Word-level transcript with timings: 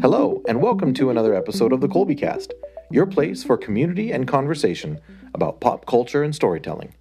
Hello, 0.00 0.44
and 0.46 0.62
welcome 0.62 0.94
to 0.94 1.10
another 1.10 1.34
episode 1.34 1.72
of 1.72 1.80
the 1.80 1.88
Colby 1.88 2.14
Cast, 2.14 2.54
your 2.88 3.04
place 3.04 3.42
for 3.42 3.56
community 3.56 4.12
and 4.12 4.28
conversation 4.28 5.00
about 5.34 5.60
pop 5.60 5.86
culture 5.86 6.22
and 6.22 6.32
storytelling. 6.32 6.94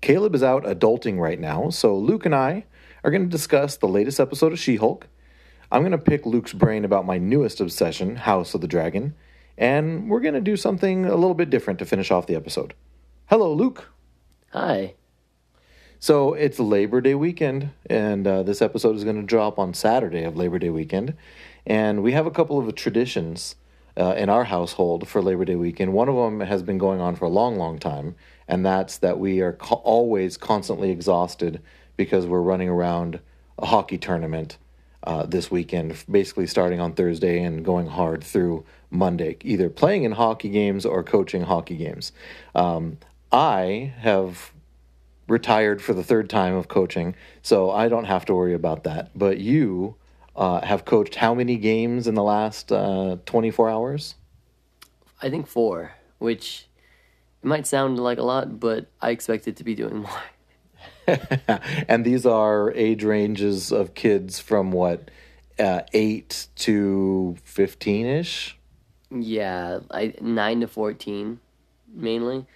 Caleb 0.00 0.34
is 0.34 0.42
out 0.42 0.64
adulting 0.64 1.20
right 1.20 1.38
now, 1.38 1.70
so 1.70 1.96
Luke 1.96 2.26
and 2.26 2.34
I 2.34 2.64
are 3.04 3.12
going 3.12 3.22
to 3.22 3.28
discuss 3.28 3.76
the 3.76 3.86
latest 3.86 4.18
episode 4.18 4.52
of 4.52 4.58
She 4.58 4.76
Hulk. 4.76 5.06
I'm 5.70 5.82
going 5.82 5.92
to 5.92 5.98
pick 5.98 6.26
Luke's 6.26 6.52
brain 6.52 6.84
about 6.84 7.06
my 7.06 7.18
newest 7.18 7.60
obsession, 7.60 8.16
House 8.16 8.52
of 8.52 8.62
the 8.62 8.66
Dragon, 8.66 9.14
and 9.56 10.10
we're 10.10 10.18
going 10.18 10.34
to 10.34 10.40
do 10.40 10.56
something 10.56 11.06
a 11.06 11.14
little 11.14 11.34
bit 11.34 11.50
different 11.50 11.78
to 11.78 11.84
finish 11.84 12.10
off 12.10 12.26
the 12.26 12.34
episode. 12.34 12.74
Hello, 13.26 13.54
Luke. 13.54 13.92
Hi. 14.52 14.94
So 16.02 16.32
it's 16.32 16.58
Labor 16.58 17.02
Day 17.02 17.14
weekend, 17.14 17.70
and 17.84 18.26
uh, 18.26 18.42
this 18.42 18.62
episode 18.62 18.96
is 18.96 19.04
going 19.04 19.20
to 19.20 19.22
drop 19.22 19.58
on 19.58 19.74
Saturday 19.74 20.24
of 20.24 20.34
Labor 20.34 20.58
Day 20.58 20.70
weekend. 20.70 21.14
And 21.70 22.02
we 22.02 22.10
have 22.14 22.26
a 22.26 22.32
couple 22.32 22.58
of 22.58 22.74
traditions 22.74 23.54
uh, 23.96 24.14
in 24.16 24.28
our 24.28 24.42
household 24.42 25.06
for 25.06 25.22
Labor 25.22 25.44
Day 25.44 25.54
weekend. 25.54 25.92
One 25.92 26.08
of 26.08 26.16
them 26.16 26.40
has 26.40 26.64
been 26.64 26.78
going 26.78 27.00
on 27.00 27.14
for 27.14 27.26
a 27.26 27.28
long, 27.28 27.58
long 27.58 27.78
time, 27.78 28.16
and 28.48 28.66
that's 28.66 28.98
that 28.98 29.20
we 29.20 29.40
are 29.40 29.52
co- 29.52 29.76
always 29.76 30.36
constantly 30.36 30.90
exhausted 30.90 31.62
because 31.96 32.26
we're 32.26 32.40
running 32.40 32.68
around 32.68 33.20
a 33.56 33.66
hockey 33.66 33.98
tournament 33.98 34.58
uh, 35.04 35.26
this 35.26 35.48
weekend, 35.48 36.04
basically 36.10 36.48
starting 36.48 36.80
on 36.80 36.92
Thursday 36.92 37.40
and 37.40 37.64
going 37.64 37.86
hard 37.86 38.24
through 38.24 38.64
Monday, 38.90 39.36
either 39.42 39.70
playing 39.70 40.02
in 40.02 40.10
hockey 40.10 40.48
games 40.48 40.84
or 40.84 41.04
coaching 41.04 41.42
hockey 41.42 41.76
games. 41.76 42.10
Um, 42.52 42.98
I 43.30 43.94
have 43.98 44.50
retired 45.28 45.80
for 45.80 45.94
the 45.94 46.02
third 46.02 46.28
time 46.28 46.56
of 46.56 46.66
coaching, 46.66 47.14
so 47.42 47.70
I 47.70 47.88
don't 47.88 48.06
have 48.06 48.24
to 48.24 48.34
worry 48.34 48.54
about 48.54 48.82
that. 48.82 49.16
But 49.16 49.38
you 49.38 49.94
uh, 50.40 50.64
have 50.64 50.86
coached 50.86 51.16
how 51.16 51.34
many 51.34 51.56
games 51.56 52.08
in 52.08 52.14
the 52.14 52.22
last 52.22 52.72
uh, 52.72 53.18
24 53.26 53.68
hours? 53.68 54.14
I 55.20 55.28
think 55.28 55.46
four, 55.46 55.92
which 56.18 56.66
might 57.42 57.66
sound 57.66 57.98
like 57.98 58.16
a 58.16 58.22
lot, 58.22 58.58
but 58.58 58.86
I 59.02 59.10
expected 59.10 59.58
to 59.58 59.64
be 59.64 59.74
doing 59.74 59.98
more. 59.98 60.22
and 61.88 62.06
these 62.06 62.24
are 62.24 62.72
age 62.72 63.04
ranges 63.04 63.70
of 63.70 63.94
kids 63.94 64.40
from 64.40 64.72
what, 64.72 65.10
uh, 65.58 65.82
8 65.92 66.46
to 66.56 67.36
15 67.44 68.06
ish? 68.06 68.56
Yeah, 69.12 69.80
I 69.90 70.14
nine 70.20 70.60
to 70.60 70.68
fourteen, 70.68 71.40
mainly, 71.92 72.46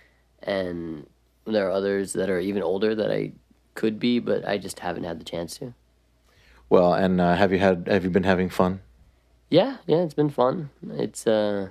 and 0.41 1.05
there 1.45 1.67
are 1.67 1.73
others 1.73 2.12
that 2.12 2.31
are 2.31 2.39
even 2.39 2.62
older 2.62 2.95
that 2.95 3.11
I 3.11 3.33
could 3.75 3.99
be, 3.99 4.21
but 4.21 4.47
I 4.47 4.59
just 4.59 4.79
haven't 4.79 5.03
had 5.03 5.19
the 5.19 5.25
chance 5.25 5.59
to. 5.59 5.75
Well, 6.75 6.92
and 6.92 7.20
uh, 7.20 7.36
have 7.36 7.53
you 7.53 7.61
had 7.61 7.86
have 7.86 8.03
you 8.03 8.11
been 8.11 8.25
having 8.25 8.50
fun? 8.50 8.80
Yeah, 9.48 9.77
yeah, 9.86 9.98
it's 9.98 10.12
been 10.12 10.28
fun. 10.28 10.70
It's 10.91 11.25
uh, 11.25 11.69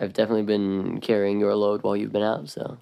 I've 0.00 0.14
definitely 0.14 0.44
been 0.44 0.98
carrying 1.02 1.40
your 1.40 1.54
load 1.54 1.82
while 1.82 1.94
you've 1.94 2.14
been 2.14 2.22
out, 2.22 2.48
so. 2.48 2.78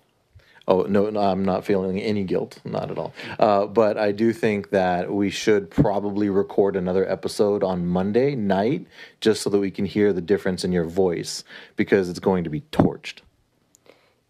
Oh 0.68 0.82
no, 0.82 1.10
no, 1.10 1.18
I'm 1.18 1.44
not 1.44 1.64
feeling 1.64 1.98
any 1.98 2.22
guilt, 2.22 2.60
not 2.64 2.92
at 2.92 2.96
all. 2.98 3.12
Uh, 3.40 3.66
but 3.66 3.98
I 3.98 4.12
do 4.12 4.32
think 4.32 4.70
that 4.70 5.12
we 5.12 5.30
should 5.30 5.68
probably 5.68 6.30
record 6.30 6.76
another 6.76 7.10
episode 7.10 7.64
on 7.64 7.88
Monday 7.88 8.36
night, 8.36 8.86
just 9.20 9.42
so 9.42 9.50
that 9.50 9.58
we 9.58 9.72
can 9.72 9.84
hear 9.84 10.12
the 10.12 10.20
difference 10.20 10.62
in 10.62 10.70
your 10.70 10.84
voice, 10.84 11.42
because 11.74 12.08
it's 12.08 12.20
going 12.20 12.44
to 12.44 12.50
be 12.50 12.60
torched. 12.70 13.22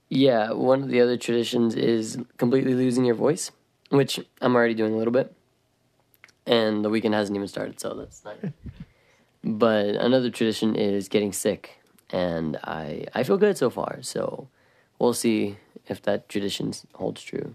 Yeah, 0.09 0.53
one 0.53 0.83
of 0.83 0.89
the 0.89 1.03
other 1.03 1.19
traditions 1.19 1.75
is 1.75 2.17
completely 2.39 2.73
losing 2.73 3.05
your 3.05 3.17
voice, 3.17 3.51
which 3.91 4.19
I'm 4.41 4.57
already 4.57 4.73
doing 4.73 4.95
a 4.95 4.97
little 4.97 5.13
bit. 5.13 5.35
And 6.49 6.83
the 6.83 6.89
weekend 6.89 7.15
hasn't 7.15 7.37
even 7.37 7.47
started, 7.47 7.79
so 7.79 7.93
that's 7.95 8.25
nice. 8.25 8.53
but 9.45 9.87
another 9.97 10.31
tradition 10.31 10.75
is 10.75 11.09
getting 11.09 11.33
sick, 11.33 11.79
and 12.11 12.57
I 12.65 13.05
I 13.15 13.23
feel 13.23 13.37
good 13.37 13.59
so 13.59 13.69
far. 13.69 13.99
So 14.01 14.49
we'll 14.99 15.13
see 15.13 15.59
if 15.87 16.01
that 16.03 16.29
tradition 16.31 16.73
holds 16.95 17.23
true. 17.23 17.55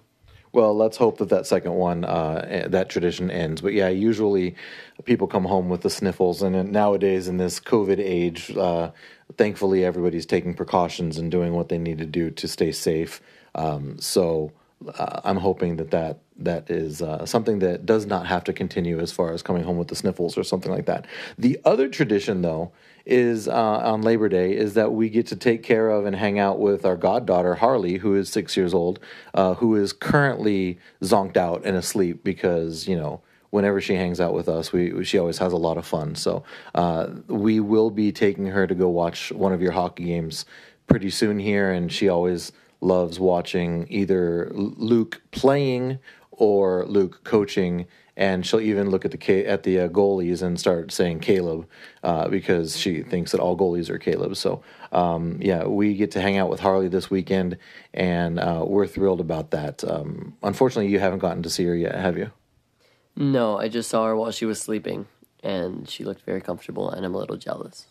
Well, 0.52 0.78
let's 0.78 0.98
hope 0.98 1.18
that 1.18 1.30
that 1.30 1.48
second 1.48 1.74
one, 1.74 2.06
uh, 2.06 2.46
eh, 2.48 2.68
that 2.68 2.88
tradition 2.88 3.32
ends. 3.32 3.62
But 3.62 3.74
yeah, 3.74 3.90
usually 3.90 4.56
people 5.04 5.26
come 5.26 5.46
home 5.46 5.68
with 5.70 5.82
the 5.82 5.90
sniffles, 5.90 6.44
and 6.44 6.72
nowadays 6.72 7.28
in 7.28 7.38
this 7.38 7.60
COVID 7.60 7.98
age, 7.98 8.56
uh, 8.56 8.92
thankfully 9.36 9.84
everybody's 9.84 10.28
taking 10.28 10.54
precautions 10.54 11.18
and 11.18 11.32
doing 11.32 11.54
what 11.54 11.70
they 11.70 11.80
need 11.80 11.98
to 11.98 12.06
do 12.06 12.30
to 12.30 12.48
stay 12.48 12.72
safe. 12.72 13.20
Um, 13.56 13.98
so 14.00 14.52
I'm 14.98 15.38
hoping 15.38 15.78
that 15.78 15.92
that 15.92 16.20
that 16.38 16.70
is 16.70 17.02
uh, 17.02 17.26
something 17.26 17.60
that 17.60 17.86
does 17.86 18.06
not 18.06 18.26
have 18.28 18.44
to 18.46 18.54
continue 18.54 19.00
as 19.00 19.12
far 19.12 19.32
as 19.34 19.42
coming 19.42 19.64
home 19.64 19.78
with 19.78 19.88
the 19.88 19.96
sniffles 19.96 20.38
or 20.38 20.44
something 20.44 20.72
like 20.72 20.86
that. 20.88 21.06
The 21.38 21.60
other 21.64 21.88
tradition, 21.88 22.42
though, 22.42 22.72
is 23.06 23.48
uh, 23.48 23.54
on 23.54 24.02
Labor 24.02 24.30
Day 24.30 24.56
is 24.56 24.74
that 24.74 24.94
we 24.94 25.10
get 25.10 25.28
to 25.28 25.36
take 25.36 25.64
care 25.64 25.90
of 25.90 26.06
and 26.06 26.16
hang 26.16 26.40
out 26.40 26.60
with 26.60 26.86
our 26.86 26.96
goddaughter 26.96 27.56
Harley, 27.56 27.98
who 27.98 28.16
is 28.16 28.30
six 28.30 28.58
years 28.58 28.74
old, 28.74 29.00
uh, 29.34 29.56
who 29.56 29.76
is 29.76 29.94
currently 29.94 30.80
zonked 31.02 31.38
out 31.38 31.64
and 31.66 31.78
asleep 31.78 32.24
because 32.24 32.88
you 32.88 32.96
know 32.96 33.22
whenever 33.54 33.80
she 33.80 33.94
hangs 33.94 34.20
out 34.20 34.34
with 34.34 34.50
us, 34.50 34.74
we 34.74 35.04
she 35.04 35.20
always 35.20 35.38
has 35.38 35.54
a 35.54 35.58
lot 35.58 35.78
of 35.78 35.86
fun. 35.86 36.16
So 36.16 36.44
uh, 36.74 37.10
we 37.28 37.60
will 37.60 37.92
be 37.92 38.12
taking 38.12 38.48
her 38.48 38.66
to 38.66 38.74
go 38.74 38.90
watch 38.90 39.32
one 39.32 39.54
of 39.54 39.62
your 39.62 39.74
hockey 39.74 40.06
games 40.06 40.46
pretty 40.88 41.12
soon 41.12 41.38
here, 41.38 41.72
and 41.72 41.92
she 41.92 42.10
always 42.10 42.52
loves 42.84 43.20
watching 43.20 43.88
either 43.90 44.52
Luke 44.54 45.22
playing 45.32 46.00
or 46.32 46.86
Luke 46.86 47.24
coaching, 47.24 47.86
and 48.16 48.46
she'll 48.46 48.60
even 48.60 48.90
look 48.90 49.06
at 49.06 49.12
the 49.12 49.46
at 49.46 49.64
the 49.64 49.80
uh, 49.80 49.88
goalies 49.88 50.42
and 50.42 50.60
start 50.60 50.92
saying 50.92 51.20
Caleb 51.20 51.68
uh, 52.04 52.28
because 52.28 52.78
she 52.78 53.02
thinks 53.02 53.32
that 53.32 53.40
all 53.40 53.58
goalies 53.58 53.90
are 53.90 53.98
Caleb. 53.98 54.36
So 54.36 54.64
um, 54.92 55.40
yeah, 55.42 55.66
we 55.66 55.96
get 55.96 56.12
to 56.12 56.22
hang 56.22 56.38
out 56.38 56.50
with 56.50 56.60
Harley 56.60 56.88
this 56.88 57.10
weekend, 57.10 57.58
and 57.94 58.40
uh, 58.40 58.64
we're 58.68 58.88
thrilled 58.88 59.22
about 59.22 59.52
that. 59.52 59.84
Um, 59.84 60.36
unfortunately, 60.44 60.92
you 60.92 61.00
haven't 61.00 61.20
gotten 61.20 61.44
to 61.44 61.50
see 61.50 61.66
her 61.66 61.76
yet, 61.76 61.96
have 61.96 62.18
you? 62.18 62.32
No, 63.16 63.58
I 63.60 63.68
just 63.68 63.90
saw 63.90 64.06
her 64.06 64.16
while 64.16 64.32
she 64.32 64.46
was 64.46 64.62
sleeping, 64.62 65.08
and 65.44 65.88
she 65.90 66.04
looked 66.04 66.22
very 66.22 66.42
comfortable, 66.42 66.90
and 66.90 67.06
I'm 67.06 67.14
a 67.14 67.18
little 67.18 67.38
jealous. 67.38 67.88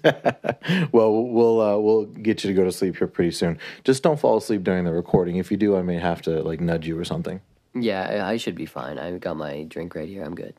well, 0.92 1.24
we'll 1.24 1.60
uh, 1.60 1.78
we'll 1.78 2.06
get 2.06 2.44
you 2.44 2.48
to 2.48 2.54
go 2.54 2.64
to 2.64 2.72
sleep 2.72 2.96
here 2.96 3.08
pretty 3.08 3.32
soon. 3.32 3.58
Just 3.84 4.02
don't 4.02 4.18
fall 4.18 4.36
asleep 4.36 4.62
during 4.62 4.84
the 4.84 4.92
recording. 4.92 5.36
If 5.36 5.50
you 5.50 5.56
do, 5.56 5.76
I 5.76 5.82
may 5.82 5.98
have 5.98 6.22
to 6.22 6.42
like 6.42 6.60
nudge 6.60 6.86
you 6.86 6.98
or 6.98 7.04
something. 7.04 7.40
Yeah, 7.74 8.26
I 8.26 8.36
should 8.36 8.54
be 8.54 8.66
fine. 8.66 8.98
I've 8.98 9.20
got 9.20 9.36
my 9.36 9.64
drink 9.64 9.94
right 9.94 10.08
here. 10.08 10.22
I'm 10.24 10.34
good. 10.34 10.54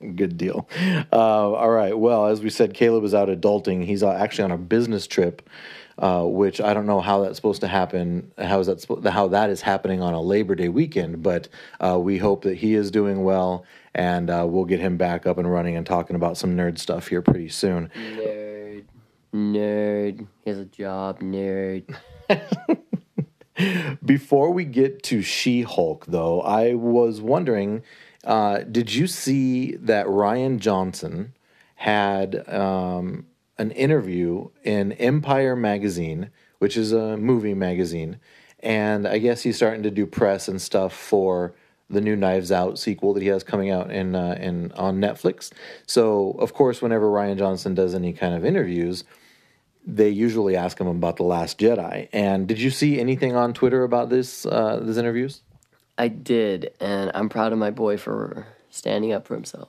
Good 0.00 0.36
deal. 0.36 0.68
Uh, 1.12 1.16
all 1.52 1.70
right. 1.70 1.98
Well, 1.98 2.26
as 2.26 2.42
we 2.42 2.50
said, 2.50 2.74
Caleb 2.74 3.04
is 3.04 3.14
out 3.14 3.28
adulting. 3.28 3.84
He's 3.84 4.02
actually 4.02 4.44
on 4.44 4.50
a 4.50 4.58
business 4.58 5.06
trip, 5.06 5.48
uh, 5.96 6.24
which 6.24 6.60
I 6.60 6.74
don't 6.74 6.86
know 6.86 7.00
how 7.00 7.22
that's 7.22 7.36
supposed 7.36 7.62
to 7.62 7.68
happen. 7.68 8.32
How 8.36 8.60
is 8.60 8.66
that? 8.66 9.10
How 9.10 9.28
that 9.28 9.48
is 9.48 9.62
happening 9.62 10.02
on 10.02 10.12
a 10.12 10.20
Labor 10.20 10.54
Day 10.54 10.68
weekend? 10.68 11.22
But 11.22 11.48
uh, 11.80 11.98
we 11.98 12.18
hope 12.18 12.42
that 12.42 12.58
he 12.58 12.74
is 12.74 12.90
doing 12.90 13.24
well, 13.24 13.64
and 13.94 14.28
uh, 14.28 14.44
we'll 14.46 14.66
get 14.66 14.80
him 14.80 14.98
back 14.98 15.26
up 15.26 15.38
and 15.38 15.50
running 15.50 15.76
and 15.76 15.86
talking 15.86 16.16
about 16.16 16.36
some 16.36 16.54
nerd 16.56 16.78
stuff 16.78 17.08
here 17.08 17.22
pretty 17.22 17.48
soon. 17.48 17.90
Nerd, 17.94 18.43
nerd. 19.34 20.26
He 20.44 20.50
has 20.50 20.58
a 20.58 20.64
job. 20.64 21.20
Nerd. 21.20 21.84
Before 24.04 24.50
we 24.50 24.64
get 24.64 25.02
to 25.04 25.22
She 25.22 25.62
Hulk, 25.62 26.06
though, 26.06 26.40
I 26.40 26.74
was 26.74 27.20
wondering 27.20 27.82
uh, 28.24 28.60
did 28.60 28.94
you 28.94 29.06
see 29.06 29.76
that 29.76 30.06
Rian 30.06 30.58
Johnson 30.58 31.34
had 31.76 32.48
um, 32.48 33.26
an 33.58 33.70
interview 33.72 34.48
in 34.62 34.92
Empire 34.92 35.54
Magazine, 35.54 36.30
which 36.58 36.76
is 36.76 36.92
a 36.92 37.16
movie 37.16 37.54
magazine? 37.54 38.18
And 38.60 39.06
I 39.06 39.18
guess 39.18 39.42
he's 39.42 39.56
starting 39.56 39.82
to 39.82 39.90
do 39.90 40.06
press 40.06 40.48
and 40.48 40.60
stuff 40.60 40.94
for 40.94 41.54
the 41.90 42.00
new 42.00 42.16
Knives 42.16 42.50
Out 42.50 42.78
sequel 42.78 43.12
that 43.12 43.22
he 43.22 43.28
has 43.28 43.44
coming 43.44 43.70
out 43.70 43.90
in 43.90 44.14
uh, 44.14 44.38
in 44.40 44.72
on 44.72 44.98
Netflix. 45.00 45.52
So, 45.86 46.30
of 46.38 46.54
course, 46.54 46.80
whenever 46.80 47.06
Rian 47.10 47.36
Johnson 47.36 47.74
does 47.74 47.94
any 47.94 48.14
kind 48.14 48.34
of 48.34 48.42
interviews, 48.42 49.04
they 49.86 50.08
usually 50.08 50.56
ask 50.56 50.80
him 50.80 50.86
about 50.86 51.16
the 51.16 51.24
Last 51.24 51.58
Jedi. 51.58 52.08
And 52.12 52.46
did 52.46 52.60
you 52.60 52.70
see 52.70 52.98
anything 52.98 53.36
on 53.36 53.52
Twitter 53.52 53.82
about 53.82 54.08
this 54.08 54.46
uh, 54.46 54.80
these 54.82 54.96
interviews? 54.96 55.42
I 55.96 56.08
did, 56.08 56.72
and 56.80 57.10
I'm 57.14 57.28
proud 57.28 57.52
of 57.52 57.58
my 57.58 57.70
boy 57.70 57.96
for 57.96 58.46
standing 58.70 59.12
up 59.12 59.26
for 59.26 59.34
himself. 59.34 59.68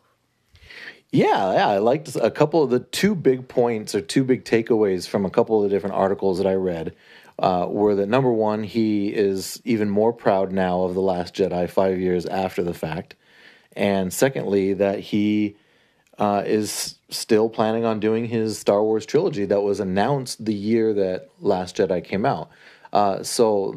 Yeah, 1.11 1.53
yeah, 1.53 1.67
I 1.69 1.77
liked 1.77 2.15
a 2.15 2.31
couple 2.31 2.63
of 2.63 2.71
the 2.71 2.79
two 2.79 3.15
big 3.15 3.47
points 3.47 3.95
or 3.95 4.01
two 4.01 4.23
big 4.23 4.43
takeaways 4.43 5.07
from 5.07 5.25
a 5.25 5.29
couple 5.29 5.57
of 5.57 5.69
the 5.69 5.73
different 5.73 5.95
articles 5.95 6.39
that 6.39 6.47
I 6.47 6.55
read. 6.55 6.95
Uh, 7.37 7.67
were 7.69 7.95
that 7.95 8.09
number 8.09 8.31
one, 8.31 8.63
he 8.63 9.09
is 9.09 9.61
even 9.65 9.89
more 9.89 10.13
proud 10.13 10.51
now 10.51 10.81
of 10.81 10.93
The 10.93 11.01
Last 11.01 11.35
Jedi 11.35 11.69
five 11.69 11.99
years 11.99 12.25
after 12.25 12.63
the 12.63 12.73
fact. 12.73 13.15
And 13.73 14.11
secondly, 14.11 14.73
that 14.73 14.99
he 14.99 15.57
uh, 16.17 16.43
is 16.45 16.95
still 17.09 17.49
planning 17.49 17.85
on 17.85 17.99
doing 17.99 18.25
his 18.25 18.57
Star 18.57 18.83
Wars 18.83 19.05
trilogy 19.05 19.45
that 19.45 19.61
was 19.61 19.79
announced 19.79 20.43
the 20.43 20.53
year 20.53 20.93
that 20.93 21.29
Last 21.39 21.77
Jedi 21.77 22.03
came 22.03 22.25
out. 22.25 22.49
Uh, 22.93 23.21
so 23.21 23.73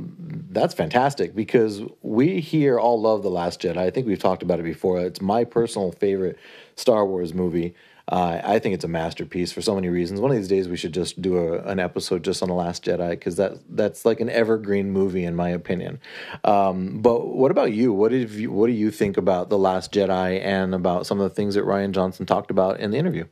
that's 0.50 0.74
fantastic 0.74 1.34
because 1.34 1.82
we 2.02 2.40
here 2.40 2.78
all 2.78 3.00
love 3.00 3.22
The 3.22 3.30
Last 3.30 3.60
Jedi. 3.60 3.76
I 3.76 3.90
think 3.90 4.06
we've 4.06 4.18
talked 4.18 4.42
about 4.42 4.60
it 4.60 4.64
before. 4.64 5.00
It's 5.00 5.20
my 5.20 5.44
personal 5.44 5.92
favorite 5.92 6.38
Star 6.76 7.04
Wars 7.04 7.34
movie. 7.34 7.74
Uh, 8.10 8.40
I 8.42 8.58
think 8.58 8.74
it's 8.74 8.84
a 8.84 8.88
masterpiece 8.88 9.52
for 9.52 9.60
so 9.60 9.74
many 9.74 9.88
reasons. 9.88 10.18
One 10.18 10.30
of 10.30 10.36
these 10.38 10.48
days, 10.48 10.66
we 10.66 10.78
should 10.78 10.94
just 10.94 11.20
do 11.20 11.36
a, 11.36 11.58
an 11.64 11.78
episode 11.78 12.24
just 12.24 12.42
on 12.42 12.48
the 12.48 12.54
Last 12.54 12.82
Jedi 12.82 13.10
because 13.10 13.36
that 13.36 13.58
that's 13.68 14.06
like 14.06 14.20
an 14.20 14.30
evergreen 14.30 14.90
movie 14.90 15.24
in 15.24 15.36
my 15.36 15.50
opinion. 15.50 16.00
Um, 16.42 17.02
but 17.02 17.26
what 17.26 17.50
about 17.50 17.72
you? 17.72 17.92
What 17.92 18.10
did 18.10 18.30
you, 18.30 18.50
what 18.50 18.68
do 18.68 18.72
you 18.72 18.90
think 18.90 19.18
about 19.18 19.50
the 19.50 19.58
Last 19.58 19.92
Jedi 19.92 20.42
and 20.42 20.74
about 20.74 21.06
some 21.06 21.20
of 21.20 21.28
the 21.28 21.34
things 21.34 21.54
that 21.54 21.64
Rian 21.64 21.90
Johnson 21.92 22.24
talked 22.24 22.50
about 22.50 22.80
in 22.80 22.92
the 22.92 22.96
interview? 22.96 23.26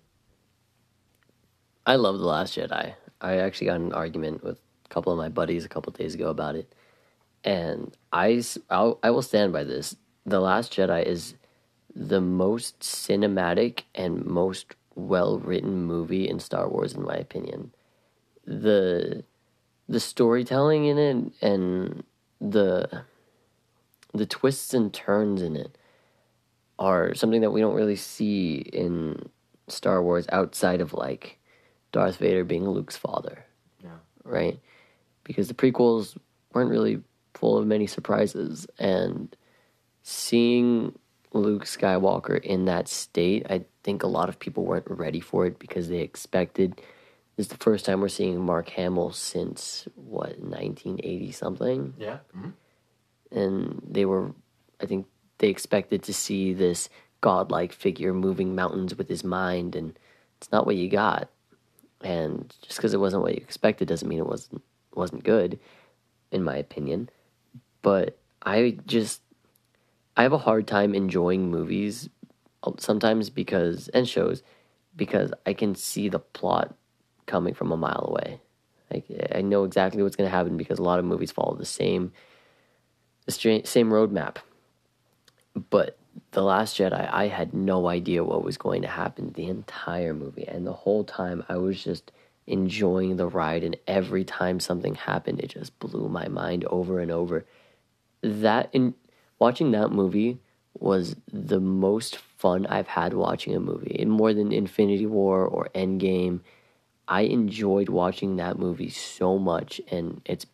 I 1.86 1.96
love 1.96 2.18
the 2.18 2.26
Last 2.26 2.58
Jedi. 2.58 2.94
I 3.22 3.36
actually 3.38 3.68
got 3.68 3.80
an 3.80 3.94
argument 3.94 4.44
with 4.44 4.58
a 4.84 4.88
couple 4.90 5.10
of 5.10 5.16
my 5.16 5.30
buddies 5.30 5.64
a 5.64 5.70
couple 5.70 5.90
days 5.94 6.14
ago 6.14 6.28
about 6.28 6.54
it, 6.54 6.70
and 7.44 7.96
I 8.12 8.42
I'll, 8.68 8.98
I 9.02 9.08
will 9.08 9.22
stand 9.22 9.54
by 9.54 9.64
this. 9.64 9.96
The 10.26 10.40
Last 10.40 10.74
Jedi 10.74 11.02
is 11.02 11.34
the 11.96 12.20
most 12.20 12.80
cinematic 12.80 13.82
and 13.94 14.26
most 14.26 14.74
well 14.94 15.38
written 15.38 15.84
movie 15.84 16.28
in 16.28 16.38
Star 16.38 16.68
Wars, 16.68 16.92
in 16.92 17.02
my 17.02 17.14
opinion. 17.16 17.72
The 18.46 19.24
the 19.88 20.00
storytelling 20.00 20.84
in 20.84 20.98
it 20.98 21.32
and 21.40 22.04
the 22.40 23.04
the 24.12 24.26
twists 24.26 24.74
and 24.74 24.92
turns 24.92 25.40
in 25.40 25.56
it 25.56 25.78
are 26.78 27.14
something 27.14 27.40
that 27.40 27.50
we 27.50 27.60
don't 27.60 27.74
really 27.74 27.96
see 27.96 28.56
in 28.56 29.30
Star 29.68 30.02
Wars 30.02 30.26
outside 30.30 30.82
of 30.82 30.92
like 30.92 31.38
Darth 31.92 32.18
Vader 32.18 32.44
being 32.44 32.68
Luke's 32.68 32.96
father. 32.96 33.46
Yeah. 33.82 33.98
Right? 34.22 34.60
Because 35.24 35.48
the 35.48 35.54
prequels 35.54 36.16
weren't 36.52 36.70
really 36.70 37.02
full 37.34 37.56
of 37.56 37.66
many 37.66 37.86
surprises 37.86 38.66
and 38.78 39.34
seeing 40.02 40.98
Luke 41.32 41.64
Skywalker 41.64 42.40
in 42.40 42.64
that 42.66 42.88
state, 42.88 43.46
I 43.50 43.64
think 43.82 44.02
a 44.02 44.08
lot 44.08 44.28
of 44.28 44.38
people 44.38 44.64
weren't 44.64 44.90
ready 44.90 45.20
for 45.20 45.46
it 45.46 45.58
because 45.58 45.88
they 45.88 46.00
expected. 46.00 46.80
This 47.36 47.46
is 47.46 47.48
the 47.48 47.56
first 47.58 47.84
time 47.84 48.00
we're 48.00 48.08
seeing 48.08 48.40
Mark 48.40 48.70
Hamill 48.70 49.12
since 49.12 49.86
what 49.94 50.38
1980 50.38 51.32
something. 51.32 51.94
Yeah. 51.98 52.18
Mm-hmm. 52.36 52.50
And 53.38 53.82
they 53.88 54.04
were, 54.04 54.32
I 54.80 54.86
think, 54.86 55.06
they 55.38 55.48
expected 55.48 56.02
to 56.04 56.14
see 56.14 56.54
this 56.54 56.88
godlike 57.20 57.72
figure 57.72 58.14
moving 58.14 58.54
mountains 58.54 58.96
with 58.96 59.08
his 59.08 59.24
mind, 59.24 59.76
and 59.76 59.98
it's 60.38 60.50
not 60.50 60.64
what 60.64 60.76
you 60.76 60.88
got. 60.88 61.28
And 62.02 62.54
just 62.62 62.78
because 62.78 62.94
it 62.94 63.00
wasn't 63.00 63.22
what 63.22 63.34
you 63.34 63.40
expected 63.40 63.88
doesn't 63.88 64.08
mean 64.08 64.18
it 64.18 64.26
wasn't 64.26 64.62
wasn't 64.94 65.24
good, 65.24 65.58
in 66.30 66.42
my 66.42 66.56
opinion. 66.56 67.08
But 67.82 68.18
I 68.42 68.78
just 68.86 69.20
I 70.16 70.22
have 70.22 70.32
a 70.32 70.38
hard 70.38 70.66
time 70.66 70.94
enjoying 70.94 71.50
movies 71.50 72.08
uh, 72.62 72.72
sometimes 72.78 73.30
because 73.30 73.88
and 73.88 74.08
shows 74.08 74.42
because 74.96 75.32
I 75.44 75.52
can 75.52 75.74
see 75.74 76.08
the 76.08 76.18
plot 76.18 76.74
coming 77.26 77.54
from 77.54 77.70
a 77.70 77.76
mile 77.76 78.06
away. 78.08 78.40
Like 78.90 79.04
I 79.34 79.42
know 79.42 79.64
exactly 79.64 80.02
what's 80.02 80.16
going 80.16 80.30
to 80.30 80.34
happen 80.36 80.56
because 80.56 80.78
a 80.78 80.82
lot 80.82 80.98
of 80.98 81.04
movies 81.04 81.32
follow 81.32 81.56
the 81.56 81.66
same 81.66 82.12
the 83.26 83.32
same 83.32 83.90
roadmap. 83.90 84.36
But 85.70 85.98
the 86.30 86.42
Last 86.42 86.78
Jedi, 86.78 87.10
I 87.12 87.28
had 87.28 87.52
no 87.52 87.88
idea 87.88 88.24
what 88.24 88.44
was 88.44 88.56
going 88.56 88.82
to 88.82 88.88
happen 88.88 89.32
the 89.32 89.46
entire 89.46 90.14
movie, 90.14 90.46
and 90.46 90.66
the 90.66 90.72
whole 90.72 91.04
time 91.04 91.44
I 91.48 91.56
was 91.56 91.82
just 91.82 92.12
enjoying 92.46 93.16
the 93.16 93.26
ride. 93.26 93.64
And 93.64 93.76
every 93.86 94.24
time 94.24 94.60
something 94.60 94.94
happened, 94.94 95.40
it 95.40 95.48
just 95.48 95.78
blew 95.78 96.08
my 96.08 96.28
mind 96.28 96.64
over 96.66 97.00
and 97.00 97.10
over. 97.10 97.44
That 98.22 98.68
in 98.72 98.94
watching 99.38 99.70
that 99.72 99.90
movie 99.90 100.38
was 100.78 101.16
the 101.32 101.60
most 101.60 102.16
fun 102.16 102.66
I've 102.66 102.88
had 102.88 103.14
watching 103.14 103.54
a 103.54 103.60
movie. 103.60 103.96
And 103.98 104.10
more 104.10 104.34
than 104.34 104.52
Infinity 104.52 105.06
War 105.06 105.44
or 105.44 105.68
Endgame, 105.74 106.40
I 107.08 107.22
enjoyed 107.22 107.88
watching 107.88 108.36
that 108.36 108.58
movie 108.58 108.90
so 108.90 109.38
much 109.38 109.80
and 109.90 110.20
it's 110.24 110.46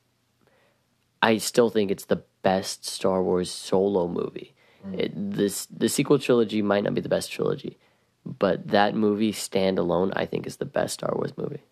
I 1.23 1.39
still 1.39 1.71
think 1.71 1.91
it's 1.91 2.07
the 2.07 2.25
best 2.43 2.85
Star 2.85 3.23
Wars 3.23 3.51
solo 3.51 4.09
movie. 4.09 4.55
Mm. 4.85 4.99
It, 4.99 5.13
this 5.15 5.67
the 5.67 5.89
sequel 5.89 6.19
trilogy 6.19 6.63
might 6.63 6.83
not 6.83 6.95
be 6.95 7.01
the 7.01 7.09
best 7.09 7.31
trilogy, 7.31 7.79
but 8.27 8.69
that 8.69 8.95
movie 8.95 9.33
standalone 9.33 10.13
I 10.17 10.27
think 10.27 10.47
is 10.47 10.57
the 10.57 10.65
best 10.65 10.95
Star 10.95 11.13
Wars 11.15 11.33
movie. 11.37 11.63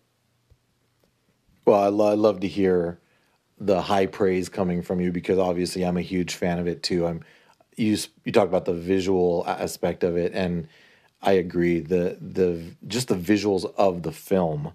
Well, 1.65 1.79
I, 1.79 1.87
lo- 1.87 2.11
I 2.11 2.15
love 2.15 2.39
to 2.39 2.47
hear 2.47 3.00
the 3.61 3.79
high 3.79 4.07
praise 4.07 4.49
coming 4.49 4.81
from 4.81 4.99
you 4.99 5.11
because 5.11 5.37
obviously 5.37 5.85
I'm 5.85 5.97
a 5.97 6.01
huge 6.01 6.33
fan 6.33 6.57
of 6.57 6.67
it 6.67 6.81
too. 6.81 7.05
I'm 7.05 7.23
you 7.77 7.95
you 8.25 8.31
talk 8.31 8.47
about 8.47 8.65
the 8.65 8.73
visual 8.73 9.45
aspect 9.47 10.03
of 10.03 10.17
it 10.17 10.33
and 10.33 10.67
I 11.21 11.33
agree 11.33 11.79
the 11.79 12.17
the 12.19 12.63
just 12.87 13.07
the 13.07 13.15
visuals 13.15 13.71
of 13.77 14.01
the 14.01 14.11
film. 14.11 14.73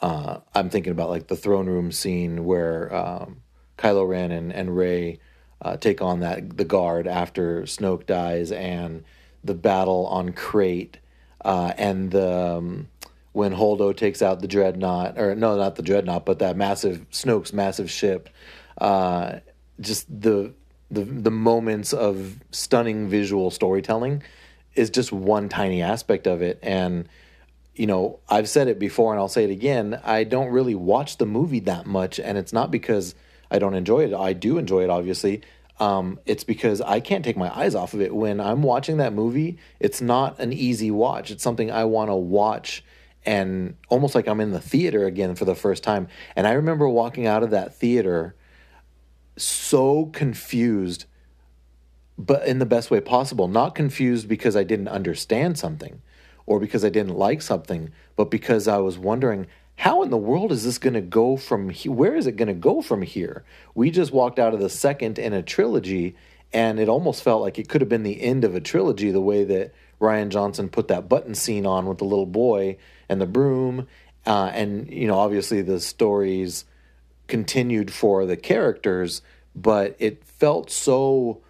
Uh, 0.00 0.38
I'm 0.54 0.70
thinking 0.70 0.92
about 0.92 1.10
like 1.10 1.26
the 1.26 1.36
throne 1.36 1.66
room 1.66 1.90
scene 1.90 2.44
where 2.44 2.94
um, 2.94 3.42
Kylo 3.76 4.08
Ren 4.08 4.30
and 4.30 4.52
and 4.52 4.76
Rey 4.76 5.18
uh, 5.60 5.76
take 5.76 6.00
on 6.00 6.20
that 6.20 6.56
the 6.56 6.64
guard 6.64 7.08
after 7.08 7.62
Snoke 7.62 8.06
dies 8.06 8.52
and 8.52 9.02
the 9.42 9.54
battle 9.54 10.06
on 10.06 10.32
Crait 10.32 10.98
uh, 11.44 11.72
and 11.76 12.12
the 12.12 12.56
um, 12.58 12.88
when 13.32 13.52
Holdo 13.52 13.96
takes 13.96 14.22
out 14.22 14.40
the 14.40 14.48
dreadnought, 14.48 15.18
or 15.18 15.34
no, 15.34 15.56
not 15.56 15.76
the 15.76 15.82
dreadnought, 15.82 16.26
but 16.26 16.40
that 16.40 16.56
massive 16.56 17.06
Snoke's 17.10 17.52
massive 17.52 17.90
ship. 17.90 18.28
Uh, 18.78 19.40
just 19.80 20.08
the 20.08 20.52
the 20.90 21.04
the 21.04 21.30
moments 21.30 21.92
of 21.92 22.38
stunning 22.50 23.08
visual 23.08 23.50
storytelling 23.50 24.22
is 24.74 24.90
just 24.90 25.12
one 25.12 25.48
tiny 25.48 25.82
aspect 25.82 26.26
of 26.26 26.42
it, 26.42 26.58
and 26.62 27.08
you 27.74 27.86
know 27.86 28.18
I've 28.28 28.48
said 28.48 28.68
it 28.68 28.78
before 28.78 29.12
and 29.12 29.20
I'll 29.20 29.28
say 29.28 29.44
it 29.44 29.50
again. 29.50 30.00
I 30.04 30.24
don't 30.24 30.50
really 30.50 30.74
watch 30.74 31.18
the 31.18 31.26
movie 31.26 31.60
that 31.60 31.86
much, 31.86 32.18
and 32.18 32.36
it's 32.36 32.52
not 32.52 32.70
because 32.70 33.14
I 33.50 33.58
don't 33.58 33.74
enjoy 33.74 34.04
it. 34.04 34.14
I 34.14 34.32
do 34.32 34.58
enjoy 34.58 34.84
it, 34.84 34.90
obviously. 34.90 35.42
Um, 35.78 36.20
it's 36.26 36.44
because 36.44 36.82
I 36.82 37.00
can't 37.00 37.24
take 37.24 37.38
my 37.38 37.56
eyes 37.56 37.74
off 37.74 37.94
of 37.94 38.02
it. 38.02 38.14
When 38.14 38.38
I'm 38.38 38.62
watching 38.62 38.98
that 38.98 39.14
movie, 39.14 39.58
it's 39.78 40.02
not 40.02 40.38
an 40.38 40.52
easy 40.52 40.90
watch. 40.90 41.30
It's 41.30 41.42
something 41.42 41.70
I 41.70 41.84
want 41.84 42.10
to 42.10 42.14
watch 42.14 42.84
and 43.24 43.76
almost 43.88 44.14
like 44.14 44.26
I'm 44.26 44.40
in 44.40 44.52
the 44.52 44.60
theater 44.60 45.06
again 45.06 45.34
for 45.34 45.44
the 45.44 45.54
first 45.54 45.82
time. 45.82 46.08
And 46.36 46.46
I 46.46 46.52
remember 46.52 46.88
walking 46.88 47.26
out 47.26 47.42
of 47.42 47.50
that 47.50 47.74
theater 47.74 48.34
so 49.36 50.06
confused, 50.06 51.04
but 52.18 52.46
in 52.46 52.58
the 52.58 52.66
best 52.66 52.90
way 52.90 53.00
possible. 53.00 53.48
Not 53.48 53.74
confused 53.74 54.28
because 54.28 54.56
I 54.56 54.64
didn't 54.64 54.88
understand 54.88 55.58
something 55.58 56.00
or 56.46 56.58
because 56.58 56.84
I 56.84 56.88
didn't 56.88 57.16
like 57.16 57.42
something, 57.42 57.90
but 58.16 58.30
because 58.30 58.66
I 58.66 58.78
was 58.78 58.98
wondering 58.98 59.46
how 59.76 60.02
in 60.02 60.10
the 60.10 60.18
world 60.18 60.52
is 60.52 60.64
this 60.64 60.78
going 60.78 60.94
to 60.94 61.00
go 61.00 61.36
from 61.36 61.70
here? 61.70 61.92
Where 61.92 62.14
is 62.14 62.26
it 62.26 62.36
going 62.36 62.48
to 62.48 62.54
go 62.54 62.82
from 62.82 63.00
here? 63.00 63.44
We 63.74 63.90
just 63.90 64.12
walked 64.12 64.38
out 64.38 64.52
of 64.52 64.60
the 64.60 64.68
second 64.68 65.18
in 65.18 65.32
a 65.32 65.42
trilogy, 65.42 66.16
and 66.52 66.78
it 66.78 66.88
almost 66.88 67.22
felt 67.22 67.40
like 67.40 67.58
it 67.58 67.68
could 67.68 67.80
have 67.80 67.88
been 67.88 68.02
the 68.02 68.20
end 68.20 68.44
of 68.44 68.54
a 68.54 68.60
trilogy 68.60 69.10
the 69.10 69.22
way 69.22 69.44
that 69.44 69.72
Rian 69.98 70.28
Johnson 70.28 70.68
put 70.68 70.88
that 70.88 71.08
button 71.08 71.34
scene 71.34 71.64
on 71.64 71.86
with 71.86 71.96
the 71.96 72.04
little 72.04 72.26
boy 72.26 72.76
and 73.10 73.20
the 73.20 73.26
broom, 73.26 73.86
uh, 74.24 74.50
and 74.54 74.90
you 74.90 75.06
know 75.06 75.18
obviously 75.18 75.60
the 75.60 75.80
stories 75.80 76.64
continued 77.26 77.92
for 77.92 78.24
the 78.24 78.36
characters, 78.36 79.20
but 79.54 79.96
it 79.98 80.24
felt 80.24 80.70
so 80.70 81.42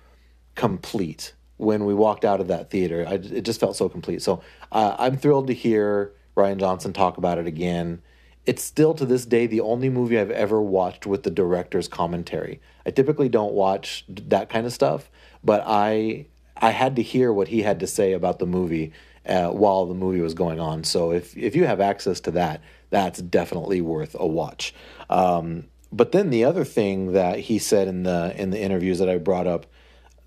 complete 0.55 1.35
when 1.59 1.85
we 1.85 1.95
walked 1.95 2.25
out 2.25 2.41
of 2.41 2.49
that 2.49 2.71
theater. 2.71 3.05
I, 3.07 3.15
it 3.15 3.43
just 3.43 3.61
felt 3.61 3.77
so 3.77 3.89
complete. 3.89 4.23
So 4.23 4.43
uh, 4.73 4.97
I'm 4.99 5.17
thrilled 5.17 5.47
to 5.49 5.55
hear 5.55 6.13
Rian 6.37 6.59
Johnson 6.59 6.93
talk 6.93 7.19
about 7.19 7.39
it 7.39 7.47
again. 7.47 8.03
It's 8.47 8.65
still 8.65 8.95
to 8.95 9.05
this 9.05 9.27
day 9.27 9.47
the 9.47 9.61
only 9.61 9.91
movie 9.91 10.19
I've 10.19 10.31
ever 10.31 10.61
watched 10.63 11.07
with 11.07 11.23
the 11.23 11.31
director's 11.31 11.89
commentary. 11.89 12.61
I 12.87 12.91
typically 12.91 13.29
don't 13.29 13.53
watch 13.53 14.05
that 14.09 14.49
kind 14.49 14.67
of 14.67 14.73
stuff, 14.73 15.11
but 15.45 15.63
I 15.67 16.27
I 16.57 16.71
had 16.71 16.97
to 16.97 17.03
hear 17.03 17.33
what 17.33 17.49
he 17.49 17.63
had 17.63 17.81
to 17.81 17.87
say 17.87 18.13
about 18.13 18.39
the 18.39 18.47
movie 18.47 18.93
uh, 19.27 19.49
while 19.51 19.87
the 19.87 19.95
movie 19.95 20.21
was 20.21 20.35
going 20.35 20.61
on. 20.61 20.85
So 20.85 21.13
if 21.13 21.37
if 21.37 21.55
you 21.55 21.67
have 21.67 21.81
access 21.81 22.21
to 22.21 22.31
that, 22.33 22.61
that's 22.91 23.21
definitely 23.21 23.81
worth 23.81 24.17
a 24.19 24.27
watch. 24.27 24.75
Um, 25.09 25.65
but 25.93 26.13
then 26.13 26.31
the 26.31 26.45
other 26.45 26.65
thing 26.65 27.13
that 27.13 27.41
he 27.41 27.59
said 27.59 27.89
in 27.89 28.05
the 28.05 28.35
in 28.41 28.51
the 28.51 28.61
interviews 28.61 28.99
that 28.99 29.09
I 29.09 29.19
brought 29.19 29.47
up 29.47 29.67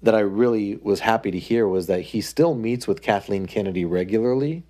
that 0.02 0.14
I 0.14 0.20
really 0.20 0.76
was 0.76 1.00
happy 1.00 1.32
to 1.32 1.40
hear 1.40 1.68
was 1.68 1.88
that 1.88 2.02
he 2.02 2.20
still 2.20 2.56
meets 2.56 2.88
with 2.88 3.02
Kathleen 3.02 3.46
Kennedy 3.46 3.86
regularly, 3.86 4.64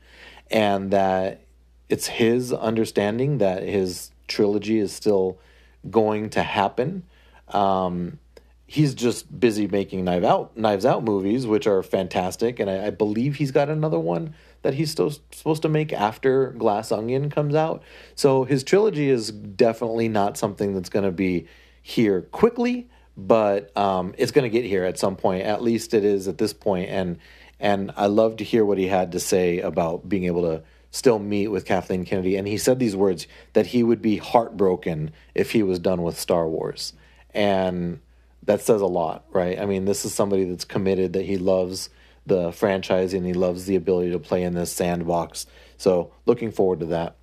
and 0.51 0.91
that 0.91 1.41
it's 1.89 2.07
his 2.07 2.53
understanding 2.53 3.39
that 3.39 3.63
his 3.63 4.11
trilogy 4.27 4.79
is 4.79 4.93
still 4.93 5.39
going 5.89 6.29
to 6.31 6.43
happen. 6.43 7.03
Um, 7.47 8.19
he's 8.73 8.95
just 8.95 9.39
busy 9.39 9.67
making 9.67 10.03
Knives 10.03 10.25
Out 10.25 10.57
Knives 10.57 10.83
Out 10.83 11.03
movies, 11.03 11.45
which 11.45 11.67
are 11.67 11.83
fantastic, 11.83 12.59
and 12.59 12.69
I, 12.69 12.87
I, 12.87 12.89
believe 12.89 13.35
he's 13.35 13.51
got 13.51 13.69
another 13.69 13.99
one 13.99 14.33
that 14.63 14.73
he's 14.73 14.89
still 14.89 15.11
supposed 15.31 15.61
to 15.61 15.69
make 15.69 15.93
after 15.93 16.49
Glass 16.53 16.91
Onion 16.91 17.29
comes 17.29 17.53
out. 17.53 17.83
So 18.15 18.45
his 18.45 18.63
trilogy 18.63 19.09
is 19.09 19.29
definitely 19.29 20.09
not 20.09 20.37
something 20.37 20.73
that's 20.73 20.89
going 20.89 21.05
to 21.05 21.11
be 21.11 21.45
here 21.83 22.23
quickly, 22.23 22.89
but 23.15 23.75
um, 23.77 24.15
it's 24.17 24.31
going 24.31 24.43
to 24.43 24.49
get 24.49 24.65
here 24.65 24.85
at 24.85 24.97
some 24.97 25.17
point. 25.17 25.43
At 25.43 25.61
least 25.61 25.93
it 25.93 26.03
is 26.03 26.27
at 26.27 26.39
this 26.39 26.51
point, 26.51 26.89
and 26.89 27.19
And 27.59 27.91
I 27.95 28.07
love 28.07 28.37
to 28.37 28.43
hear 28.43 28.65
what 28.65 28.79
he 28.79 28.87
had 28.87 29.11
to 29.11 29.19
say 29.19 29.59
about 29.59 30.09
being 30.09 30.23
able 30.23 30.41
to 30.41 30.63
still 30.89 31.19
meet 31.19 31.49
with 31.49 31.65
Kathleen 31.65 32.05
Kennedy. 32.05 32.37
And 32.37 32.47
he 32.47 32.57
said 32.57 32.79
these 32.79 32.95
words 32.95 33.27
that 33.53 33.67
he 33.67 33.83
would 33.83 34.01
be 34.01 34.17
heartbroken 34.17 35.11
if 35.35 35.51
he 35.51 35.61
was 35.61 35.77
done 35.77 36.01
with 36.01 36.19
Star 36.19 36.47
Wars. 36.47 36.93
And 37.35 37.99
that 38.45 38.61
says 38.61 38.81
a 38.81 38.87
lot, 38.87 39.25
right? 39.31 39.59
I 39.59 39.65
mean, 39.65 39.85
this 39.85 40.05
is 40.05 40.13
somebody 40.13 40.45
that's 40.45 40.65
committed, 40.65 41.13
that 41.13 41.25
he 41.25 41.37
loves 41.37 41.89
the 42.25 42.51
franchise 42.51 43.13
and 43.13 43.25
he 43.25 43.33
loves 43.33 43.65
the 43.65 43.75
ability 43.75 44.11
to 44.11 44.19
play 44.19 44.43
in 44.43 44.53
this 44.53 44.71
sandbox. 44.71 45.45
So, 45.77 46.11
looking 46.25 46.51
forward 46.51 46.79
to 46.81 46.85
that. 46.87 47.15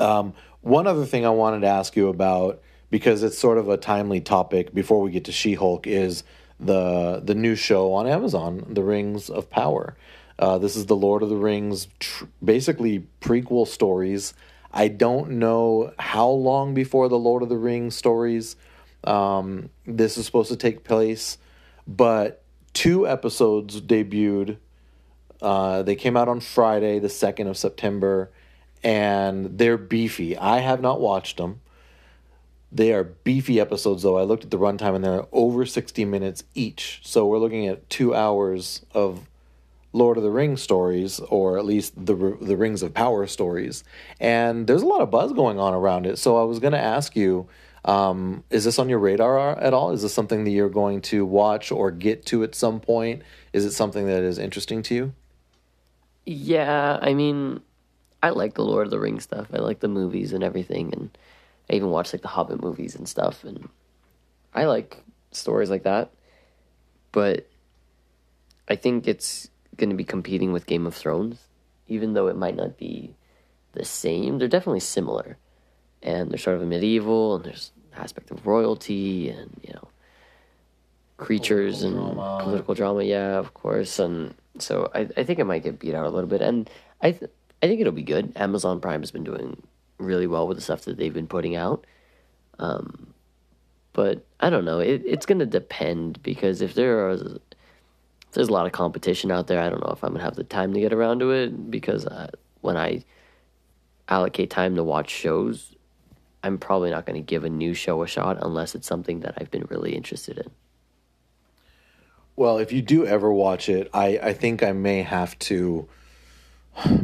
Um, 0.00 0.34
one 0.60 0.86
other 0.86 1.04
thing 1.04 1.26
I 1.26 1.30
wanted 1.30 1.60
to 1.60 1.66
ask 1.66 1.96
you 1.96 2.08
about, 2.08 2.62
because 2.90 3.22
it's 3.22 3.38
sort 3.38 3.58
of 3.58 3.68
a 3.68 3.76
timely 3.76 4.20
topic 4.20 4.72
before 4.72 5.00
we 5.00 5.10
get 5.10 5.24
to 5.24 5.32
She 5.32 5.54
Hulk, 5.54 5.86
is 5.86 6.24
the 6.60 7.20
the 7.22 7.34
new 7.34 7.54
show 7.54 7.92
on 7.92 8.06
Amazon, 8.06 8.64
The 8.68 8.82
Rings 8.82 9.28
of 9.28 9.50
Power. 9.50 9.96
Uh, 10.38 10.58
this 10.58 10.74
is 10.74 10.86
the 10.86 10.96
Lord 10.96 11.22
of 11.22 11.28
the 11.28 11.36
Rings, 11.36 11.88
tr- 12.00 12.24
basically 12.44 13.06
prequel 13.20 13.66
stories. 13.66 14.34
I 14.72 14.88
don't 14.88 15.32
know 15.32 15.92
how 15.98 16.28
long 16.28 16.74
before 16.74 17.08
the 17.08 17.18
Lord 17.18 17.42
of 17.42 17.48
the 17.48 17.56
Rings 17.56 17.94
stories 17.94 18.56
um, 19.06 19.70
this 19.86 20.18
is 20.18 20.26
supposed 20.26 20.50
to 20.50 20.56
take 20.56 20.84
place, 20.84 21.38
but 21.86 22.42
two 22.72 23.06
episodes 23.06 23.80
debuted. 23.80 24.58
Uh, 25.40 25.82
they 25.82 25.94
came 25.94 26.16
out 26.16 26.28
on 26.28 26.40
Friday, 26.40 26.98
the 26.98 27.08
2nd 27.08 27.48
of 27.48 27.56
September, 27.56 28.30
and 28.82 29.58
they're 29.58 29.78
beefy. 29.78 30.36
I 30.36 30.58
have 30.58 30.80
not 30.80 31.00
watched 31.00 31.36
them. 31.36 31.60
They 32.72 32.92
are 32.92 33.04
beefy 33.04 33.60
episodes, 33.60 34.02
though. 34.02 34.18
I 34.18 34.22
looked 34.22 34.44
at 34.44 34.50
the 34.50 34.58
runtime 34.58 34.96
and 34.96 35.04
they're 35.04 35.26
over 35.32 35.64
60 35.64 36.04
minutes 36.04 36.42
each. 36.54 37.00
So 37.04 37.26
we're 37.26 37.38
looking 37.38 37.68
at 37.68 37.88
two 37.88 38.14
hours 38.14 38.84
of 38.92 39.28
Lord 39.92 40.16
of 40.16 40.24
the 40.24 40.30
Rings 40.30 40.60
stories, 40.60 41.20
or 41.20 41.56
at 41.56 41.64
least 41.64 41.94
the 41.94 42.16
the 42.40 42.56
Rings 42.56 42.82
of 42.82 42.92
Power 42.92 43.28
stories. 43.28 43.84
And 44.18 44.66
there's 44.66 44.82
a 44.82 44.86
lot 44.86 45.00
of 45.00 45.10
buzz 45.10 45.32
going 45.32 45.60
on 45.60 45.72
around 45.72 46.04
it. 46.04 46.18
So 46.18 46.36
I 46.36 46.42
was 46.42 46.58
going 46.58 46.72
to 46.72 46.80
ask 46.80 47.14
you, 47.14 47.48
um, 47.84 48.44
is 48.50 48.64
this 48.64 48.78
on 48.78 48.88
your 48.88 48.98
radar 48.98 49.58
at 49.58 49.74
all? 49.74 49.90
Is 49.90 50.02
this 50.02 50.14
something 50.14 50.44
that 50.44 50.50
you're 50.50 50.70
going 50.70 51.02
to 51.02 51.26
watch 51.26 51.70
or 51.70 51.90
get 51.90 52.24
to 52.26 52.42
at 52.42 52.54
some 52.54 52.80
point? 52.80 53.22
Is 53.52 53.64
it 53.64 53.72
something 53.72 54.06
that 54.06 54.22
is 54.22 54.38
interesting 54.38 54.82
to 54.84 54.94
you? 54.94 55.14
Yeah, 56.24 56.98
I 57.00 57.12
mean, 57.12 57.60
I 58.22 58.30
like 58.30 58.54
the 58.54 58.64
Lord 58.64 58.86
of 58.86 58.90
the 58.90 58.98
Rings 58.98 59.24
stuff. 59.24 59.48
I 59.52 59.58
like 59.58 59.80
the 59.80 59.88
movies 59.88 60.32
and 60.32 60.42
everything, 60.42 60.94
and 60.94 61.16
I 61.68 61.74
even 61.74 61.90
watch 61.90 62.14
like 62.14 62.22
the 62.22 62.28
Hobbit 62.28 62.62
movies 62.62 62.96
and 62.96 63.06
stuff, 63.06 63.44
and 63.44 63.68
I 64.54 64.64
like 64.64 65.04
stories 65.30 65.68
like 65.68 65.82
that. 65.82 66.10
But 67.12 67.46
I 68.66 68.76
think 68.76 69.06
it's 69.06 69.50
going 69.76 69.90
to 69.90 69.96
be 69.96 70.04
competing 70.04 70.52
with 70.52 70.66
Game 70.66 70.86
of 70.86 70.94
Thrones, 70.94 71.48
even 71.86 72.14
though 72.14 72.28
it 72.28 72.36
might 72.36 72.56
not 72.56 72.78
be 72.78 73.14
the 73.72 73.84
same. 73.84 74.38
They're 74.38 74.48
definitely 74.48 74.80
similar, 74.80 75.36
and 76.02 76.30
they're 76.30 76.38
sort 76.38 76.56
of 76.56 76.62
a 76.62 76.66
medieval, 76.66 77.36
and 77.36 77.44
there's 77.44 77.72
aspect 77.96 78.30
of 78.30 78.46
royalty 78.46 79.30
and 79.30 79.50
you 79.62 79.72
know 79.72 79.88
creatures 81.16 81.80
political 81.80 82.06
and 82.06 82.16
drama. 82.16 82.42
political 82.44 82.74
drama. 82.74 83.02
Yeah, 83.04 83.38
of 83.38 83.54
course, 83.54 83.98
and 83.98 84.34
so 84.58 84.90
I 84.94 85.08
I 85.16 85.24
think 85.24 85.38
it 85.38 85.44
might 85.44 85.62
get 85.62 85.78
beat 85.78 85.94
out 85.94 86.06
a 86.06 86.10
little 86.10 86.28
bit, 86.28 86.42
and 86.42 86.68
I 87.00 87.12
th- 87.12 87.30
I 87.62 87.66
think 87.66 87.80
it'll 87.80 87.92
be 87.92 88.02
good. 88.02 88.32
Amazon 88.36 88.80
Prime 88.80 89.00
has 89.00 89.10
been 89.10 89.24
doing 89.24 89.62
really 89.98 90.26
well 90.26 90.46
with 90.46 90.56
the 90.56 90.62
stuff 90.62 90.82
that 90.82 90.96
they've 90.96 91.14
been 91.14 91.26
putting 91.26 91.56
out. 91.56 91.86
Um, 92.58 93.14
but 93.92 94.24
I 94.40 94.50
don't 94.50 94.64
know. 94.64 94.80
It, 94.80 95.02
it's 95.06 95.24
going 95.24 95.38
to 95.38 95.46
depend 95.46 96.22
because 96.22 96.60
if 96.60 96.74
there 96.74 97.08
are 97.08 97.38
there's 98.34 98.48
a 98.48 98.52
lot 98.52 98.66
of 98.66 98.72
competition 98.72 99.30
out 99.30 99.46
there. 99.46 99.60
I 99.60 99.70
don't 99.70 99.80
know 99.80 99.92
if 99.92 100.02
I'm 100.04 100.12
gonna 100.12 100.24
have 100.24 100.36
the 100.36 100.44
time 100.44 100.74
to 100.74 100.80
get 100.80 100.92
around 100.92 101.20
to 101.20 101.30
it 101.30 101.70
because 101.70 102.04
uh, 102.04 102.30
when 102.60 102.76
I 102.76 103.04
allocate 104.08 104.50
time 104.50 104.74
to 104.76 104.84
watch 104.84 105.10
shows, 105.10 105.73
I'm 106.44 106.58
probably 106.58 106.90
not 106.90 107.06
going 107.06 107.16
to 107.16 107.26
give 107.26 107.44
a 107.44 107.48
new 107.48 107.72
show 107.72 108.02
a 108.02 108.06
shot 108.06 108.38
unless 108.42 108.74
it's 108.74 108.86
something 108.86 109.20
that 109.20 109.34
I've 109.38 109.50
been 109.50 109.64
really 109.70 109.96
interested 109.96 110.38
in. 110.38 110.50
Well, 112.36 112.58
if 112.58 112.70
you 112.70 112.82
do 112.82 113.06
ever 113.06 113.32
watch 113.32 113.68
it, 113.68 113.88
I, 113.94 114.18
I 114.22 114.32
think 114.34 114.62
I 114.62 114.72
may 114.72 115.02
have 115.02 115.38
to 115.40 115.88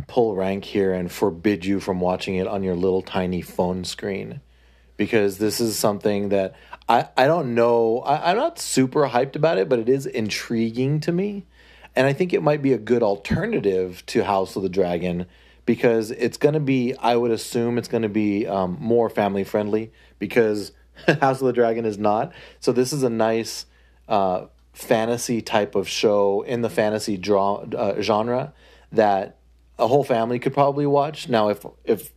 pull 0.06 0.34
rank 0.34 0.64
here 0.64 0.92
and 0.92 1.10
forbid 1.10 1.64
you 1.64 1.80
from 1.80 2.00
watching 2.00 2.34
it 2.36 2.46
on 2.46 2.62
your 2.62 2.74
little 2.74 3.02
tiny 3.02 3.40
phone 3.40 3.84
screen 3.84 4.40
because 4.96 5.38
this 5.38 5.60
is 5.60 5.78
something 5.78 6.28
that 6.28 6.54
I, 6.88 7.08
I 7.16 7.26
don't 7.26 7.54
know. 7.54 8.00
I, 8.00 8.30
I'm 8.30 8.36
not 8.36 8.58
super 8.58 9.08
hyped 9.08 9.36
about 9.36 9.56
it, 9.56 9.68
but 9.68 9.78
it 9.78 9.88
is 9.88 10.04
intriguing 10.04 11.00
to 11.00 11.12
me. 11.12 11.46
And 11.96 12.06
I 12.06 12.12
think 12.12 12.32
it 12.34 12.42
might 12.42 12.60
be 12.60 12.72
a 12.72 12.78
good 12.78 13.02
alternative 13.02 14.04
to 14.06 14.24
House 14.24 14.56
of 14.56 14.62
the 14.62 14.68
Dragon 14.68 15.26
because 15.70 16.10
it's 16.10 16.36
going 16.36 16.54
to 16.54 16.58
be, 16.58 16.96
I 16.96 17.14
would 17.14 17.30
assume 17.30 17.78
it's 17.78 17.86
going 17.86 18.02
to 18.02 18.08
be 18.08 18.44
um, 18.44 18.76
more 18.80 19.08
family 19.08 19.44
friendly 19.44 19.92
because 20.18 20.72
House 21.20 21.40
of 21.40 21.46
the 21.46 21.52
Dragon 21.52 21.84
is 21.84 21.96
not. 21.96 22.32
So 22.58 22.72
this 22.72 22.92
is 22.92 23.04
a 23.04 23.08
nice 23.08 23.66
uh, 24.08 24.46
fantasy 24.72 25.40
type 25.40 25.76
of 25.76 25.88
show 25.88 26.42
in 26.42 26.62
the 26.62 26.68
fantasy 26.68 27.16
dra- 27.16 27.52
uh, 27.52 28.02
genre 28.02 28.52
that 28.90 29.38
a 29.78 29.86
whole 29.86 30.02
family 30.02 30.40
could 30.40 30.54
probably 30.54 30.86
watch. 30.86 31.28
Now, 31.28 31.50
if 31.50 31.64
if 31.84 32.12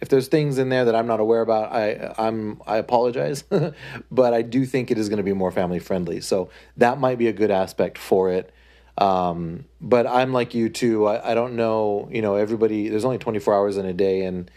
if 0.00 0.08
there's 0.08 0.26
things 0.26 0.58
in 0.58 0.68
there 0.68 0.84
that 0.84 0.96
I'm 0.96 1.06
not 1.06 1.20
aware 1.20 1.42
about, 1.42 1.72
I 1.72 2.12
I'm 2.18 2.60
I 2.66 2.78
apologize, 2.78 3.44
but 4.10 4.34
I 4.34 4.42
do 4.42 4.66
think 4.66 4.90
it 4.90 4.98
is 4.98 5.08
going 5.08 5.18
to 5.18 5.22
be 5.22 5.34
more 5.34 5.52
family 5.52 5.78
friendly. 5.78 6.20
So 6.20 6.50
that 6.78 6.98
might 6.98 7.16
be 7.16 7.28
a 7.28 7.32
good 7.32 7.52
aspect 7.52 7.96
for 7.96 8.32
it. 8.32 8.52
Um, 8.98 9.64
but 9.80 10.06
I'm 10.06 10.32
like 10.32 10.54
you 10.54 10.68
too. 10.68 11.06
I, 11.06 11.32
I 11.32 11.34
don't 11.34 11.56
know. 11.56 12.08
You 12.10 12.22
know, 12.22 12.34
everybody. 12.36 12.88
There's 12.88 13.04
only 13.04 13.18
24 13.18 13.54
hours 13.54 13.76
in 13.76 13.86
a 13.86 13.92
day, 13.92 14.24
and 14.24 14.50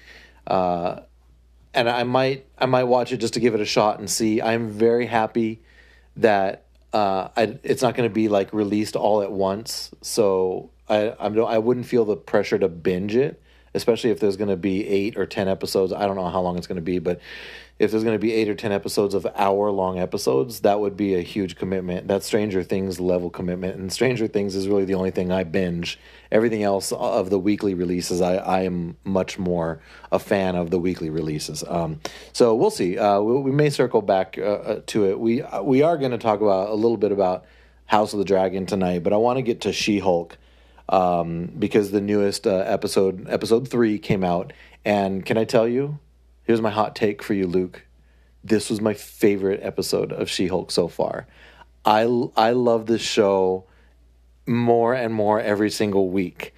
uh, 0.48 1.02
and 1.74 1.90
I 1.90 2.04
might 2.04 2.46
I 2.58 2.66
might 2.66 2.84
watch 2.84 3.12
it 3.12 3.18
just 3.18 3.36
to 3.36 3.40
give 3.40 3.56
it 3.56 3.62
a 3.62 3.66
shot 3.66 4.00
and 4.00 4.10
see. 4.10 4.42
I'm 4.42 4.70
very 4.70 5.06
happy 5.06 5.62
that 6.18 6.66
uh, 6.94 7.30
I, 7.36 7.58
it's 7.64 7.82
not 7.82 7.96
going 7.96 8.10
to 8.10 8.14
be 8.14 8.28
like 8.28 8.54
released 8.54 8.96
all 8.96 9.22
at 9.22 9.32
once. 9.32 9.92
So 10.02 10.72
I 10.90 11.16
I'm, 11.20 11.40
I 11.44 11.58
wouldn't 11.58 11.86
feel 11.86 12.06
the 12.06 12.18
pressure 12.18 12.60
to 12.60 12.68
binge 12.68 13.16
it 13.16 13.42
especially 13.76 14.10
if 14.10 14.22
there's 14.22 14.38
going 14.38 14.50
to 14.50 14.56
be 14.56 14.88
eight 14.88 15.18
or 15.18 15.26
ten 15.26 15.48
episodes. 15.48 15.92
I 15.92 16.08
don't 16.08 16.16
know 16.16 16.30
how 16.30 16.42
long 16.42 16.58
it's 16.58 16.66
going 16.66 16.78
to 16.78 16.82
be, 16.82 16.98
but 16.98 17.20
if 17.78 17.92
there's 17.92 18.04
going 18.04 18.16
to 18.16 18.20
be 18.20 18.34
eight 18.34 18.48
or 18.48 18.56
ten 18.56 18.72
episodes 18.72 19.14
of 19.14 19.28
hour 19.36 19.70
long 19.70 20.00
episodes, 20.00 20.62
that 20.62 20.80
would 20.80 20.96
be 20.96 21.16
a 21.16 21.22
huge 21.22 21.58
commitment. 21.58 22.08
That's 22.08 22.26
Stranger 22.26 22.64
Things 22.64 23.00
level 23.00 23.30
commitment, 23.30 23.76
and 23.76 23.92
Stranger 23.92 24.28
Things 24.28 24.56
is 24.56 24.68
really 24.68 24.86
the 24.86 24.96
only 24.96 25.12
thing 25.12 25.32
I 25.32 25.44
binge. 25.44 26.00
Everything 26.32 26.64
else 26.64 26.94
of 26.94 27.30
the 27.30 27.40
weekly 27.40 27.74
releases, 27.74 28.22
I, 28.22 28.36
I 28.36 28.62
am 28.62 28.96
much 29.04 29.38
more 29.38 29.82
a 30.12 30.20
fan 30.20 30.56
of 30.56 30.72
the 30.72 30.80
weekly 30.80 31.10
releases. 31.10 31.64
Um, 31.68 32.00
so 32.32 32.56
we'll 32.56 32.70
see. 32.70 32.98
Uh, 32.98 33.20
we, 33.20 33.42
we, 33.42 33.52
may 33.52 33.70
circle 33.70 34.02
back 34.02 34.38
uh, 34.38 34.42
uh 34.42 34.82
to 34.88 35.10
it. 35.10 35.20
We 35.20 35.44
we 35.62 35.82
are 35.82 35.98
going 35.98 36.12
to 36.12 36.18
talk 36.18 36.40
about 36.40 36.70
a 36.70 36.76
little 36.76 36.98
bit 36.98 37.12
about 37.12 37.46
House 37.88 38.14
of 38.14 38.20
the 38.20 38.26
Dragon 38.26 38.66
tonight, 38.66 39.04
but 39.04 39.12
I 39.12 39.18
want 39.18 39.38
to 39.38 39.42
get 39.42 39.62
to 39.62 39.74
She 39.74 40.00
Hulk 40.00 40.38
um, 40.88 41.52
because 41.60 41.92
the 41.92 42.02
newest 42.02 42.48
uh, 42.48 42.56
episode, 42.56 43.28
episode 43.30 43.68
three, 43.68 44.00
came 44.00 44.24
out. 44.24 44.54
And 44.84 45.26
can 45.26 45.38
I 45.38 45.44
tell 45.46 45.68
you? 45.68 46.00
Here's 46.46 46.62
my 46.62 46.70
hot 46.70 46.96
take 46.96 47.24
for 47.24 47.34
you, 47.34 47.48
Luke. 47.48 47.86
This 48.44 48.70
was 48.70 48.80
my 48.80 48.94
favorite 48.94 49.60
episode 49.64 50.14
of 50.14 50.30
She 50.30 50.48
Hulk 50.48 50.70
so 50.72 50.88
far. 50.88 51.26
I 51.84 52.02
I 52.38 52.52
love 52.52 52.86
this 52.86 53.02
show 53.02 53.66
more 54.46 54.94
and 54.94 55.14
more 55.14 55.42
every 55.42 55.72
single 55.72 56.10
week. 56.10 56.54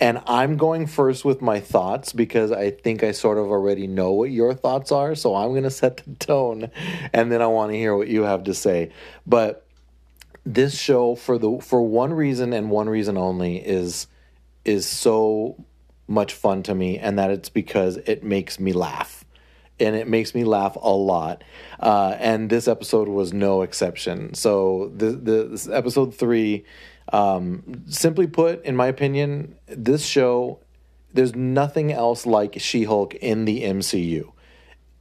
And 0.00 0.22
I'm 0.26 0.56
going 0.56 0.86
first 0.86 1.24
with 1.24 1.40
my 1.40 1.60
thoughts 1.60 2.12
because 2.12 2.52
I 2.52 2.70
think 2.70 3.02
I 3.02 3.12
sort 3.12 3.38
of 3.38 3.46
already 3.46 3.86
know 3.86 4.12
what 4.12 4.30
your 4.30 4.54
thoughts 4.54 4.92
are. 4.92 5.14
So 5.14 5.34
I'm 5.34 5.50
going 5.50 5.62
to 5.62 5.70
set 5.70 5.98
the 5.98 6.14
tone 6.14 6.70
and 7.12 7.30
then 7.30 7.40
I 7.40 7.46
want 7.46 7.72
to 7.72 7.78
hear 7.78 7.96
what 7.96 8.08
you 8.08 8.22
have 8.22 8.44
to 8.44 8.54
say. 8.54 8.90
But 9.26 9.66
this 10.44 10.78
show 10.78 11.14
for 11.14 11.38
the 11.38 11.58
for 11.60 11.82
one 11.82 12.12
reason 12.14 12.52
and 12.54 12.70
one 12.70 12.88
reason 12.88 13.18
only 13.18 13.56
is 13.56 14.06
is 14.64 14.86
so 14.86 15.62
much 16.08 16.32
fun 16.32 16.62
to 16.62 16.74
me 16.74 16.98
and 16.98 17.18
that 17.18 17.30
it's 17.30 17.48
because 17.48 17.96
it 17.98 18.22
makes 18.22 18.58
me 18.60 18.72
laugh 18.72 19.25
and 19.78 19.94
it 19.94 20.08
makes 20.08 20.34
me 20.34 20.44
laugh 20.44 20.76
a 20.80 20.90
lot. 20.90 21.44
Uh, 21.78 22.16
and 22.18 22.48
this 22.48 22.68
episode 22.68 23.08
was 23.08 23.32
no 23.32 23.62
exception. 23.62 24.34
So 24.34 24.92
the, 24.94 25.10
the 25.10 25.44
this 25.44 25.68
episode 25.68 26.14
three 26.14 26.64
um, 27.12 27.84
simply 27.88 28.26
put 28.26 28.64
in 28.64 28.74
my 28.74 28.86
opinion 28.86 29.56
this 29.66 30.04
show 30.04 30.60
there's 31.12 31.34
nothing 31.34 31.92
else 31.92 32.26
like 32.26 32.58
she-hulk 32.58 33.14
in 33.14 33.44
the 33.44 33.62
mcu 33.62 34.32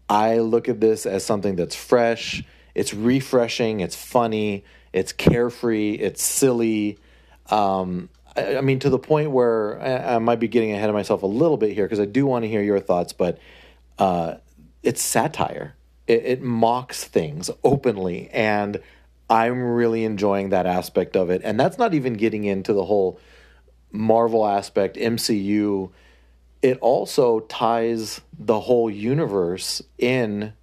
i 0.08 0.38
look 0.38 0.70
at 0.70 0.80
this 0.80 1.06
as 1.08 1.26
something 1.26 1.56
that's 1.56 1.76
fresh. 1.76 2.44
It's 2.76 2.94
refreshing. 2.94 3.80
It's 3.80 3.96
funny. 3.96 4.66
It's 4.94 5.14
carefree. 5.14 5.94
It's 5.94 6.22
silly. 6.22 7.00
Um, 7.50 8.10
I, 8.36 8.58
I, 8.58 8.62
mean, 8.62 8.80
to 8.80 8.90
the 8.90 9.00
point 9.00 9.32
where 9.32 9.82
I, 9.82 10.16
I, 10.16 10.20
might 10.20 10.40
be 10.40 10.50
getting 10.50 10.74
ahead 10.74 10.90
of 10.90 10.94
myself 10.94 11.24
a 11.24 11.28
little 11.28 11.58
bit 11.58 11.72
here 11.72 11.86
because 11.86 12.00
I 12.02 12.06
do 12.06 12.26
want 12.26 12.44
to 12.44 12.50
hear 12.50 12.62
your 12.62 12.80
thoughts, 12.80 13.14
but 13.14 13.40
uh, 13.98 14.36
it's 14.86 15.02
satire. 15.02 15.76
It, 16.08 16.26
it 16.26 16.42
mocks 16.42 17.04
things 17.04 17.50
openly, 17.64 18.30
and 18.32 18.80
I'm 19.30 19.62
really 19.62 20.04
enjoying 20.04 20.50
that 20.50 20.66
aspect 20.66 21.16
of 21.16 21.30
it. 21.30 21.42
And 21.44 21.60
that's 21.60 21.78
not 21.78 21.94
even 21.94 22.14
getting 22.14 22.44
into 22.44 22.74
the 22.74 22.86
whole 22.86 23.20
Marvel 23.92 24.46
aspect, 24.46 24.98
MCU. 24.98 25.92
It 26.62 26.78
also 26.80 27.42
ties 27.42 28.22
the 28.38 28.62
whole 28.62 28.90
universe 28.90 29.82
in 29.98 30.54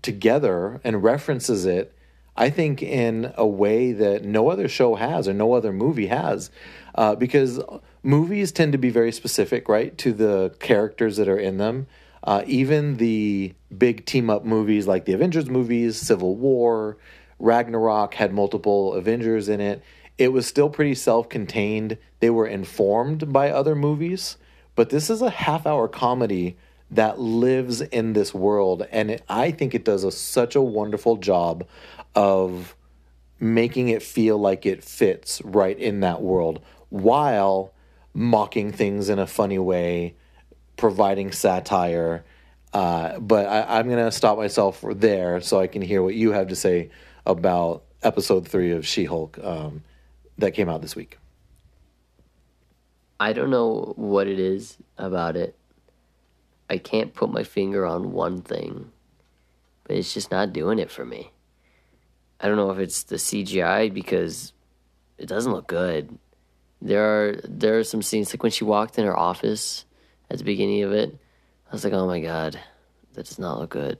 together 0.00 0.80
and 0.84 1.02
references 1.02 1.66
it, 1.66 1.92
I 2.36 2.48
think, 2.48 2.82
in 2.82 3.32
a 3.36 3.46
way 3.46 3.92
that 3.92 4.24
no 4.24 4.48
other 4.48 4.68
show 4.68 4.94
has 4.94 5.28
or 5.28 5.34
no 5.34 5.52
other 5.52 5.72
movie 5.72 6.06
has. 6.06 6.50
Uh, 6.94 7.14
because 7.14 7.60
movies 8.02 8.52
tend 8.52 8.72
to 8.72 8.78
be 8.78 8.88
very 8.88 9.12
specific, 9.12 9.68
right, 9.68 9.96
to 9.98 10.12
the 10.12 10.54
characters 10.60 11.18
that 11.18 11.28
are 11.28 11.38
in 11.38 11.58
them. 11.58 11.86
Uh, 12.26 12.42
even 12.46 12.96
the 12.96 13.54
big 13.76 14.04
team 14.04 14.28
up 14.28 14.44
movies 14.44 14.86
like 14.86 15.04
the 15.04 15.12
Avengers 15.12 15.48
movies, 15.48 15.96
Civil 15.96 16.34
War, 16.34 16.98
Ragnarok 17.38 18.14
had 18.14 18.32
multiple 18.32 18.94
Avengers 18.94 19.48
in 19.48 19.60
it. 19.60 19.82
It 20.18 20.32
was 20.32 20.46
still 20.46 20.68
pretty 20.68 20.94
self 20.94 21.28
contained. 21.28 21.98
They 22.20 22.30
were 22.30 22.46
informed 22.46 23.32
by 23.32 23.50
other 23.50 23.76
movies, 23.76 24.38
but 24.74 24.90
this 24.90 25.08
is 25.08 25.22
a 25.22 25.30
half 25.30 25.66
hour 25.66 25.86
comedy 25.86 26.56
that 26.90 27.20
lives 27.20 27.80
in 27.80 28.12
this 28.12 28.34
world. 28.34 28.86
And 28.90 29.12
it, 29.12 29.22
I 29.28 29.50
think 29.50 29.74
it 29.74 29.84
does 29.84 30.04
a, 30.04 30.10
such 30.10 30.54
a 30.56 30.62
wonderful 30.62 31.16
job 31.16 31.66
of 32.14 32.76
making 33.38 33.88
it 33.88 34.02
feel 34.02 34.38
like 34.38 34.64
it 34.64 34.82
fits 34.82 35.42
right 35.42 35.78
in 35.78 36.00
that 36.00 36.22
world 36.22 36.60
while 36.88 37.72
mocking 38.14 38.72
things 38.72 39.08
in 39.08 39.18
a 39.18 39.26
funny 39.26 39.58
way, 39.58 40.14
providing 40.76 41.32
satire. 41.32 42.24
Uh, 42.72 43.18
but 43.18 43.46
I, 43.46 43.78
I'm 43.78 43.88
going 43.88 44.04
to 44.04 44.12
stop 44.12 44.36
myself 44.36 44.84
there 44.86 45.40
so 45.40 45.60
I 45.60 45.66
can 45.66 45.82
hear 45.82 46.02
what 46.02 46.14
you 46.14 46.32
have 46.32 46.48
to 46.48 46.56
say 46.56 46.90
about 47.24 47.84
episode 48.02 48.46
three 48.46 48.72
of 48.72 48.86
She 48.86 49.04
Hulk 49.04 49.38
um, 49.42 49.82
that 50.38 50.52
came 50.52 50.68
out 50.68 50.82
this 50.82 50.94
week. 50.94 51.18
I 53.18 53.32
don't 53.32 53.50
know 53.50 53.94
what 53.96 54.26
it 54.26 54.38
is 54.38 54.76
about 54.98 55.36
it. 55.36 55.56
I 56.68 56.78
can't 56.78 57.14
put 57.14 57.30
my 57.30 57.44
finger 57.44 57.86
on 57.86 58.12
one 58.12 58.42
thing, 58.42 58.90
but 59.84 59.96
it's 59.96 60.12
just 60.12 60.30
not 60.30 60.52
doing 60.52 60.78
it 60.78 60.90
for 60.90 61.04
me. 61.04 61.30
I 62.40 62.48
don't 62.48 62.56
know 62.56 62.70
if 62.70 62.78
it's 62.78 63.04
the 63.04 63.16
CGI 63.16 63.92
because 63.92 64.52
it 65.16 65.26
doesn't 65.26 65.52
look 65.52 65.66
good. 65.66 66.18
There 66.82 67.04
are 67.04 67.40
there 67.44 67.78
are 67.78 67.84
some 67.84 68.02
scenes 68.02 68.34
like 68.34 68.42
when 68.42 68.52
she 68.52 68.64
walked 68.64 68.98
in 68.98 69.06
her 69.06 69.18
office 69.18 69.86
at 70.30 70.38
the 70.38 70.44
beginning 70.44 70.82
of 70.82 70.92
it. 70.92 71.16
I 71.68 71.72
was 71.72 71.84
like, 71.84 71.92
oh 71.92 72.06
my 72.06 72.20
god, 72.20 72.58
that 73.14 73.26
does 73.26 73.38
not 73.38 73.58
look 73.58 73.70
good. 73.70 73.98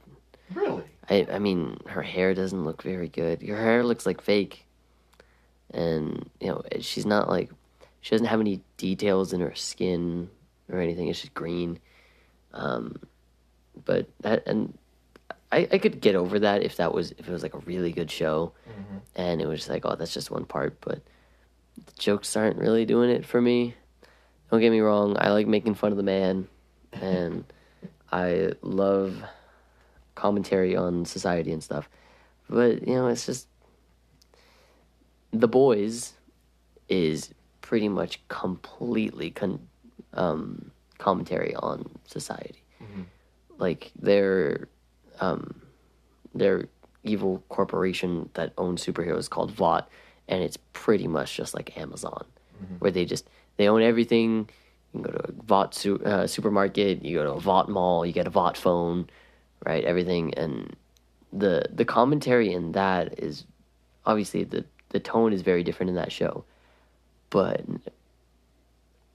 Really? 0.55 0.85
I 1.09 1.27
I 1.33 1.39
mean, 1.39 1.79
her 1.87 2.03
hair 2.03 2.35
doesn't 2.35 2.65
look 2.65 2.83
very 2.83 3.09
good. 3.09 3.43
Her 3.43 3.57
hair 3.57 3.85
looks 3.85 4.07
like 4.07 4.21
fake, 4.21 4.67
and 5.73 6.29
you 6.41 6.49
know 6.49 6.63
she's 6.81 7.07
not 7.07 7.29
like 7.29 7.51
she 8.01 8.11
doesn't 8.11 8.27
have 8.27 8.41
any 8.41 8.63
details 8.77 9.33
in 9.33 9.41
her 9.41 9.55
skin 9.55 10.31
or 10.71 10.81
anything. 10.81 11.09
It's 11.09 11.21
just 11.21 11.35
green. 11.35 11.81
Um, 12.53 13.01
but 13.85 14.09
that 14.21 14.47
and 14.47 14.77
I, 15.53 15.69
I 15.73 15.79
could 15.79 16.01
get 16.01 16.17
over 16.17 16.39
that 16.41 16.63
if 16.63 16.77
that 16.77 16.93
was 16.93 17.13
if 17.13 17.29
it 17.29 17.33
was 17.33 17.43
like 17.43 17.55
a 17.55 17.59
really 17.59 17.93
good 17.93 18.11
show, 18.11 18.53
mm-hmm. 18.69 18.99
and 19.15 19.41
it 19.41 19.47
was 19.47 19.61
just 19.61 19.71
like 19.71 19.85
oh 19.85 19.97
that's 19.97 20.15
just 20.15 20.31
one 20.31 20.45
part, 20.45 20.81
but 20.81 21.01
the 21.75 21.93
jokes 21.99 22.37
aren't 22.37 22.59
really 22.59 22.85
doing 22.85 23.11
it 23.11 23.25
for 23.25 23.41
me. 23.41 23.75
Don't 24.51 24.61
get 24.61 24.71
me 24.71 24.81
wrong, 24.81 25.17
I 25.19 25.31
like 25.31 25.47
making 25.47 25.75
fun 25.75 25.91
of 25.91 25.97
the 25.97 26.05
man, 26.05 26.47
and 26.93 27.45
I 28.13 28.53
love 28.63 29.23
commentary 30.15 30.77
on 30.77 31.05
society 31.05 31.53
and 31.53 31.63
stuff, 31.63 31.89
but 32.49 32.87
you 32.87 32.95
know 32.95 33.09
it's 33.09 33.27
just 33.27 33.49
the 35.33 35.49
boys 35.49 36.15
is 36.89 37.35
pretty 37.61 37.89
much 37.89 38.21
completely 38.29 39.31
con- 39.31 39.69
um, 40.15 40.71
commentary 40.99 41.55
on 41.57 41.89
society. 42.07 42.63
Mm-hmm. 42.83 43.03
Like 43.59 43.91
their 43.99 44.69
um, 45.21 45.63
their 46.35 46.69
evil 47.03 47.43
corporation 47.49 48.29
that 48.35 48.53
owns 48.59 48.85
superheroes 48.85 49.29
called 49.29 49.51
Vought, 49.51 49.89
and 50.29 50.43
it's 50.43 50.59
pretty 50.73 51.07
much 51.07 51.37
just 51.37 51.55
like 51.55 51.77
Amazon, 51.77 52.25
mm-hmm. 52.63 52.75
where 52.77 52.91
they 52.91 53.05
just 53.05 53.29
they 53.57 53.69
own 53.69 53.83
everything. 53.83 54.49
You 54.93 55.03
can 55.03 55.03
go 55.03 55.19
to 55.19 55.29
a 55.29 55.33
Vought 55.45 55.75
su- 55.75 56.03
uh, 56.05 56.27
supermarket, 56.27 57.05
you 57.05 57.19
go 57.19 57.25
to 57.25 57.33
a 57.33 57.41
Vought 57.41 57.69
mall, 57.69 58.07
you 58.07 58.13
get 58.13 58.27
a 58.27 58.31
Vought 58.31 58.57
phone, 58.57 59.09
right? 59.65 59.85
Everything, 59.85 60.35
and 60.35 60.75
the 61.33 61.67
the 61.73 61.85
commentary 61.85 62.53
in 62.53 62.73
that 62.73 63.19
is 63.19 63.45
obviously 64.05 64.45
the 64.45 64.65
the 64.91 65.01
tone 65.01 65.33
is 65.33 65.43
very 65.43 65.63
different 65.63 65.91
in 65.91 65.97
that 65.97 66.13
show, 66.13 66.45
but 67.31 67.65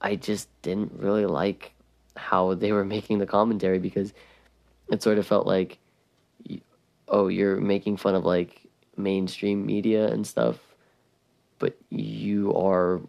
I 0.00 0.16
just 0.16 0.48
didn't 0.62 0.92
really 0.98 1.26
like 1.26 1.72
how 2.16 2.54
they 2.54 2.72
were 2.72 2.84
making 2.96 3.18
the 3.18 3.26
commentary 3.26 3.78
because 3.78 4.12
it 4.90 5.02
sort 5.02 5.18
of 5.18 5.26
felt 5.26 5.46
like, 5.46 5.78
oh, 7.08 7.28
you're 7.28 7.60
making 7.60 7.96
fun 7.96 8.14
of 8.14 8.24
like 8.24 8.66
mainstream 8.96 9.64
media 9.64 10.08
and 10.08 10.26
stuff, 10.26 10.58
but 11.58 11.76
you 11.88 12.54
are 12.54 13.00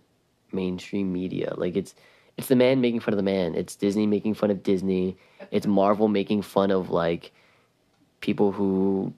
mainstream 0.54 1.12
media. 1.12 1.54
Like 1.56 1.76
it's 1.76 1.96
it's 2.38 2.48
the 2.48 2.56
man 2.56 2.82
making 2.82 3.02
fun 3.02 3.14
of 3.14 3.18
the 3.18 3.24
man. 3.24 3.56
It's 3.56 3.76
Disney 3.76 4.08
making 4.08 4.34
fun 4.34 4.52
of 4.52 4.64
Disney. 4.64 5.18
It's 5.52 5.68
Marvel 5.68 6.08
making 6.08 6.42
fun 6.42 6.72
of 6.72 6.90
like 6.90 7.32
people 8.22 8.52
who 8.52 9.14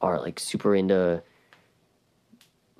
are 0.00 0.20
like 0.20 0.38
super 0.38 0.74
into 0.74 1.22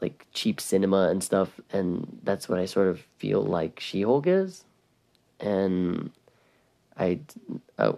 like 0.01 0.27
cheap 0.33 0.61
cinema 0.61 1.09
and 1.09 1.25
stuff 1.25 1.59
and 1.73 2.21
that's 2.23 2.49
what 2.49 2.59
I 2.59 2.67
sort 2.67 2.89
of 2.89 3.01
feel 3.17 3.43
like 3.43 3.81
She-Hulk 3.81 4.27
is 4.27 4.65
and 5.41 6.11
I 6.99 7.21
uh, 7.79 7.93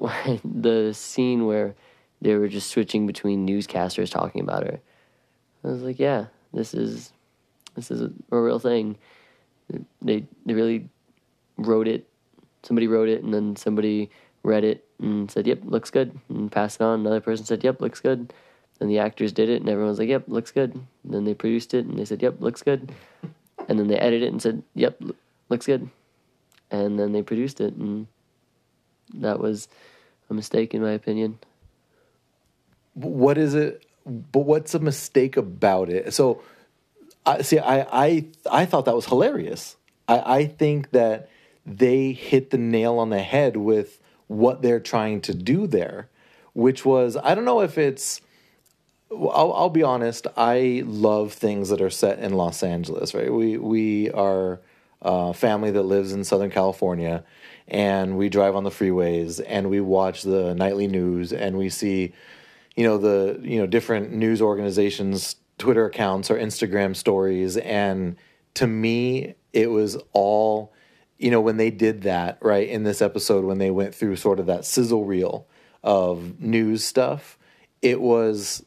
the 0.44 0.92
scene 0.94 1.46
where 1.46 1.74
they 2.20 2.34
were 2.34 2.48
just 2.48 2.70
switching 2.70 3.06
between 3.06 3.46
newscasters 3.46 4.10
talking 4.10 4.40
about 4.40 4.64
her. 4.64 4.80
I 5.64 5.68
was 5.68 5.82
like, 5.82 5.98
yeah, 5.98 6.26
this 6.52 6.74
is 6.74 7.12
this 7.74 7.90
is 7.90 8.00
a, 8.00 8.10
a 8.30 8.40
real 8.40 8.58
thing. 8.58 8.96
They 10.02 10.24
they 10.46 10.54
really 10.54 10.88
wrote 11.56 11.88
it. 11.88 12.06
Somebody 12.62 12.86
wrote 12.86 13.08
it, 13.08 13.22
and 13.22 13.32
then 13.32 13.56
somebody 13.56 14.10
read 14.42 14.64
it 14.64 14.84
and 14.98 15.30
said, 15.30 15.46
"Yep, 15.46 15.60
looks 15.64 15.90
good," 15.90 16.18
and 16.28 16.50
passed 16.50 16.80
it 16.80 16.84
on. 16.84 17.00
Another 17.00 17.20
person 17.20 17.46
said, 17.46 17.62
"Yep, 17.64 17.80
looks 17.80 18.00
good." 18.00 18.32
Then 18.78 18.88
the 18.88 18.98
actors 19.00 19.32
did 19.32 19.48
it, 19.48 19.60
and 19.60 19.68
everyone 19.68 19.90
was 19.90 19.98
like, 19.98 20.08
"Yep, 20.08 20.24
looks 20.28 20.52
good." 20.52 20.74
And 20.74 21.12
then 21.14 21.24
they 21.24 21.34
produced 21.34 21.74
it, 21.74 21.84
and 21.86 21.98
they 21.98 22.04
said, 22.04 22.22
"Yep, 22.22 22.40
looks 22.40 22.62
good." 22.62 22.92
And 23.68 23.78
then 23.78 23.88
they 23.88 23.98
edited 23.98 24.28
it 24.28 24.32
and 24.32 24.40
said, 24.40 24.62
"Yep, 24.74 25.02
looks 25.48 25.66
good." 25.66 25.90
and 26.70 26.98
then 26.98 27.12
they 27.12 27.22
produced 27.22 27.60
it, 27.60 27.74
and 27.74 28.06
that 29.14 29.40
was 29.40 29.68
a 30.30 30.34
mistake 30.34 30.74
in 30.74 30.82
my 30.82 30.92
opinion. 30.92 31.38
What 32.94 33.38
is 33.38 33.54
it? 33.54 33.84
But 34.04 34.40
what's 34.40 34.74
a 34.74 34.78
mistake 34.78 35.36
about 35.36 35.88
it? 35.88 36.12
So, 36.14 36.42
I 37.28 37.42
see. 37.42 37.58
I 37.58 37.80
I 38.06 38.26
I 38.50 38.64
thought 38.64 38.86
that 38.86 38.94
was 38.94 39.06
hilarious. 39.06 39.76
I 40.06 40.38
I 40.38 40.46
think 40.46 40.90
that 40.92 41.28
they 41.66 42.12
hit 42.12 42.50
the 42.50 42.58
nail 42.58 42.98
on 42.98 43.10
the 43.10 43.22
head 43.22 43.56
with 43.56 44.00
what 44.26 44.62
they're 44.62 44.80
trying 44.80 45.20
to 45.22 45.34
do 45.34 45.66
there, 45.66 46.08
which 46.54 46.84
was 46.84 47.16
I 47.16 47.34
don't 47.34 47.44
know 47.44 47.60
if 47.60 47.76
it's. 47.78 48.20
I'll, 49.10 49.54
I'll 49.54 49.70
be 49.70 49.82
honest. 49.82 50.26
I 50.36 50.82
love 50.84 51.32
things 51.32 51.70
that 51.70 51.80
are 51.80 51.88
set 51.88 52.18
in 52.18 52.34
Los 52.34 52.62
Angeles. 52.62 53.14
Right. 53.14 53.32
We 53.32 53.56
we 53.56 54.10
are 54.10 54.60
a 55.00 55.32
family 55.32 55.70
that 55.70 55.82
lives 55.82 56.12
in 56.12 56.24
Southern 56.24 56.50
California, 56.50 57.24
and 57.68 58.16
we 58.18 58.28
drive 58.28 58.56
on 58.56 58.64
the 58.64 58.70
freeways 58.70 59.40
and 59.46 59.70
we 59.70 59.80
watch 59.80 60.22
the 60.22 60.54
nightly 60.54 60.86
news 60.86 61.32
and 61.32 61.56
we 61.56 61.68
see, 61.68 62.12
you 62.76 62.84
know, 62.84 62.98
the 62.98 63.38
you 63.42 63.58
know 63.58 63.66
different 63.66 64.12
news 64.12 64.42
organizations' 64.42 65.36
Twitter 65.58 65.86
accounts 65.86 66.30
or 66.30 66.38
Instagram 66.38 66.96
stories, 66.96 67.56
and 67.56 68.16
to 68.54 68.66
me, 68.66 69.34
it 69.52 69.70
was 69.70 69.96
all, 70.12 70.72
you 71.18 71.30
know, 71.30 71.40
when 71.40 71.56
they 71.56 71.70
did 71.70 72.02
that 72.02 72.38
right 72.40 72.68
in 72.68 72.84
this 72.84 73.02
episode 73.02 73.44
when 73.44 73.58
they 73.58 73.70
went 73.70 73.94
through 73.94 74.16
sort 74.16 74.40
of 74.40 74.46
that 74.46 74.64
sizzle 74.64 75.04
reel 75.04 75.46
of 75.82 76.40
news 76.40 76.84
stuff, 76.84 77.38
it 77.82 78.00
was 78.00 78.64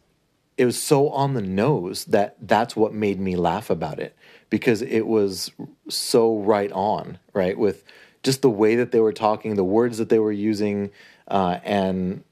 it 0.58 0.66
was 0.66 0.82
so 0.82 1.10
on 1.10 1.34
the 1.34 1.42
nose 1.42 2.06
that 2.06 2.36
that's 2.42 2.76
what 2.76 2.94
made 2.94 3.20
me 3.20 3.36
laugh 3.36 3.70
about 3.70 4.00
it 4.00 4.16
because 4.50 4.82
it 4.82 5.08
was 5.08 5.50
so 5.90 6.38
right 6.40 6.72
on, 6.74 7.18
right? 7.34 7.58
With 7.58 7.84
just 8.22 8.42
the 8.42 8.50
way 8.50 8.76
that 8.76 8.92
they 8.92 9.00
were 9.00 9.14
talking, 9.14 9.56
the 9.56 9.64
words 9.64 9.98
that 9.98 10.10
they 10.10 10.20
were 10.20 10.32
using, 10.32 10.92
uh, 11.28 11.58
and 11.64 12.24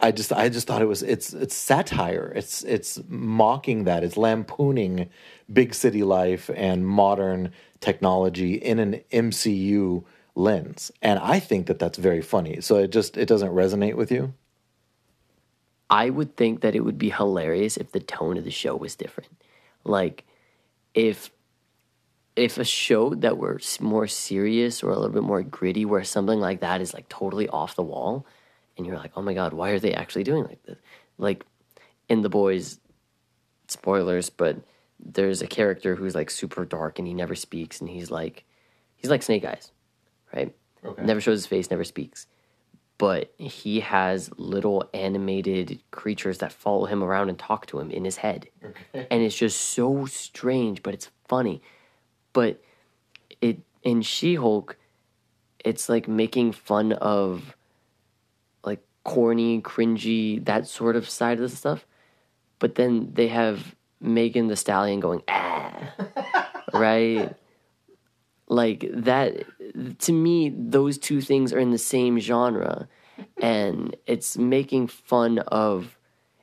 I 0.00 0.12
just 0.12 0.32
I 0.32 0.48
just 0.48 0.66
thought 0.66 0.82
it 0.82 0.86
was 0.86 1.02
it's 1.02 1.32
it's 1.32 1.54
satire. 1.54 2.32
It's 2.34 2.62
it's 2.62 3.00
mocking 3.08 3.84
that. 3.84 4.04
It's 4.04 4.16
lampooning 4.16 5.10
big 5.52 5.74
city 5.74 6.04
life 6.04 6.50
and 6.54 6.86
modern 6.86 7.52
technology 7.80 8.54
in 8.54 8.78
an 8.78 9.00
MCU 9.12 10.04
lens, 10.34 10.92
and 11.02 11.18
I 11.18 11.40
think 11.40 11.66
that 11.66 11.80
that's 11.80 11.98
very 11.98 12.22
funny. 12.22 12.60
So 12.60 12.76
it 12.76 12.92
just 12.92 13.16
it 13.16 13.26
doesn't 13.26 13.50
resonate 13.50 13.94
with 13.94 14.12
you. 14.12 14.34
I 15.90 16.10
would 16.10 16.36
think 16.36 16.60
that 16.60 16.76
it 16.76 16.80
would 16.80 16.98
be 16.98 17.10
hilarious 17.10 17.76
if 17.76 17.92
the 17.92 18.00
tone 18.00 18.36
of 18.36 18.44
the 18.44 18.50
show 18.50 18.76
was 18.76 18.94
different. 18.94 19.30
Like 19.84 20.24
if 20.94 21.30
if 22.36 22.56
a 22.56 22.64
show 22.64 23.14
that 23.14 23.36
were 23.36 23.58
more 23.80 24.06
serious 24.06 24.84
or 24.84 24.90
a 24.90 24.94
little 24.94 25.12
bit 25.12 25.24
more 25.24 25.42
gritty 25.42 25.84
where 25.84 26.04
something 26.04 26.38
like 26.38 26.60
that 26.60 26.80
is 26.80 26.94
like 26.94 27.08
totally 27.08 27.48
off 27.48 27.74
the 27.74 27.82
wall 27.82 28.24
and 28.78 28.86
you're 28.86 28.96
like, 28.96 29.12
"Oh 29.16 29.22
my 29.22 29.34
god, 29.34 29.52
why 29.52 29.70
are 29.70 29.78
they 29.78 29.92
actually 29.92 30.24
doing 30.24 30.44
like 30.44 30.62
this?" 30.62 30.78
Like 31.18 31.44
in 32.08 32.22
The 32.22 32.30
Boys 32.30 32.80
spoilers, 33.66 34.30
but 34.30 34.56
there's 34.98 35.42
a 35.42 35.46
character 35.46 35.94
who's 35.94 36.14
like 36.14 36.30
super 36.30 36.64
dark 36.64 36.98
and 36.98 37.06
he 37.06 37.14
never 37.14 37.34
speaks 37.34 37.80
and 37.80 37.90
he's 37.90 38.10
like 38.10 38.44
he's 38.96 39.10
like 39.10 39.22
Snake 39.22 39.44
Eyes, 39.44 39.72
right? 40.34 40.54
Okay. 40.84 41.04
Never 41.04 41.20
shows 41.20 41.38
his 41.38 41.46
face, 41.46 41.70
never 41.70 41.84
speaks. 41.84 42.26
But 42.98 43.32
he 43.38 43.78
has 43.80 44.28
little 44.38 44.88
animated 44.92 45.80
creatures 45.92 46.38
that 46.38 46.52
follow 46.52 46.86
him 46.86 47.04
around 47.04 47.28
and 47.28 47.38
talk 47.38 47.66
to 47.66 47.78
him 47.78 47.92
in 47.92 48.04
his 48.04 48.16
head. 48.16 48.48
And 48.92 49.22
it's 49.22 49.36
just 49.36 49.60
so 49.60 50.06
strange, 50.06 50.82
but 50.82 50.94
it's 50.94 51.08
funny. 51.28 51.62
But 52.32 52.60
it 53.40 53.60
in 53.84 54.02
She-Hulk, 54.02 54.76
it's 55.64 55.88
like 55.88 56.08
making 56.08 56.52
fun 56.52 56.92
of 56.92 57.56
corny, 59.08 59.62
cringy, 59.62 60.44
that 60.44 60.66
sort 60.66 60.94
of 60.94 61.08
side 61.08 61.40
of 61.40 61.50
the 61.50 61.56
stuff. 61.56 61.86
But 62.58 62.74
then 62.74 63.10
they 63.14 63.28
have 63.28 63.74
Megan 64.02 64.48
Thee 64.48 64.54
Stallion 64.56 65.00
going, 65.00 65.22
ah, 65.28 65.94
right? 66.74 67.34
Like 68.48 68.84
that, 68.92 69.44
to 70.00 70.12
me, 70.12 70.50
those 70.54 70.98
two 70.98 71.22
things 71.22 71.54
are 71.54 71.58
in 71.58 71.70
the 71.70 71.78
same 71.78 72.18
genre. 72.18 72.86
And 73.40 73.96
it's 74.06 74.36
making 74.36 74.88
fun 74.88 75.38
of, 75.38 75.96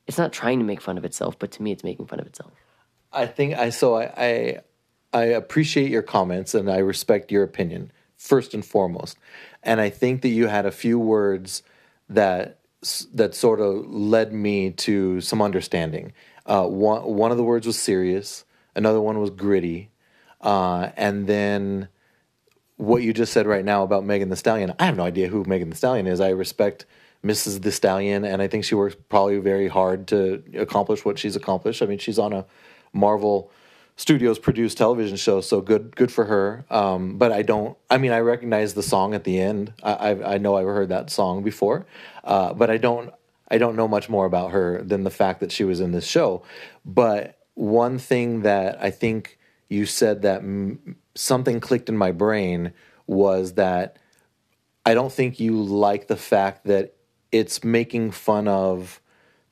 it's 0.07 0.17
not 0.17 0.33
trying 0.33 0.57
to 0.57 0.65
make 0.65 0.81
fun 0.81 0.97
of 0.97 1.05
itself, 1.05 1.37
but 1.37 1.51
to 1.51 1.61
me, 1.61 1.71
it's 1.71 1.83
making 1.83 2.07
fun 2.07 2.19
of 2.19 2.25
itself. 2.25 2.51
I 3.13 3.27
think 3.27 3.55
I 3.55 3.69
so 3.69 3.95
I, 3.95 4.11
I 4.17 4.57
I 5.13 5.23
appreciate 5.25 5.89
your 5.89 6.01
comments 6.01 6.53
and 6.53 6.69
I 6.69 6.79
respect 6.79 7.31
your 7.31 7.43
opinion 7.43 7.91
first 8.17 8.53
and 8.53 8.65
foremost. 8.65 9.17
And 9.63 9.79
I 9.79 9.89
think 9.89 10.21
that 10.23 10.29
you 10.29 10.47
had 10.47 10.65
a 10.65 10.71
few 10.71 10.99
words 10.99 11.63
that 12.09 12.59
that 13.13 13.33
sort 13.33 13.59
of 13.59 13.87
led 13.87 14.31
me 14.31 14.71
to 14.71 15.21
some 15.21 15.41
understanding. 15.41 16.13
Uh, 16.45 16.65
one 16.65 17.03
one 17.03 17.31
of 17.31 17.37
the 17.37 17.43
words 17.43 17.65
was 17.65 17.79
serious, 17.79 18.45
another 18.75 19.01
one 19.01 19.19
was 19.19 19.31
gritty, 19.31 19.89
uh, 20.41 20.89
and 20.95 21.27
then 21.27 21.87
what 22.77 23.01
you 23.01 23.13
just 23.13 23.33
said 23.33 23.47
right 23.47 23.65
now 23.65 23.83
about 23.83 24.05
Megan 24.05 24.29
Thee 24.29 24.35
Stallion. 24.35 24.73
I 24.79 24.85
have 24.85 24.97
no 24.97 25.03
idea 25.03 25.27
who 25.27 25.43
Megan 25.45 25.69
Thee 25.69 25.75
Stallion 25.75 26.07
is. 26.07 26.19
I 26.19 26.29
respect 26.29 26.85
Mrs. 27.23 27.61
the 27.61 27.71
Stallion, 27.71 28.23
and 28.23 28.41
I 28.41 28.47
think 28.47 28.65
she 28.65 28.75
works 28.75 28.95
probably 29.09 29.39
very 29.39 29.67
hard 29.67 30.07
to 30.07 30.43
accomplish 30.55 31.03
what 31.03 31.17
she's 31.17 31.35
accomplished. 31.35 31.81
I 31.81 31.85
mean, 31.87 31.97
she's 31.97 32.19
on 32.19 32.33
a 32.33 32.45
Marvel 32.93 33.51
Studios 33.97 34.39
produced 34.39 34.77
television 34.77 35.15
show, 35.15 35.39
so 35.39 35.61
good, 35.61 35.95
good 35.95 36.11
for 36.11 36.25
her. 36.25 36.65
Um, 36.69 37.17
but 37.17 37.31
I 37.31 37.43
don't. 37.43 37.77
I 37.89 37.97
mean, 37.97 38.11
I 38.11 38.19
recognize 38.19 38.73
the 38.73 38.83
song 38.83 39.13
at 39.13 39.23
the 39.23 39.39
end. 39.39 39.73
I, 39.81 39.93
I, 39.93 40.33
I 40.33 40.37
know 40.37 40.57
I've 40.57 40.65
heard 40.65 40.89
that 40.89 41.09
song 41.09 41.43
before, 41.43 41.85
uh, 42.23 42.53
but 42.53 42.69
I 42.69 42.77
don't. 42.77 43.13
I 43.49 43.57
don't 43.57 43.75
know 43.75 43.87
much 43.87 44.09
more 44.09 44.25
about 44.25 44.51
her 44.51 44.81
than 44.81 45.03
the 45.03 45.11
fact 45.11 45.39
that 45.39 45.51
she 45.51 45.63
was 45.63 45.79
in 45.79 45.91
this 45.91 46.05
show. 46.05 46.43
But 46.83 47.37
one 47.53 47.97
thing 47.99 48.41
that 48.41 48.81
I 48.81 48.89
think 48.91 49.37
you 49.69 49.85
said 49.85 50.23
that 50.23 50.41
m- 50.41 50.97
something 51.13 51.59
clicked 51.59 51.87
in 51.87 51.95
my 51.95 52.11
brain 52.11 52.73
was 53.07 53.53
that 53.53 53.97
I 54.85 54.93
don't 54.93 55.11
think 55.11 55.39
you 55.39 55.61
like 55.61 56.07
the 56.07 56.17
fact 56.17 56.65
that 56.65 56.95
it's 57.31 57.63
making 57.63 58.11
fun 58.11 58.47
of 58.47 58.99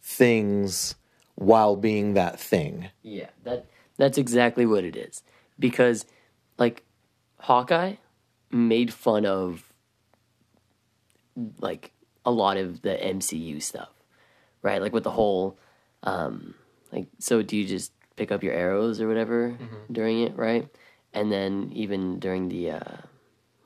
things 0.02 0.96
while 1.36 1.76
being 1.76 2.14
that 2.14 2.40
thing. 2.40 2.90
Yeah, 3.02 3.30
that 3.44 3.68
that's 3.98 4.18
exactly 4.18 4.66
what 4.66 4.84
it 4.84 4.96
is. 4.96 5.24
Because 5.60 6.06
like 6.58 6.84
Hawkeye 7.40 7.96
made 8.52 8.94
fun 8.94 9.26
of 9.26 9.72
like 11.60 11.92
a 12.26 12.32
lot 12.32 12.58
of 12.58 12.82
the 12.82 12.92
MCU 12.92 13.62
stuff. 13.62 13.90
Right? 14.62 14.82
Like 14.82 14.94
with 14.94 15.04
the 15.04 15.12
whole 15.12 15.58
um 16.04 16.54
like 16.92 17.08
so 17.20 17.42
do 17.42 17.56
you 17.58 17.66
just 17.66 17.92
pick 18.16 18.32
up 18.32 18.44
your 18.44 18.54
arrows 18.54 19.02
or 19.02 19.08
whatever 19.08 19.58
during 19.92 20.22
it, 20.22 20.36
right? 20.38 20.68
And 21.14 21.32
then 21.32 21.72
even 21.74 22.20
during 22.20 22.50
the 22.50 22.72
uh 22.72 22.98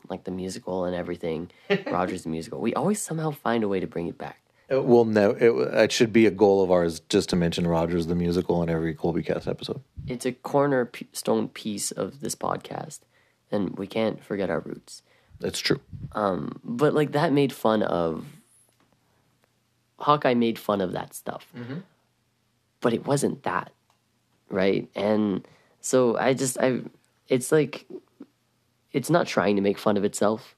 like 0.09 0.23
the 0.23 0.31
musical 0.31 0.85
and 0.85 0.95
everything, 0.95 1.51
Rogers 1.87 2.25
musical, 2.25 2.61
we 2.61 2.73
always 2.73 3.01
somehow 3.01 3.31
find 3.31 3.63
a 3.63 3.67
way 3.67 3.79
to 3.79 3.87
bring 3.87 4.07
it 4.07 4.17
back. 4.17 4.41
Uh, 4.69 4.77
it 4.77 4.85
will 4.85 5.05
no. 5.05 5.31
It, 5.31 5.51
it 5.51 5.91
should 5.91 6.11
be 6.11 6.25
a 6.25 6.31
goal 6.31 6.63
of 6.63 6.71
ours 6.71 6.99
just 7.09 7.29
to 7.29 7.35
mention 7.35 7.67
Rogers 7.67 8.07
the 8.07 8.15
musical 8.15 8.61
in 8.63 8.69
every 8.69 8.93
Colby 8.93 9.23
Cast 9.23 9.47
episode. 9.47 9.81
it's 10.07 10.25
a 10.25 10.31
cornerstone 10.31 11.49
piece 11.49 11.91
of 11.91 12.21
this 12.21 12.35
podcast, 12.35 12.99
and 13.51 13.77
we 13.77 13.87
can't 13.87 14.23
forget 14.23 14.49
our 14.49 14.59
roots. 14.59 15.01
That's 15.39 15.59
true. 15.59 15.79
Um, 16.13 16.59
but 16.63 16.93
like 16.93 17.11
that 17.11 17.31
made 17.31 17.53
fun 17.53 17.83
of 17.83 18.25
Hawkeye 19.99 20.33
made 20.33 20.59
fun 20.59 20.81
of 20.81 20.91
that 20.93 21.13
stuff, 21.13 21.47
mm-hmm. 21.55 21.79
but 22.81 22.93
it 22.93 23.05
wasn't 23.05 23.43
that, 23.43 23.71
right? 24.49 24.89
And 24.95 25.47
so 25.81 26.17
I 26.17 26.33
just 26.33 26.57
I, 26.59 26.81
it's 27.27 27.51
like, 27.51 27.85
it's 28.91 29.09
not 29.09 29.27
trying 29.27 29.55
to 29.55 29.61
make 29.61 29.77
fun 29.77 29.97
of 29.97 30.03
itself, 30.03 30.55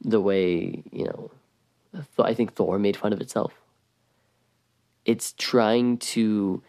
the 0.00 0.20
way 0.20 0.82
you 0.92 1.04
know, 1.04 1.30
I 2.18 2.34
think 2.34 2.54
Thor 2.54 2.78
made 2.78 2.96
fun 2.96 3.12
of 3.12 3.20
itself. 3.20 3.52
It's 5.04 5.32
trying 5.32 5.98
to 5.98 6.62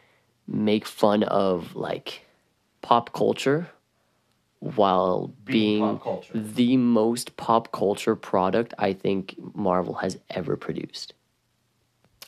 make 0.47 0.86
fun 0.86 1.23
of 1.23 1.75
like 1.75 2.25
pop 2.82 3.13
culture 3.13 3.69
while 4.60 5.34
Being 5.45 5.79
being, 5.79 5.99
culture. 5.99 6.32
the 6.34 6.77
most 6.77 7.38
pop 7.38 7.71
culture 7.71 8.15
product 8.15 8.73
I 8.77 8.93
think 8.93 9.36
Marvel 9.53 9.95
has 9.95 10.17
ever 10.29 10.55
produced. 10.58 11.13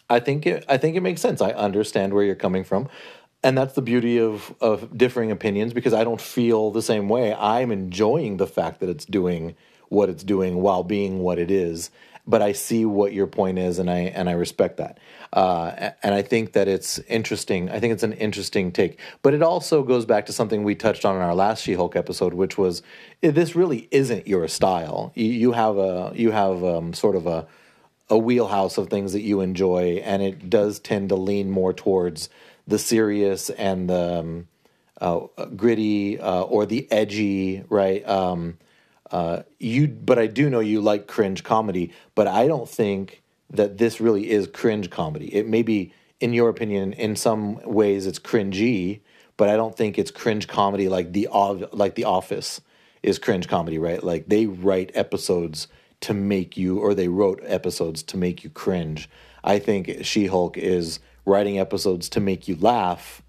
I 0.10 0.20
think 0.20 0.46
it, 0.46 0.66
I 0.68 0.78
think 0.78 0.96
it 0.96 1.02
makes 1.02 1.22
sense. 1.22 1.42
I 1.42 1.52
understand 1.52 2.14
where 2.14 2.24
you're 2.24 2.36
coming 2.36 2.64
from, 2.64 2.90
and 3.44 3.58
that's 3.58 3.74
the 3.74 3.82
beauty 3.82 4.18
of 4.20 4.54
of 4.60 4.98
differing 4.98 5.32
opinions 5.32 5.74
because 5.74 5.94
I 5.94 6.04
don't 6.04 6.22
feel 6.22 6.72
the 6.72 6.82
same 6.82 7.08
way. 7.10 7.34
I'm 7.34 7.72
enjoying 7.72 8.38
the 8.38 8.48
fact 8.48 8.80
that 8.82 8.90
it's 8.90 9.06
doing 9.06 9.56
what 9.90 10.10
it's 10.10 10.24
doing 10.24 10.62
while 10.62 10.84
being 10.84 11.20
what 11.20 11.38
it 11.40 11.52
is. 11.52 11.92
But 12.28 12.42
I 12.42 12.52
see 12.52 12.86
what 12.86 13.14
your 13.14 13.28
point 13.28 13.58
is, 13.58 13.80
and 13.80 13.90
I 13.90 14.00
and 14.00 14.30
I 14.30 14.34
respect 14.34 14.78
that. 14.78 15.00
Uh, 15.34 15.92
and 16.04 16.14
I 16.14 16.22
think 16.22 16.54
that 16.54 16.68
it's 16.68 17.00
interesting. 17.00 17.70
I 17.70 17.80
think 17.80 17.94
it's 17.94 18.04
an 18.04 18.14
interesting 18.14 18.72
take. 18.72 19.00
But 19.22 19.34
it 19.34 19.42
also 19.42 19.84
goes 19.84 20.06
back 20.06 20.26
to 20.28 20.34
something 20.34 20.64
we 20.64 20.76
touched 20.76 21.06
on 21.06 21.16
in 21.16 21.22
our 21.22 21.34
last 21.34 21.64
She-Hulk 21.64 21.96
episode, 21.96 22.34
which 22.34 22.58
was 22.58 22.82
eh, 23.24 23.32
this 23.32 23.56
really 23.56 23.88
isn't 23.92 24.28
your 24.28 24.48
style. 24.48 25.12
You, 25.16 25.54
have 25.54 25.78
a 25.78 26.12
you 26.16 26.32
have 26.32 26.64
um, 26.64 26.94
sort 26.94 27.16
of 27.16 27.28
a 27.28 27.48
a 28.10 28.18
wheelhouse 28.18 28.78
of 28.78 28.90
things 28.90 29.14
that 29.14 29.22
you 29.22 29.40
enjoy, 29.40 30.02
and 30.04 30.22
it 30.22 30.50
does 30.50 30.80
tend 30.80 31.10
to 31.10 31.16
lean 31.16 31.50
more 31.50 31.74
towards 31.74 32.30
the 32.68 32.78
serious 32.78 33.50
and 33.52 33.90
the 33.90 34.20
um, 34.20 34.48
uh, 35.00 35.20
gritty 35.56 36.20
uh, 36.20 36.42
or 36.42 36.66
the 36.66 36.92
edgy, 36.92 37.64
right? 37.70 38.08
Um, 38.08 38.58
uh, 39.12 39.44
you, 39.60 39.88
but 39.88 40.18
I 40.18 40.28
do 40.28 40.50
know 40.50 40.60
you 40.60 40.82
like 40.82 41.08
cringe 41.08 41.44
comedy, 41.44 41.92
but 42.16 42.28
I 42.28 42.48
don't 42.48 42.70
think 42.70 43.22
that 43.50 43.78
this 43.78 44.00
really 44.00 44.30
is 44.32 44.48
cringe 44.48 44.90
comedy. 44.90 45.34
It 45.36 45.48
may 45.48 45.62
be, 45.62 45.94
in 46.20 46.34
your 46.34 46.50
opinion, 46.50 46.94
in 46.94 47.16
some 47.16 47.62
ways 47.64 48.08
it's 48.08 48.20
cringy, 48.20 49.02
but 49.36 49.50
I 49.50 49.58
don't 49.58 49.76
think 49.76 49.98
it's 49.98 50.12
cringe 50.12 50.48
comedy 50.48 50.88
like 50.88 51.14
the 51.14 51.28
like 51.74 51.96
The 51.96 52.06
Office 52.06 52.62
is 53.04 53.20
cringe 53.20 53.48
comedy, 53.48 53.78
right? 53.78 54.04
Like 54.04 54.28
they 54.28 54.46
write 54.46 54.92
episodes 54.94 55.68
to 56.02 56.14
make 56.14 56.56
you, 56.58 56.80
or 56.80 56.94
they 56.94 57.08
wrote 57.08 57.42
episodes 57.46 58.04
to 58.04 58.18
make 58.18 58.44
you 58.44 58.50
cringe. 58.50 59.10
I 59.44 59.60
think 59.60 60.06
She 60.06 60.28
Hulk 60.28 60.58
is 60.58 61.00
writing 61.26 61.60
episodes 61.60 62.10
to 62.10 62.20
make 62.20 62.48
you 62.48 62.56
laugh 62.56 63.22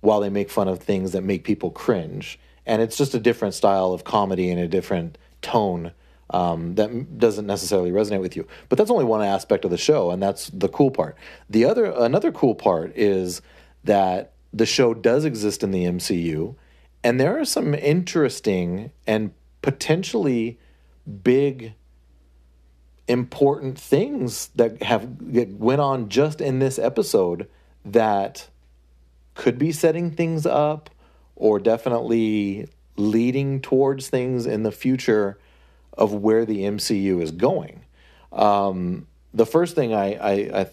while 0.00 0.20
they 0.20 0.30
make 0.30 0.50
fun 0.50 0.68
of 0.68 0.80
things 0.80 1.12
that 1.12 1.22
make 1.22 1.44
people 1.44 1.70
cringe. 1.70 2.38
And 2.64 2.82
it's 2.82 2.96
just 2.96 3.14
a 3.14 3.20
different 3.20 3.54
style 3.54 3.92
of 3.92 4.04
comedy 4.04 4.50
and 4.50 4.60
a 4.60 4.68
different 4.68 5.18
tone 5.46 5.92
um, 6.30 6.74
that 6.74 7.18
doesn't 7.18 7.46
necessarily 7.46 7.90
resonate 7.90 8.20
with 8.20 8.36
you. 8.36 8.46
But 8.68 8.78
that's 8.78 8.90
only 8.90 9.04
one 9.04 9.22
aspect 9.22 9.64
of 9.64 9.70
the 9.70 9.78
show, 9.78 10.10
and 10.10 10.22
that's 10.22 10.50
the 10.50 10.68
cool 10.68 10.90
part. 10.90 11.16
The 11.48 11.64
other, 11.64 11.86
another 11.86 12.32
cool 12.32 12.54
part 12.54 12.92
is 12.96 13.40
that 13.84 14.32
the 14.52 14.66
show 14.66 14.92
does 14.92 15.24
exist 15.24 15.62
in 15.62 15.70
the 15.70 15.84
MCU, 15.84 16.56
and 17.04 17.20
there 17.20 17.38
are 17.38 17.44
some 17.44 17.74
interesting 17.74 18.90
and 19.06 19.32
potentially 19.62 20.58
big 21.22 21.74
important 23.08 23.78
things 23.78 24.48
that 24.56 24.82
have 24.82 25.32
that 25.32 25.48
went 25.54 25.80
on 25.80 26.08
just 26.08 26.40
in 26.40 26.58
this 26.58 26.76
episode 26.76 27.48
that 27.84 28.48
could 29.34 29.58
be 29.58 29.70
setting 29.70 30.10
things 30.10 30.44
up 30.44 30.90
or 31.36 31.60
definitely 31.60 32.68
leading 32.96 33.60
towards 33.60 34.08
things 34.08 34.46
in 34.46 34.62
the 34.62 34.72
future 34.72 35.38
of 35.92 36.12
where 36.12 36.44
the 36.44 36.60
MCU 36.60 37.22
is 37.22 37.30
going. 37.30 37.82
Um, 38.32 39.06
the 39.32 39.46
first 39.46 39.74
thing 39.74 39.94
I, 39.94 40.14
I, 40.14 40.60
I 40.60 40.70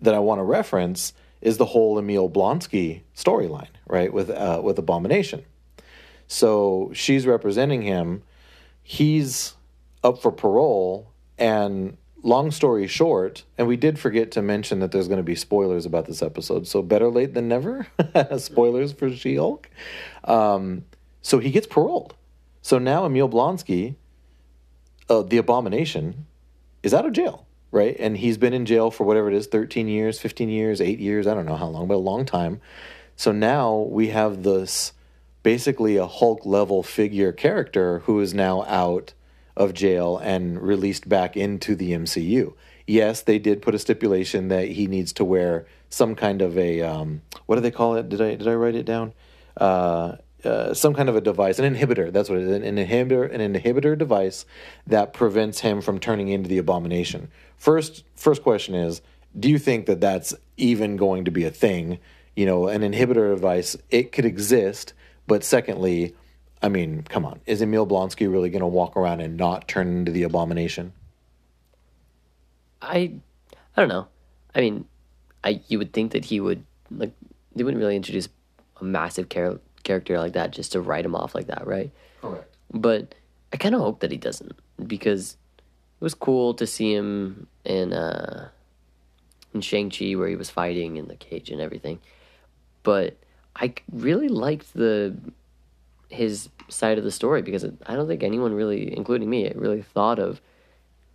that 0.00 0.14
I 0.14 0.18
want 0.18 0.38
to 0.38 0.44
reference 0.44 1.12
is 1.40 1.58
the 1.58 1.66
whole 1.66 1.98
Emil 1.98 2.28
Blonsky 2.28 3.02
storyline, 3.16 3.68
right? 3.86 4.12
With 4.12 4.30
uh, 4.30 4.60
with 4.62 4.78
Abomination. 4.78 5.44
So 6.26 6.90
she's 6.94 7.26
representing 7.26 7.82
him. 7.82 8.22
He's 8.82 9.54
up 10.02 10.22
for 10.22 10.32
parole, 10.32 11.10
and 11.38 11.96
long 12.22 12.50
story 12.50 12.86
short, 12.86 13.44
and 13.56 13.66
we 13.66 13.76
did 13.76 13.98
forget 13.98 14.30
to 14.32 14.42
mention 14.42 14.80
that 14.80 14.92
there's 14.92 15.08
going 15.08 15.18
to 15.18 15.24
be 15.24 15.34
spoilers 15.34 15.86
about 15.86 16.06
this 16.06 16.22
episode. 16.22 16.66
So 16.66 16.82
better 16.82 17.08
late 17.08 17.34
than 17.34 17.48
never. 17.48 17.86
spoilers 18.38 18.92
for 18.92 19.10
She 19.14 19.36
Hulk. 19.36 19.68
Um, 20.24 20.84
so 21.22 21.38
he 21.38 21.50
gets 21.50 21.66
paroled. 21.66 22.14
So 22.62 22.78
now 22.78 23.04
Emil 23.06 23.28
Blonsky, 23.28 23.96
uh, 25.08 25.22
the 25.22 25.38
Abomination, 25.38 26.26
is 26.82 26.94
out 26.94 27.06
of 27.06 27.12
jail, 27.12 27.46
right? 27.70 27.96
And 27.98 28.16
he's 28.16 28.38
been 28.38 28.52
in 28.52 28.66
jail 28.66 28.90
for 28.90 29.04
whatever 29.04 29.28
it 29.28 29.34
is 29.34 29.46
13 29.46 29.88
years, 29.88 30.18
15 30.18 30.48
years, 30.48 30.80
eight 30.80 30.98
years, 30.98 31.26
I 31.26 31.34
don't 31.34 31.46
know 31.46 31.56
how 31.56 31.68
long, 31.68 31.88
but 31.88 31.94
a 31.94 31.96
long 31.96 32.24
time. 32.24 32.60
So 33.16 33.32
now 33.32 33.76
we 33.76 34.08
have 34.08 34.42
this 34.42 34.92
basically 35.42 35.96
a 35.96 36.06
Hulk 36.06 36.44
level 36.44 36.82
figure 36.82 37.32
character 37.32 38.00
who 38.00 38.20
is 38.20 38.34
now 38.34 38.64
out 38.64 39.14
of 39.56 39.74
jail 39.74 40.18
and 40.18 40.60
released 40.60 41.08
back 41.08 41.36
into 41.36 41.74
the 41.74 41.92
MCU. 41.92 42.54
Yes, 42.86 43.22
they 43.22 43.38
did 43.38 43.62
put 43.62 43.74
a 43.74 43.78
stipulation 43.78 44.48
that 44.48 44.68
he 44.68 44.86
needs 44.86 45.12
to 45.14 45.24
wear 45.24 45.66
some 45.90 46.14
kind 46.14 46.40
of 46.42 46.56
a 46.56 46.82
um, 46.82 47.22
what 47.46 47.56
do 47.56 47.62
they 47.62 47.70
call 47.70 47.96
it? 47.96 48.08
Did 48.08 48.20
I 48.20 48.34
did 48.36 48.48
I 48.48 48.54
write 48.54 48.74
it 48.74 48.86
down? 48.86 49.12
Uh, 49.56 50.16
uh, 50.44 50.74
some 50.74 50.94
kind 50.94 51.08
of 51.08 51.16
a 51.16 51.20
device, 51.20 51.58
an 51.58 51.74
inhibitor. 51.74 52.12
That's 52.12 52.28
what 52.28 52.38
it 52.38 52.44
is. 52.44 52.50
An 52.50 52.76
inhibitor, 52.76 53.32
an 53.32 53.54
inhibitor 53.54 53.96
device 53.96 54.46
that 54.86 55.12
prevents 55.12 55.60
him 55.60 55.80
from 55.80 55.98
turning 55.98 56.28
into 56.28 56.48
the 56.48 56.58
abomination. 56.58 57.30
First, 57.56 58.04
first 58.16 58.42
question 58.42 58.74
is: 58.74 59.02
Do 59.38 59.48
you 59.48 59.58
think 59.58 59.86
that 59.86 60.00
that's 60.00 60.34
even 60.56 60.96
going 60.96 61.24
to 61.24 61.30
be 61.30 61.44
a 61.44 61.50
thing? 61.50 61.98
You 62.36 62.46
know, 62.46 62.68
an 62.68 62.82
inhibitor 62.82 63.34
device. 63.34 63.76
It 63.90 64.12
could 64.12 64.24
exist, 64.24 64.94
but 65.26 65.44
secondly, 65.44 66.14
I 66.62 66.68
mean, 66.68 67.02
come 67.08 67.24
on, 67.24 67.40
is 67.46 67.62
Emil 67.62 67.86
Blonsky 67.86 68.30
really 68.30 68.50
going 68.50 68.60
to 68.60 68.66
walk 68.66 68.96
around 68.96 69.20
and 69.20 69.36
not 69.36 69.68
turn 69.68 69.88
into 69.88 70.12
the 70.12 70.22
abomination? 70.24 70.92
I, 72.82 73.12
I 73.76 73.80
don't 73.80 73.88
know. 73.88 74.08
I 74.54 74.60
mean, 74.60 74.84
I 75.44 75.60
you 75.68 75.78
would 75.78 75.92
think 75.92 76.12
that 76.12 76.24
he 76.24 76.40
would 76.40 76.64
like 76.90 77.12
they 77.54 77.64
wouldn't 77.64 77.80
really 77.80 77.96
introduce 77.96 78.28
a 78.80 78.84
massive 78.84 79.28
char- 79.28 79.60
character 79.82 80.18
like 80.18 80.32
that 80.34 80.50
just 80.50 80.72
to 80.72 80.80
write 80.80 81.04
him 81.04 81.14
off 81.14 81.34
like 81.34 81.46
that, 81.46 81.66
right? 81.66 81.90
Correct. 82.20 82.56
But 82.72 83.14
I 83.52 83.56
kind 83.56 83.74
of 83.74 83.80
hope 83.80 84.00
that 84.00 84.10
he 84.10 84.16
doesn't 84.16 84.52
because 84.86 85.36
it 86.00 86.04
was 86.04 86.14
cool 86.14 86.54
to 86.54 86.66
see 86.66 86.94
him 86.94 87.46
in 87.64 87.92
uh 87.92 88.48
in 89.52 89.60
Shang 89.60 89.90
Chi 89.90 90.14
where 90.14 90.28
he 90.28 90.36
was 90.36 90.50
fighting 90.50 90.96
in 90.96 91.08
the 91.08 91.16
cage 91.16 91.50
and 91.50 91.60
everything. 91.60 91.98
But 92.82 93.16
I 93.56 93.74
really 93.92 94.28
liked 94.28 94.72
the 94.74 95.16
his 96.08 96.48
side 96.68 96.98
of 96.98 97.04
the 97.04 97.10
story 97.10 97.42
because 97.42 97.64
I 97.86 97.96
don't 97.96 98.08
think 98.08 98.22
anyone 98.22 98.54
really, 98.54 98.96
including 98.96 99.30
me, 99.30 99.50
really 99.54 99.82
thought 99.82 100.18
of 100.18 100.40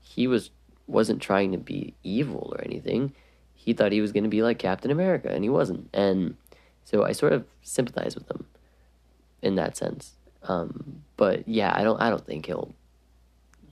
he 0.01 0.27
was 0.27 0.51
wasn't 0.87 1.21
trying 1.21 1.51
to 1.51 1.57
be 1.57 1.93
evil 2.03 2.53
or 2.55 2.63
anything. 2.63 3.13
He 3.53 3.73
thought 3.73 3.91
he 3.91 4.01
was 4.01 4.11
going 4.11 4.23
to 4.23 4.29
be 4.29 4.43
like 4.43 4.59
Captain 4.59 4.91
America, 4.91 5.29
and 5.29 5.43
he 5.43 5.49
wasn't. 5.49 5.89
And 5.93 6.35
so 6.85 7.03
I 7.03 7.11
sort 7.11 7.33
of 7.33 7.45
sympathize 7.61 8.15
with 8.15 8.29
him 8.31 8.45
in 9.41 9.55
that 9.55 9.75
sense. 9.75 10.13
Um, 10.43 11.03
but 11.17 11.47
yeah, 11.47 11.73
I 11.75 11.83
don't. 11.83 11.99
I 11.99 12.09
don't 12.09 12.25
think 12.25 12.45
he'll 12.45 12.73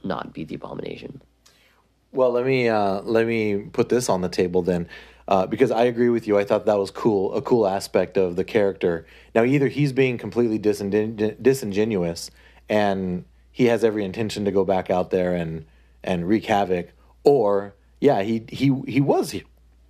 not 0.04 0.34
be 0.34 0.43
the 0.43 0.56
abomination. 0.56 1.21
Well, 2.12 2.32
let 2.32 2.45
me 2.45 2.67
uh, 2.67 3.02
let 3.02 3.26
me 3.26 3.58
put 3.58 3.89
this 3.89 4.10
on 4.10 4.21
the 4.21 4.30
table 4.30 4.62
then 4.62 4.88
uh, 5.28 5.45
because 5.45 5.71
I 5.71 5.84
agree 5.84 6.10
with 6.10 6.28
you. 6.28 6.38
I 6.38 6.43
thought 6.43 6.65
that 6.65 6.78
was 6.78 6.91
cool, 6.91 7.34
a 7.34 7.41
cool 7.41 7.67
aspect 7.67 8.17
of 8.17 8.36
the 8.36 8.43
character. 8.43 9.06
Now, 9.34 9.43
either 9.43 9.67
he's 9.67 9.93
being 9.93 10.17
completely 10.17 10.60
disingen- 10.60 11.41
disingenuous 11.41 12.30
and 12.69 13.26
he 13.52 13.65
has 13.65 13.84
every 13.84 14.04
intention 14.04 14.45
to 14.45 14.52
go 14.52 14.65
back 14.65 14.89
out 14.89 15.12
there 15.12 15.34
and 15.36 15.65
and 16.04 16.28
wreak 16.28 16.45
havoc, 16.45 16.89
or 17.23 17.76
yeah, 18.02 18.21
he 18.23 18.43
he 18.49 18.73
he 18.88 18.99
was 18.99 19.32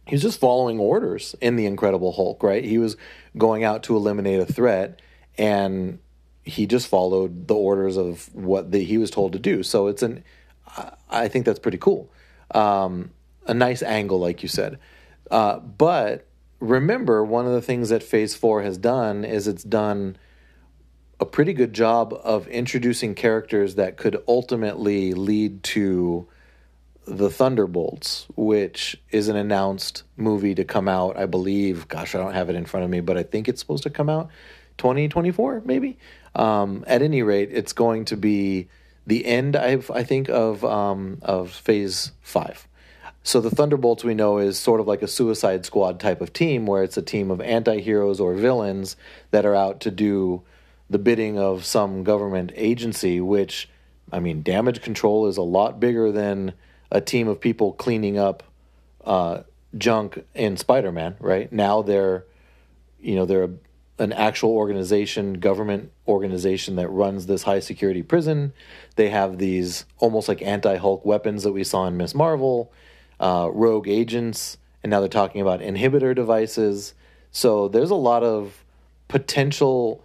he, 0.08 0.16
was 0.16 0.22
just 0.22 0.40
following 0.40 0.80
orders 0.80 1.36
in 1.42 1.56
the 1.56 1.66
Incredible 1.66 2.12
Hulk, 2.12 2.44
right? 2.44 2.64
He 2.64 2.78
was 2.78 2.98
going 3.38 3.64
out 3.64 3.84
to 3.84 3.96
eliminate 3.96 4.40
a 4.40 4.46
threat, 4.46 5.02
and 5.38 6.00
he 6.44 6.66
just 6.66 6.88
followed 6.88 7.48
the 7.48 7.56
orders 7.56 7.98
of 7.98 8.34
what 8.34 8.72
the, 8.72 8.84
he 8.84 8.98
was 8.98 9.10
told 9.10 9.34
to 9.34 9.40
do. 9.40 9.64
So 9.64 9.88
it's 9.88 10.04
an, 10.04 10.24
I 11.10 11.28
think 11.28 11.46
that's 11.46 11.60
pretty 11.60 11.78
cool. 11.78 12.12
Um, 12.52 13.12
a 13.46 13.54
nice 13.54 13.82
angle, 13.82 14.20
like 14.20 14.44
you 14.44 14.50
said. 14.50 14.80
Uh, 15.32 15.60
but 15.60 16.28
remember, 16.60 17.24
one 17.24 17.46
of 17.46 17.54
the 17.54 17.62
things 17.62 17.90
that 17.90 18.04
Phase 18.04 18.36
4 18.36 18.62
has 18.64 18.78
done 18.78 19.24
is 19.26 19.48
it's 19.48 19.64
done 19.64 20.18
a 21.20 21.26
pretty 21.26 21.54
good 21.54 21.74
job 21.74 22.14
of 22.24 22.48
introducing 22.48 23.16
characters 23.16 23.76
that 23.76 23.98
could 23.98 24.22
ultimately 24.28 25.14
lead 25.14 25.64
to 25.64 26.28
the 27.06 27.30
Thunderbolts, 27.30 28.28
which 28.36 29.02
is 29.12 29.28
an 29.28 29.36
announced 29.36 30.04
movie 30.16 30.56
to 30.56 30.64
come 30.64 30.88
out, 30.88 31.18
I 31.18 31.26
believe. 31.26 31.88
Gosh, 31.88 32.16
I 32.16 32.20
don't 32.20 32.34
have 32.34 32.50
it 32.50 32.56
in 32.56 32.66
front 32.66 32.86
of 32.86 32.90
me, 32.90 33.02
but 33.02 33.18
I 33.18 33.24
think 33.24 33.48
it's 33.48 33.60
supposed 33.60 33.84
to 33.84 33.90
come 33.90 34.10
out 34.10 34.30
2024, 34.78 35.64
maybe. 35.66 35.98
Um, 36.36 36.84
at 36.88 37.02
any 37.02 37.22
rate, 37.22 37.50
it's 37.52 37.74
going 37.74 38.06
to 38.06 38.18
be 38.18 38.70
the 39.06 39.26
end, 39.26 39.56
I, 39.56 39.82
I 39.94 40.04
think, 40.04 40.30
of 40.30 40.64
um, 40.64 41.20
of 41.22 41.52
Phase 41.52 42.12
Five. 42.22 42.68
So 43.26 43.40
the 43.40 43.50
Thunderbolts 43.50 44.04
we 44.04 44.14
know 44.14 44.38
is 44.38 44.60
sort 44.60 44.82
of 44.82 44.88
like 44.88 45.02
a 45.02 45.08
Suicide 45.08 45.66
Squad 45.66 46.00
type 46.00 46.22
of 46.22 46.34
team, 46.34 46.66
where 46.66 46.84
it's 46.84 46.98
a 46.98 47.02
team 47.02 47.32
of 47.32 47.40
anti-heroes 47.40 48.20
or 48.20 48.34
villains 48.34 48.96
that 49.32 49.46
are 49.46 49.56
out 49.56 49.80
to 49.82 49.92
do 49.92 50.44
the 50.90 51.00
bidding 51.00 51.38
of 51.38 51.66
some 51.66 52.04
government 52.04 52.52
agency. 52.56 53.22
Which, 53.22 53.70
I 54.12 54.20
mean, 54.20 54.42
damage 54.42 54.82
control 54.82 55.28
is 55.28 55.38
a 55.38 55.42
lot 55.42 55.80
bigger 55.80 56.12
than 56.12 56.54
a 56.94 57.02
team 57.02 57.28
of 57.28 57.42
people 57.42 57.74
cleaning 57.74 58.18
up 58.18 58.44
uh, 59.04 59.42
junk 59.78 60.24
in 60.34 60.56
Spider-Man. 60.56 61.18
Right 61.20 61.52
now, 61.52 61.82
they're, 61.82 62.26
you 63.02 63.16
know, 63.16 63.26
they're 63.26 63.50
an 64.00 64.14
actual 64.14 64.52
organization, 64.52 65.34
government 65.34 65.92
organization 66.08 66.76
that 66.76 66.88
runs 66.88 67.26
this 67.26 67.44
high 67.44 67.60
security 67.60 68.04
prison. 68.04 68.54
They 68.96 69.10
have 69.10 69.40
these 69.40 69.86
almost 69.98 70.28
like 70.28 70.42
anti 70.42 70.78
Hulk 70.78 71.04
weapons 71.04 71.44
that 71.44 71.52
we 71.52 71.64
saw 71.64 71.88
in 71.88 71.98
Ms. 71.98 72.16
Marvel 72.16 72.72
uh, 73.20 73.50
rogue 73.52 73.88
agents, 73.88 74.58
and 74.84 74.92
now 74.92 75.00
they're 75.00 75.10
talking 75.10 75.42
about 75.42 75.62
inhibitor 75.62 76.16
devices. 76.16 76.94
So 77.32 77.68
there's 77.68 77.90
a 77.90 77.96
lot 77.96 78.24
of 78.24 78.64
potential 79.08 80.04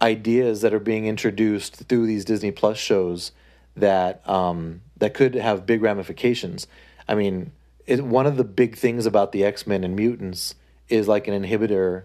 ideas 0.00 0.60
that 0.60 0.72
are 0.72 0.80
being 0.80 1.06
introduced 1.06 1.74
through 1.88 2.06
these 2.06 2.24
Disney 2.24 2.52
Plus 2.52 2.78
shows 2.78 3.32
that 3.76 4.28
um, 4.28 4.82
that 4.98 5.14
could 5.14 5.34
have 5.34 5.66
big 5.66 5.82
ramifications. 5.82 6.66
I 7.06 7.14
mean, 7.14 7.52
it, 7.86 8.04
one 8.04 8.26
of 8.26 8.36
the 8.36 8.44
big 8.44 8.76
things 8.76 9.06
about 9.06 9.32
the 9.32 9.44
X 9.44 9.66
Men 9.66 9.84
and 9.84 9.96
mutants 9.96 10.54
is 10.88 11.08
like 11.08 11.28
an 11.28 11.42
inhibitor 11.42 12.04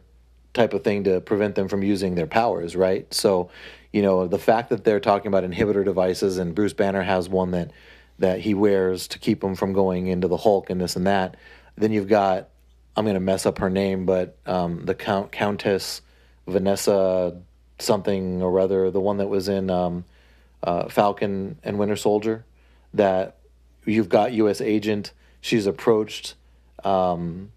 type 0.53 0.73
of 0.73 0.83
thing 0.83 1.03
to 1.05 1.19
prevent 1.21 1.55
them 1.55 1.67
from 1.67 1.83
using 1.83 2.15
their 2.15 2.27
powers, 2.27 2.75
right? 2.75 3.11
So, 3.13 3.49
you 3.91 4.01
know, 4.01 4.27
the 4.27 4.39
fact 4.39 4.69
that 4.69 4.83
they're 4.83 4.99
talking 4.99 5.27
about 5.27 5.43
inhibitor 5.43 5.83
devices 5.83 6.37
and 6.37 6.53
Bruce 6.53 6.73
Banner 6.73 7.01
has 7.01 7.27
one 7.27 7.51
that 7.51 7.71
that 8.19 8.39
he 8.41 8.53
wears 8.53 9.07
to 9.07 9.19
keep 9.19 9.43
him 9.43 9.55
from 9.55 9.73
going 9.73 10.07
into 10.07 10.27
the 10.27 10.37
Hulk 10.37 10.69
and 10.69 10.79
this 10.79 10.95
and 10.95 11.07
that. 11.07 11.35
Then 11.75 11.91
you've 11.91 12.07
got 12.07 12.49
I'm 12.95 13.05
going 13.05 13.15
to 13.15 13.19
mess 13.19 13.45
up 13.45 13.57
her 13.57 13.69
name, 13.69 14.05
but 14.05 14.37
um, 14.45 14.85
the 14.85 14.93
Count 14.93 15.31
Countess 15.31 16.01
Vanessa 16.47 17.41
something 17.79 18.41
or 18.41 18.59
other, 18.59 18.91
the 18.91 19.01
one 19.01 19.17
that 19.17 19.27
was 19.27 19.47
in 19.49 19.69
um, 19.69 20.05
uh, 20.61 20.87
Falcon 20.89 21.57
and 21.63 21.79
Winter 21.79 21.95
Soldier. 21.95 22.45
That 22.93 23.37
you've 23.85 24.09
got 24.09 24.33
U.S. 24.33 24.61
agent. 24.61 25.11
She's 25.41 25.65
approached 25.65 26.35
um, 26.83 27.51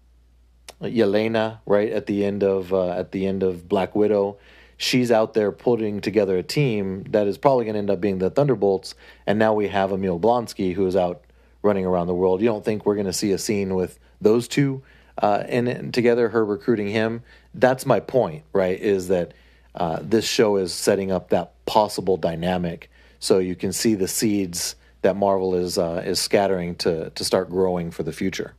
Yelena 0.81 1.59
right 1.65 1.91
at 1.91 2.05
the 2.05 2.25
end 2.25 2.43
of 2.43 2.73
uh, 2.73 2.89
at 2.89 3.11
the 3.11 3.25
end 3.25 3.43
of 3.43 3.67
Black 3.67 3.95
Widow 3.95 4.37
she's 4.77 5.11
out 5.11 5.33
there 5.33 5.51
putting 5.51 5.99
together 5.99 6.37
a 6.37 6.43
team 6.43 7.03
that 7.09 7.27
is 7.27 7.37
probably 7.37 7.65
going 7.65 7.73
to 7.73 7.79
end 7.79 7.89
up 7.89 7.99
being 7.99 8.19
the 8.19 8.29
Thunderbolts. 8.29 8.95
And 9.25 9.37
now 9.39 9.53
we 9.53 9.67
have 9.67 9.91
Emil 9.91 10.19
Blonsky 10.19 10.73
who 10.73 10.85
is 10.85 10.95
out 10.95 11.23
running 11.63 11.85
around 11.85 12.07
the 12.07 12.13
world. 12.13 12.41
You 12.41 12.47
don't 12.47 12.63
think 12.63 12.85
we're 12.85 12.95
going 12.95 13.07
to 13.07 13.13
see 13.13 13.31
a 13.31 13.37
scene 13.37 13.75
with 13.75 13.99
those 14.21 14.47
two 14.47 14.83
uh, 15.21 15.43
and, 15.47 15.67
and, 15.67 15.93
together, 15.93 16.29
her 16.29 16.45
recruiting 16.45 16.89
him? 16.89 17.23
That's 17.55 17.85
my 17.85 17.99
point, 17.99 18.43
right? 18.53 18.79
Is 18.79 19.07
that 19.07 19.33
uh, 19.73 19.99
this 20.01 20.25
show 20.25 20.57
is 20.57 20.71
setting 20.71 21.11
up 21.11 21.29
that 21.29 21.53
possible 21.65 22.17
dynamic, 22.17 22.89
so 23.19 23.39
you 23.39 23.55
can 23.55 23.73
see 23.73 23.95
the 23.95 24.07
seeds 24.07 24.75
that 25.01 25.15
Marvel 25.15 25.55
is 25.55 25.77
uh, 25.77 26.01
is 26.05 26.19
scattering 26.19 26.75
to 26.75 27.09
to 27.11 27.23
start 27.23 27.49
growing 27.49 27.91
for 27.91 28.03
the 28.03 28.13
future. 28.13 28.55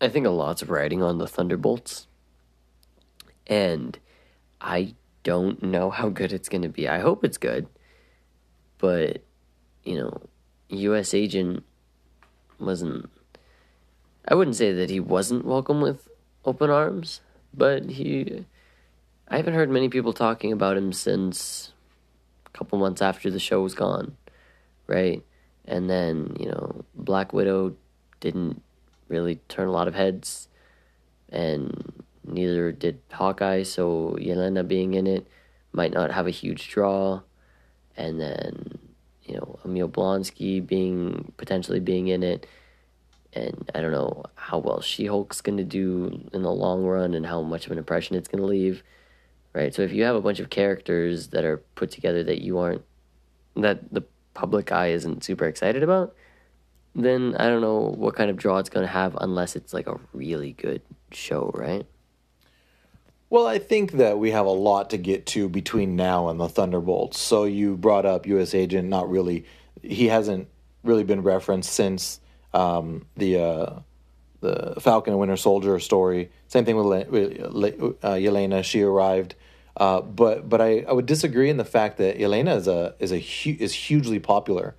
I 0.00 0.08
think 0.08 0.26
a 0.26 0.30
lot's 0.30 0.62
riding 0.62 1.02
on 1.02 1.18
the 1.18 1.26
Thunderbolts, 1.26 2.06
and 3.46 3.98
I 4.60 4.94
don't 5.22 5.62
know 5.62 5.90
how 5.90 6.08
good 6.08 6.32
it's 6.32 6.48
going 6.48 6.62
to 6.62 6.68
be. 6.68 6.88
I 6.88 7.00
hope 7.00 7.24
it's 7.24 7.36
good. 7.36 7.66
But, 8.78 9.22
you 9.84 9.98
know, 9.98 10.22
US 10.70 11.12
agent 11.12 11.64
wasn't 12.58 13.10
I 14.26 14.34
wouldn't 14.34 14.56
say 14.56 14.72
that 14.72 14.90
he 14.90 15.00
wasn't 15.00 15.44
welcome 15.44 15.80
with 15.80 16.08
open 16.44 16.70
arms, 16.70 17.20
but 17.54 17.90
he. 17.90 18.44
I 19.28 19.36
haven't 19.36 19.54
heard 19.54 19.70
many 19.70 19.88
people 19.88 20.12
talking 20.12 20.52
about 20.52 20.76
him 20.76 20.92
since 20.92 21.72
a 22.46 22.50
couple 22.50 22.78
months 22.78 23.00
after 23.00 23.30
the 23.30 23.38
show 23.38 23.60
was 23.62 23.74
gone, 23.74 24.16
right? 24.90 25.22
And 25.64 25.88
then, 25.88 26.36
you 26.38 26.46
know, 26.46 26.84
Black 26.94 27.32
Widow 27.32 27.76
didn't 28.18 28.62
really 29.08 29.36
turn 29.48 29.68
a 29.68 29.72
lot 29.72 29.88
of 29.88 29.94
heads, 29.94 30.48
and 31.30 32.04
neither 32.26 32.72
did 32.72 33.00
Hawkeye, 33.12 33.62
so 33.62 34.16
Yelena 34.20 34.66
being 34.66 34.94
in 34.94 35.06
it 35.06 35.26
might 35.72 35.92
not 35.92 36.10
have 36.10 36.26
a 36.26 36.30
huge 36.30 36.68
draw. 36.68 37.20
And 37.96 38.20
then, 38.20 38.78
you 39.24 39.34
know, 39.34 39.58
Emil 39.64 39.88
Blonsky 39.88 40.64
being 40.64 41.32
potentially 41.36 41.80
being 41.80 42.08
in 42.08 42.22
it. 42.22 42.46
And 43.32 43.70
I 43.74 43.80
don't 43.80 43.92
know 43.92 44.24
how 44.34 44.58
well 44.58 44.80
She 44.80 45.06
Hulk's 45.06 45.40
going 45.40 45.58
to 45.58 45.64
do 45.64 46.28
in 46.32 46.42
the 46.42 46.50
long 46.50 46.84
run 46.84 47.14
and 47.14 47.24
how 47.24 47.42
much 47.42 47.66
of 47.66 47.72
an 47.72 47.78
impression 47.78 48.16
it's 48.16 48.26
going 48.26 48.42
to 48.42 48.46
leave. 48.46 48.82
Right? 49.52 49.74
So 49.74 49.82
if 49.82 49.92
you 49.92 50.04
have 50.04 50.16
a 50.16 50.20
bunch 50.20 50.40
of 50.40 50.50
characters 50.50 51.28
that 51.28 51.44
are 51.44 51.58
put 51.74 51.90
together 51.90 52.24
that 52.24 52.40
you 52.40 52.58
aren't, 52.58 52.82
that 53.56 53.92
the 53.92 54.02
public 54.34 54.72
eye 54.72 54.88
isn't 54.88 55.24
super 55.24 55.46
excited 55.46 55.82
about, 55.82 56.14
then 56.94 57.36
I 57.38 57.48
don't 57.48 57.60
know 57.60 57.94
what 57.96 58.14
kind 58.14 58.30
of 58.30 58.36
draw 58.36 58.58
it's 58.58 58.70
going 58.70 58.86
to 58.86 58.92
have 58.92 59.16
unless 59.20 59.56
it's 59.56 59.72
like 59.72 59.86
a 59.86 60.00
really 60.12 60.52
good 60.52 60.82
show, 61.12 61.50
right? 61.54 61.86
Well, 63.28 63.46
I 63.46 63.58
think 63.58 63.92
that 63.92 64.18
we 64.18 64.32
have 64.32 64.46
a 64.46 64.50
lot 64.50 64.90
to 64.90 64.98
get 64.98 65.24
to 65.26 65.48
between 65.48 65.94
now 65.94 66.28
and 66.28 66.40
the 66.40 66.48
Thunderbolts. 66.48 67.20
So 67.20 67.44
you 67.44 67.76
brought 67.76 68.04
up 68.04 68.26
U.S. 68.26 68.54
Agent, 68.54 68.88
not 68.88 69.08
really. 69.08 69.44
He 69.82 70.08
hasn't 70.08 70.48
really 70.82 71.04
been 71.04 71.22
referenced 71.22 71.72
since 71.72 72.20
um, 72.52 73.06
the 73.16 73.40
uh, 73.40 73.80
the 74.40 74.74
Falcon 74.80 75.12
and 75.12 75.20
Winter 75.20 75.36
Soldier 75.36 75.78
story. 75.78 76.30
Same 76.48 76.64
thing 76.64 76.76
with, 76.76 76.86
uh, 76.88 78.14
Yelena. 78.14 78.64
She 78.64 78.82
arrived, 78.82 79.34
uh, 79.76 80.00
but 80.00 80.48
but 80.48 80.60
I, 80.60 80.80
I 80.88 80.92
would 80.92 81.06
disagree 81.06 81.50
in 81.50 81.56
the 81.56 81.64
fact 81.64 81.98
that 81.98 82.20
Elena 82.20 82.54
is 82.54 82.68
a 82.68 82.94
is 82.98 83.12
a 83.12 83.18
hu- 83.18 83.56
is 83.58 83.72
hugely 83.72 84.18
popular 84.18 84.74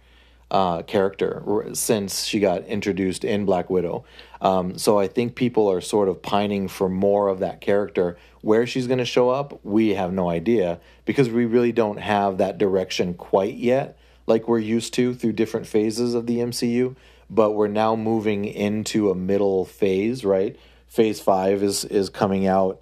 uh, 0.52 0.82
character 0.84 1.70
since 1.74 2.26
she 2.26 2.40
got 2.40 2.66
introduced 2.66 3.24
in 3.24 3.46
Black 3.46 3.70
Widow. 3.70 4.04
Um, 4.42 4.78
so 4.78 5.00
I 5.00 5.08
think 5.08 5.36
people 5.36 5.72
are 5.72 5.80
sort 5.80 6.10
of 6.10 6.22
pining 6.22 6.68
for 6.68 6.90
more 6.90 7.30
of 7.30 7.40
that 7.40 7.62
character. 7.62 8.18
Where 8.42 8.68
she's 8.68 8.88
going 8.88 8.98
to 8.98 9.06
show 9.06 9.30
up, 9.30 9.64
we 9.64 9.90
have 9.90 10.12
no 10.12 10.30
idea 10.30 10.80
because 11.06 11.30
we 11.30 11.46
really 11.46 11.72
don't 11.72 12.00
have 12.00 12.38
that 12.40 12.58
direction 12.58 13.14
quite 13.14 13.56
yet, 13.56 13.98
like 14.28 14.48
we're 14.48 14.60
used 14.60 14.94
to 14.96 15.14
through 15.14 15.34
different 15.34 15.68
phases 15.68 16.16
of 16.16 16.26
the 16.26 16.40
MCU. 16.40 16.96
But 17.30 17.52
we're 17.52 17.68
now 17.68 17.96
moving 17.96 18.44
into 18.44 19.10
a 19.10 19.16
middle 19.16 19.64
phase, 19.64 20.26
right? 20.26 20.60
Phase 20.88 21.22
five 21.22 21.64
is 21.64 21.86
is 21.86 22.10
coming 22.10 22.46
out. 22.46 22.82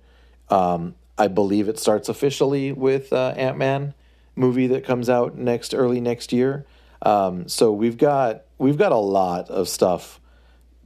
Um, 0.49 0.95
I 1.19 1.27
believe 1.27 1.67
it 1.67 1.77
starts 1.77 2.07
officially 2.07 2.71
with 2.71 3.11
uh, 3.13 3.33
Ant 3.35 3.57
Man 3.57 3.93
movie 4.35 4.67
that 4.67 4.85
comes 4.85 5.09
out 5.09 5.37
next 5.37 5.75
early 5.75 5.99
next 5.99 6.31
year. 6.31 6.65
Um, 7.01 7.47
so 7.49 7.73
we've 7.73 7.97
got 7.97 8.45
we've 8.57 8.77
got 8.77 8.93
a 8.93 8.97
lot 8.97 9.49
of 9.49 9.67
stuff 9.67 10.21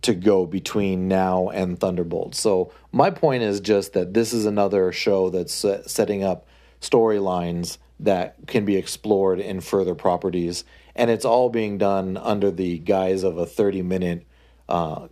to 0.01 0.13
go 0.13 0.45
between 0.45 1.07
now 1.07 1.49
and 1.49 1.79
Thunderbolt. 1.79 2.35
So 2.35 2.73
my 2.91 3.09
point 3.09 3.43
is 3.43 3.61
just 3.61 3.93
that 3.93 4.13
this 4.13 4.33
is 4.33 4.45
another 4.45 4.91
show 4.91 5.29
that's 5.29 5.65
setting 5.85 6.23
up 6.23 6.47
storylines 6.81 7.77
that 7.99 8.35
can 8.47 8.65
be 8.65 8.75
explored 8.75 9.39
in 9.39 9.61
further 9.61 9.95
properties, 9.95 10.65
and 10.95 11.09
it's 11.09 11.25
all 11.25 11.49
being 11.49 11.77
done 11.77 12.17
under 12.17 12.51
the 12.51 12.79
guise 12.79 13.23
of 13.23 13.37
a 13.37 13.45
thirty 13.45 13.81
minute. 13.81 14.25
Uh, 14.67 15.07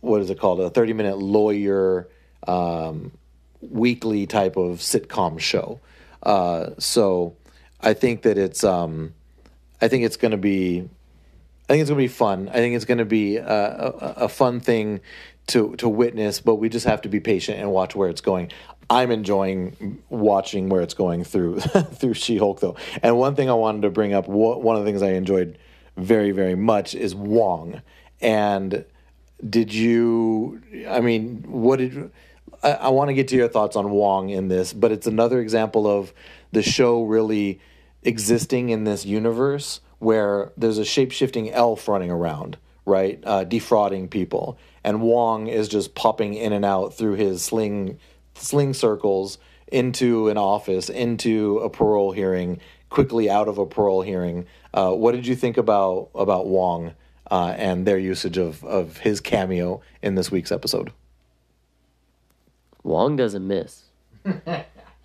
what 0.00 0.20
is 0.20 0.30
it 0.30 0.38
called? 0.38 0.60
A 0.60 0.70
thirty 0.70 0.92
minute 0.92 1.18
lawyer 1.18 2.08
um, 2.46 3.12
weekly 3.60 4.26
type 4.26 4.56
of 4.56 4.78
sitcom 4.78 5.38
show. 5.38 5.80
Uh, 6.22 6.70
so 6.78 7.36
I 7.80 7.94
think 7.94 8.22
that 8.22 8.38
it's 8.38 8.64
um, 8.64 9.14
I 9.80 9.88
think 9.88 10.04
it's 10.04 10.16
going 10.16 10.32
to 10.32 10.36
be, 10.36 10.80
I 10.80 11.72
think 11.72 11.80
it's 11.82 11.90
going 11.90 11.98
to 11.98 12.04
be 12.04 12.08
fun. 12.08 12.48
I 12.48 12.54
think 12.54 12.74
it's 12.74 12.84
going 12.84 12.98
to 12.98 13.04
be 13.04 13.36
a, 13.36 13.44
a, 13.44 14.14
a 14.16 14.28
fun 14.28 14.60
thing 14.60 15.00
to 15.48 15.76
to 15.76 15.88
witness. 15.88 16.40
But 16.40 16.56
we 16.56 16.68
just 16.68 16.86
have 16.86 17.02
to 17.02 17.08
be 17.08 17.20
patient 17.20 17.58
and 17.60 17.70
watch 17.70 17.94
where 17.94 18.08
it's 18.08 18.20
going. 18.20 18.50
I'm 18.90 19.10
enjoying 19.10 20.02
watching 20.08 20.70
where 20.70 20.80
it's 20.80 20.94
going 20.94 21.24
through 21.24 21.60
through 21.60 22.14
She-Hulk 22.14 22.60
though. 22.60 22.76
And 23.02 23.18
one 23.18 23.34
thing 23.34 23.50
I 23.50 23.54
wanted 23.54 23.82
to 23.82 23.90
bring 23.90 24.14
up, 24.14 24.28
one 24.28 24.76
of 24.76 24.84
the 24.84 24.90
things 24.90 25.02
I 25.02 25.10
enjoyed 25.10 25.58
very 25.96 26.30
very 26.30 26.54
much 26.54 26.94
is 26.94 27.14
Wong. 27.14 27.82
And 28.20 28.84
did 29.48 29.72
you? 29.72 30.60
I 30.88 31.00
mean, 31.00 31.44
what 31.46 31.76
did? 31.76 32.10
I, 32.62 32.72
I 32.72 32.88
want 32.88 33.08
to 33.08 33.14
get 33.14 33.28
to 33.28 33.36
your 33.36 33.48
thoughts 33.48 33.76
on 33.76 33.90
Wong 33.90 34.30
in 34.30 34.48
this, 34.48 34.72
but 34.72 34.92
it's 34.92 35.06
another 35.06 35.40
example 35.40 35.86
of 35.86 36.12
the 36.52 36.62
show 36.62 37.04
really 37.04 37.60
existing 38.02 38.70
in 38.70 38.84
this 38.84 39.04
universe 39.04 39.80
where 39.98 40.52
there's 40.56 40.78
a 40.78 40.84
shape 40.84 41.12
shifting 41.12 41.50
elf 41.50 41.88
running 41.88 42.10
around, 42.10 42.56
right, 42.84 43.20
uh, 43.24 43.44
defrauding 43.44 44.08
people, 44.08 44.58
and 44.84 45.02
Wong 45.02 45.48
is 45.48 45.68
just 45.68 45.94
popping 45.94 46.34
in 46.34 46.52
and 46.52 46.64
out 46.64 46.94
through 46.94 47.14
his 47.14 47.42
sling 47.42 47.98
sling 48.34 48.72
circles 48.72 49.38
into 49.66 50.28
an 50.28 50.38
office, 50.38 50.88
into 50.88 51.58
a 51.58 51.68
parole 51.68 52.12
hearing, 52.12 52.60
quickly 52.88 53.28
out 53.28 53.48
of 53.48 53.58
a 53.58 53.66
parole 53.66 54.02
hearing. 54.02 54.46
Uh, 54.72 54.92
what 54.92 55.12
did 55.12 55.26
you 55.26 55.34
think 55.34 55.56
about 55.56 56.10
about 56.14 56.46
Wong 56.46 56.94
uh, 57.30 57.54
and 57.56 57.86
their 57.86 57.98
usage 57.98 58.38
of 58.38 58.64
of 58.64 58.98
his 58.98 59.20
cameo 59.20 59.80
in 60.02 60.14
this 60.14 60.30
week's 60.30 60.52
episode? 60.52 60.92
Wong 62.88 63.16
doesn't 63.16 63.46
miss. 63.46 63.84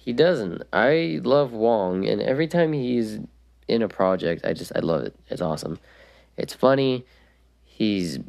He 0.04 0.12
doesn't. 0.12 0.64
I 0.74 1.22
love 1.24 1.54
Wong, 1.54 2.06
and 2.06 2.22
every 2.22 2.46
time 2.46 2.74
he's 2.74 3.20
in 3.70 3.82
a 3.82 3.88
project, 3.88 4.44
I 4.46 4.52
just 4.52 4.74
I 4.76 4.80
love 4.80 5.04
it. 5.04 5.16
It's 5.30 5.42
awesome. 5.42 5.80
It's 6.36 6.54
funny. 6.54 7.06
He's 7.64 8.20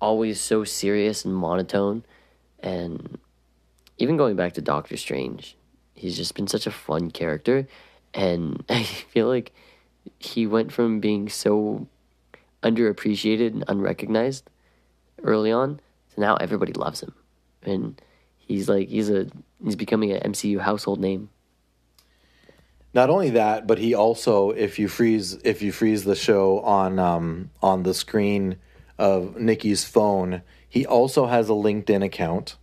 always 0.00 0.40
so 0.40 0.62
serious 0.62 1.24
and 1.24 1.34
monotone, 1.34 2.04
and 2.60 3.18
even 3.98 4.16
going 4.16 4.36
back 4.36 4.52
to 4.52 4.62
Doctor 4.62 4.96
Strange, 4.96 5.56
he's 5.94 6.16
just 6.16 6.36
been 6.36 6.46
such 6.46 6.68
a 6.68 6.70
fun 6.70 7.10
character, 7.10 7.66
and 8.14 8.62
I 8.68 8.84
feel 8.84 9.26
like 9.26 9.52
he 10.20 10.46
went 10.46 10.70
from 10.70 11.00
being 11.00 11.28
so 11.28 11.88
underappreciated 12.62 13.48
and 13.48 13.64
unrecognized 13.66 14.48
early 15.24 15.50
on 15.50 15.80
to 16.14 16.20
now 16.20 16.36
everybody 16.36 16.72
loves 16.72 17.00
him, 17.00 17.14
and 17.64 18.00
he's 18.50 18.68
like 18.68 18.88
he's 18.88 19.08
a 19.08 19.28
he's 19.64 19.76
becoming 19.76 20.12
an 20.12 20.32
MCU 20.32 20.60
household 20.60 21.00
name. 21.00 21.30
Not 22.92 23.08
only 23.08 23.30
that, 23.30 23.68
but 23.68 23.78
he 23.78 23.94
also, 23.94 24.50
if 24.50 24.78
you 24.78 24.88
freeze, 24.88 25.34
if 25.44 25.62
you 25.62 25.70
freeze 25.70 26.02
the 26.02 26.16
show 26.16 26.58
on 26.60 26.98
um, 26.98 27.50
on 27.62 27.84
the 27.84 27.94
screen 27.94 28.56
of 28.98 29.36
Nikki's 29.36 29.84
phone, 29.84 30.42
he 30.68 30.84
also 30.84 31.26
has 31.26 31.48
a 31.48 31.52
LinkedIn 31.52 32.04
account, 32.04 32.56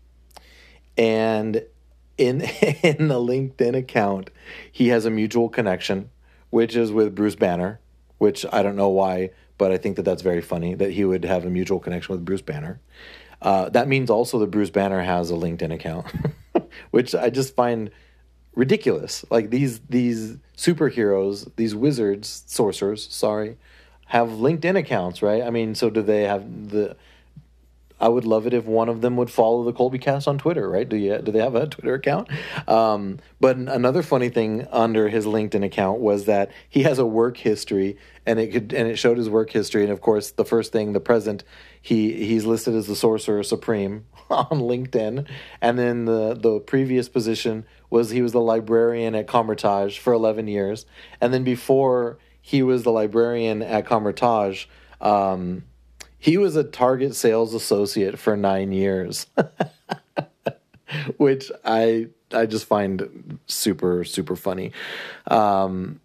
and 0.98 1.64
in 2.18 2.42
in 2.84 3.08
the 3.08 3.16
LinkedIn 3.16 3.76
account, 3.76 4.30
he 4.70 4.90
has 4.90 5.06
a 5.06 5.10
mutual 5.10 5.48
connection, 5.48 6.10
which 6.50 6.76
is 6.76 6.92
with 6.92 7.16
Bruce 7.16 7.36
Banner, 7.36 7.80
which 8.18 8.46
I 8.52 8.62
don't 8.62 8.76
know 8.76 8.90
why, 8.90 9.30
but 9.58 9.72
I 9.72 9.78
think 9.78 9.96
that 9.96 10.04
that's 10.04 10.22
very 10.22 10.42
funny 10.42 10.76
that 10.76 10.92
he 10.92 11.06
would 11.06 11.24
have 11.24 11.46
a 11.46 11.50
mutual 11.50 11.80
connection 11.80 12.14
with 12.14 12.26
Bruce 12.26 12.42
Banner. 12.42 12.82
Uh, 13.42 13.70
that 13.70 13.88
means 13.88 14.10
also 14.10 14.40
that 14.40 14.48
Bruce 14.48 14.70
Banner 14.70 15.02
has 15.02 15.30
a 15.30 15.36
LinkedIn 15.36 15.74
account, 15.74 16.08
which 16.92 17.14
I 17.14 17.30
just 17.30 17.56
find 17.56 17.92
ridiculous. 18.56 19.24
Like 19.30 19.50
these 19.50 19.80
these 19.90 20.38
superheroes, 20.58 21.50
these 21.56 21.76
wizards, 21.76 22.44
sorcerers, 22.48 23.08
sorry, 23.12 23.58
have 24.08 24.30
LinkedIn 24.30 24.78
accounts, 24.78 25.22
right? 25.22 25.44
I 25.44 25.50
mean, 25.50 25.76
so 25.76 25.90
do 25.90 26.02
they 26.02 26.24
have 26.24 26.70
the 26.70 26.98
I 28.00 28.10
would 28.10 28.26
love 28.26 28.46
it 28.46 28.54
if 28.54 28.66
one 28.66 28.90
of 28.90 29.02
them 29.02 29.18
would 29.18 29.32
follow 29.32 29.64
the 29.64 29.74
Colby 29.74 29.98
Cast 29.98 30.28
on 30.28 30.38
Twitter, 30.38 30.70
right? 30.70 30.88
Do 30.88 30.96
you 30.96 31.18
do 31.20 31.32
they 31.32 31.40
have 31.40 31.56
a 31.56 31.68
Twitter 31.68 31.96
account? 31.96 32.30
Um, 32.68 33.20
but 33.40 33.58
another 33.58 34.04
funny 34.04 34.30
thing 34.30 34.68
under 34.72 35.10
his 35.10 35.26
LinkedIn 35.26 35.64
account 35.64 36.00
was 36.00 36.26
that 36.26 36.52
he 36.70 36.84
has 36.84 37.00
a 37.00 37.06
work 37.06 37.38
history, 37.38 37.98
and 38.26 38.40
it 38.40 38.52
could 38.52 38.74
and 38.74 38.88
it 38.88 38.98
showed 38.98 39.18
his 39.18 39.30
work 39.30 39.50
history, 39.50 39.84
and 39.84 39.92
of 39.92 40.02
course 40.02 40.32
the 40.32 40.46
first 40.46 40.72
thing, 40.72 40.94
the 40.94 41.00
present, 41.00 41.44
he 41.88 42.26
he's 42.26 42.44
listed 42.44 42.76
as 42.76 42.86
the 42.88 42.98
Sorcerer 42.98 43.44
Supreme 43.44 44.04
on 44.30 44.60
LinkedIn, 44.60 45.26
and 45.62 45.80
then 45.80 46.04
the 46.04 46.34
the 46.34 46.60
previous 46.60 47.08
position 47.08 47.66
was 47.90 48.10
he 48.10 48.22
was 48.22 48.34
the 48.34 48.42
librarian 48.42 49.16
at 49.16 49.26
Kamar-Taj 49.26 49.98
for 49.98 50.12
eleven 50.12 50.50
years, 50.50 50.86
and 51.22 51.34
then 51.34 51.46
before 51.46 52.20
he 52.42 52.62
was 52.62 52.84
the 52.84 52.92
librarian 52.92 53.62
at 53.62 53.86
Kamar-Taj. 53.86 54.66
Um, 55.00 55.64
he 56.18 56.38
was 56.38 56.58
a 56.58 56.64
Target 56.66 57.16
sales 57.16 57.54
associate 57.54 58.20
for 58.20 58.36
nine 58.36 58.74
years, 58.74 59.28
which 61.18 61.50
I 61.64 62.08
I 62.34 62.48
just 62.48 62.66
find 62.66 63.40
super 63.46 64.04
super 64.04 64.36
funny. 64.36 64.74
Um, 65.28 66.02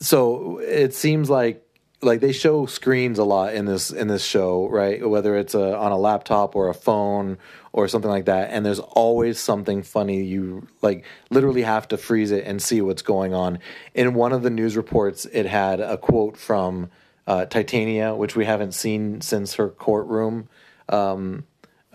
so 0.00 0.58
it 0.58 0.94
seems 0.94 1.30
like 1.30 1.65
like 2.02 2.20
they 2.20 2.32
show 2.32 2.66
screens 2.66 3.18
a 3.18 3.24
lot 3.24 3.54
in 3.54 3.64
this 3.64 3.90
in 3.90 4.08
this 4.08 4.24
show, 4.24 4.68
right? 4.68 5.08
Whether 5.08 5.36
it's 5.36 5.54
a, 5.54 5.76
on 5.76 5.92
a 5.92 5.96
laptop 5.96 6.54
or 6.54 6.68
a 6.68 6.74
phone 6.74 7.38
or 7.72 7.88
something 7.88 8.10
like 8.10 8.26
that, 8.26 8.50
and 8.50 8.64
there's 8.64 8.78
always 8.80 9.38
something 9.38 9.82
funny. 9.82 10.22
You 10.22 10.66
like 10.82 11.04
literally 11.30 11.62
have 11.62 11.88
to 11.88 11.96
freeze 11.96 12.30
it 12.30 12.44
and 12.44 12.62
see 12.62 12.80
what's 12.80 13.02
going 13.02 13.34
on. 13.34 13.58
In 13.94 14.14
one 14.14 14.32
of 14.32 14.42
the 14.42 14.50
news 14.50 14.76
reports, 14.76 15.24
it 15.26 15.46
had 15.46 15.80
a 15.80 15.96
quote 15.96 16.36
from 16.36 16.90
uh, 17.26 17.46
Titania, 17.46 18.14
which 18.14 18.36
we 18.36 18.44
haven't 18.44 18.72
seen 18.72 19.20
since 19.20 19.54
her 19.54 19.68
courtroom 19.68 20.48
um, 20.88 21.44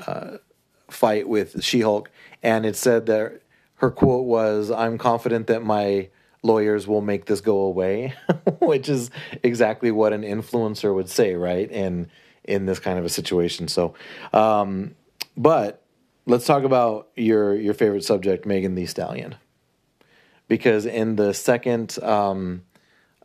uh, 0.06 0.38
fight 0.90 1.30
with 1.30 1.64
She 1.64 1.82
Hulk, 1.82 2.10
and 2.42 2.66
it 2.66 2.76
said 2.76 3.06
that 3.06 3.42
her 3.76 3.92
quote 3.92 4.26
was, 4.26 4.72
"I'm 4.72 4.98
confident 4.98 5.48
that 5.48 5.64
my." 5.64 6.10
Lawyers 6.44 6.88
will 6.88 7.02
make 7.02 7.26
this 7.26 7.42
go 7.42 7.60
away, 7.60 8.16
which 8.60 8.90
is 8.90 9.12
exactly 9.44 9.92
what 9.92 10.14
an 10.14 10.24
influencer 10.24 10.94
would 10.94 11.10
say, 11.10 11.36
right? 11.36 11.70
In 11.70 12.10
in 12.44 12.66
this 12.66 12.80
kind 12.80 12.98
of 12.98 13.06
a 13.06 13.10
situation. 13.10 13.68
So, 13.68 13.94
um, 14.34 14.96
but 15.38 15.84
let's 16.26 16.46
talk 16.46 16.64
about 16.64 17.10
your 17.16 17.56
your 17.56 17.74
favorite 17.74 18.04
subject, 18.04 18.46
Megan 18.46 18.76
Thee 18.76 18.86
Stallion, 18.88 19.36
because 20.48 20.86
in 20.86 21.16
the 21.16 21.34
second. 21.34 22.02
Um, 22.04 22.64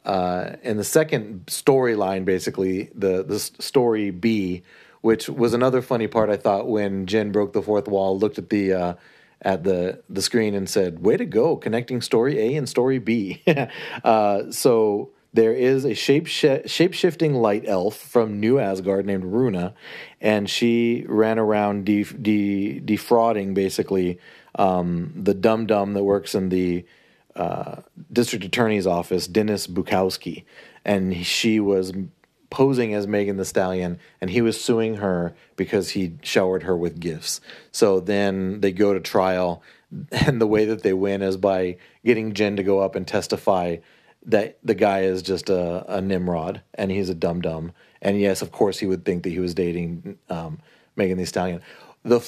uh, 0.05 0.55
in 0.63 0.77
the 0.77 0.85
second 0.85 1.45
storyline, 1.47 2.25
basically 2.25 2.91
the 2.95 3.25
the 3.25 3.41
story 3.41 4.11
B, 4.13 4.63
which 5.01 5.29
was 5.29 5.53
another 5.53 5.83
funny 5.83 6.07
part. 6.07 6.31
I 6.31 6.37
thought 6.37 6.69
when 6.69 7.07
Jen 7.07 7.33
broke 7.33 7.53
the 7.53 7.61
fourth 7.61 7.89
wall, 7.89 8.17
looked 8.17 8.39
at 8.39 8.49
the 8.49 8.73
uh, 8.73 8.95
at 9.43 9.65
the 9.65 10.03
the 10.09 10.23
screen 10.23 10.55
and 10.55 10.69
said, 10.69 11.01
"Way 11.01 11.17
to 11.17 11.25
go, 11.25 11.57
connecting 11.57 12.01
story 12.01 12.39
A 12.39 12.57
and 12.57 12.69
story 12.69 12.99
B." 12.99 13.43
uh, 14.05 14.51
so 14.51 15.11
there 15.33 15.53
is 15.53 15.85
a 15.85 15.95
shape 15.95 16.27
shape 16.27 16.95
shifting 16.95 17.35
light 17.35 17.65
elf 17.67 17.97
from 17.97 18.41
New 18.41 18.59
Asgard 18.59 19.07
named 19.07 19.25
Runa, 19.25 19.75
and 20.21 20.49
she 20.49 21.05
ran 21.09 21.39
around 21.39 21.85
de- 21.85 22.81
defrauding 22.81 23.55
basically 23.55 24.19
um, 24.55 25.13
the 25.15 25.35
dum 25.35 25.67
dum 25.67 25.93
that 25.93 26.05
works 26.05 26.35
in 26.35 26.49
the 26.49 26.87
uh, 27.37 27.83
district 28.11 28.45
attorney's 28.47 28.87
office, 28.87 29.27
Dennis 29.27 29.67
Bukowski, 29.67 30.45
and 30.85 31.25
she 31.27 31.61
was 31.61 31.93
posing 32.57 32.95
as 32.95 33.07
Megan 33.07 33.37
Thee 33.37 33.45
Stallion, 33.45 33.99
and 34.19 34.31
he 34.31 34.41
was 34.41 34.59
suing 34.59 34.95
her 34.95 35.35
because 35.57 35.91
he 35.91 36.15
showered 36.23 36.63
her 36.63 36.75
with 36.75 36.99
gifts. 36.99 37.43
So 37.71 38.01
then 38.01 38.63
they 38.63 38.73
go 38.73 38.95
to 38.95 39.01
trial, 39.01 39.63
and 40.11 40.41
the 40.41 40.47
way 40.47 40.65
that 40.65 40.83
they 40.83 40.95
win 40.95 41.21
is 41.21 41.37
by 41.37 41.77
getting 42.03 42.33
Jen 42.33 42.57
to 42.57 42.63
go 42.63 42.81
up 42.81 42.95
and 42.95 43.07
testify 43.07 43.77
that 44.25 44.57
the 44.65 44.75
guy 44.75 45.03
is 45.03 45.21
just 45.21 45.51
a, 45.51 45.85
a 45.97 46.01
Nimrod 46.01 46.63
and 46.73 46.91
he's 46.91 47.11
a 47.11 47.15
dum 47.15 47.43
dum. 47.43 47.73
And 48.01 48.19
yes, 48.19 48.41
of 48.41 48.53
course, 48.53 48.79
he 48.79 48.87
would 48.87 49.05
think 49.05 49.25
that 49.25 49.31
he 49.31 49.39
was 49.39 49.53
dating 49.53 50.17
um, 50.31 50.59
Megan 50.97 51.19
Thee 51.19 51.27
Stallion. 51.27 51.61
The 52.05 52.27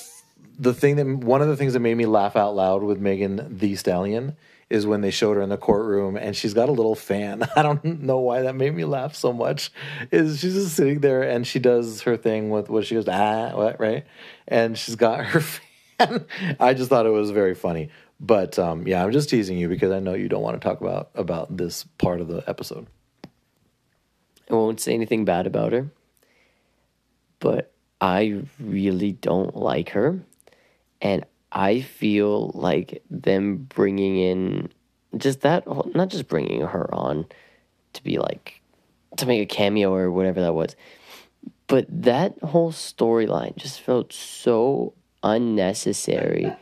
the 0.59 0.75
thing 0.75 0.97
that 0.97 1.07
one 1.07 1.41
of 1.41 1.49
the 1.49 1.57
things 1.57 1.73
that 1.73 1.81
made 1.81 1.97
me 1.97 2.05
laugh 2.05 2.37
out 2.37 2.55
loud 2.55 2.83
with 2.83 2.99
Megan 2.99 3.57
Thee 3.59 3.77
Stallion 3.77 4.37
is 4.71 4.87
when 4.87 5.01
they 5.01 5.11
showed 5.11 5.37
her 5.37 5.43
in 5.43 5.49
the 5.49 5.57
courtroom 5.57 6.17
and 6.17 6.37
she's 6.37 6.55
got 6.55 6.69
a 6.69 6.73
little 6.73 6.95
fan. 6.95 7.47
I 7.57 7.63
don't 7.63 8.03
know 8.03 8.19
why 8.19 8.43
that 8.43 8.55
made 8.55 8.75
me 8.75 8.85
laugh 8.85 9.15
so 9.15 9.33
much. 9.33 9.71
Is 10.11 10.41
she's 10.41 10.55
just 10.55 10.77
sitting 10.77 11.01
there 11.01 11.23
and 11.23 11.47
she 11.47 11.59
does 11.59 12.03
her 12.03 12.17
thing 12.17 12.51
with 12.51 12.69
what 12.69 12.87
she 12.87 12.95
goes 12.95 13.09
ah 13.09 13.57
what 13.57 13.81
right, 13.81 14.05
and 14.47 14.77
she's 14.77 14.97
got 14.97 15.25
her 15.27 15.41
fan. 15.41 16.27
I 16.61 16.75
just 16.75 16.91
thought 16.91 17.07
it 17.07 17.11
was 17.11 17.31
very 17.31 17.55
funny. 17.55 17.91
But 18.21 18.59
um, 18.59 18.87
yeah, 18.87 19.05
I'm 19.05 19.13
just 19.13 19.31
teasing 19.31 19.59
you 19.59 19.69
because 19.69 19.93
I 19.93 20.01
know 20.01 20.15
you 20.15 20.29
don't 20.29 20.43
want 20.43 20.61
to 20.61 20.67
talk 20.67 20.81
about 20.81 21.11
about 21.15 21.57
this 21.57 21.85
part 21.99 22.21
of 22.21 22.29
the 22.29 22.43
episode. 22.49 22.87
I 24.51 24.55
won't 24.55 24.81
say 24.81 24.95
anything 24.95 25.25
bad 25.25 25.47
about 25.47 25.73
her, 25.73 25.91
but 27.39 27.73
I 28.01 28.43
really 28.59 29.13
don't 29.13 29.55
like 29.55 29.91
her, 29.91 30.21
and 31.01 31.25
I 31.53 31.81
feel 31.81 32.51
like 32.55 33.03
them 33.11 33.67
bringing 33.69 34.17
in 34.17 34.69
just 35.17 35.41
that, 35.41 35.67
not 35.95 36.09
just 36.09 36.29
bringing 36.29 36.61
her 36.61 36.93
on 36.95 37.27
to 37.95 38.05
be 38.05 38.19
like, 38.19 38.61
to 39.17 39.27
make 39.27 39.41
a 39.41 39.47
cameo 39.47 39.93
or 39.93 40.11
whatever 40.11 40.41
that 40.43 40.55
was, 40.55 40.77
but 41.67 41.87
that 41.91 42.39
whole 42.43 42.73
storyline 42.73 43.57
just 43.57 43.81
felt 43.81 44.13
so 44.13 44.95
unnecessary 45.23 46.53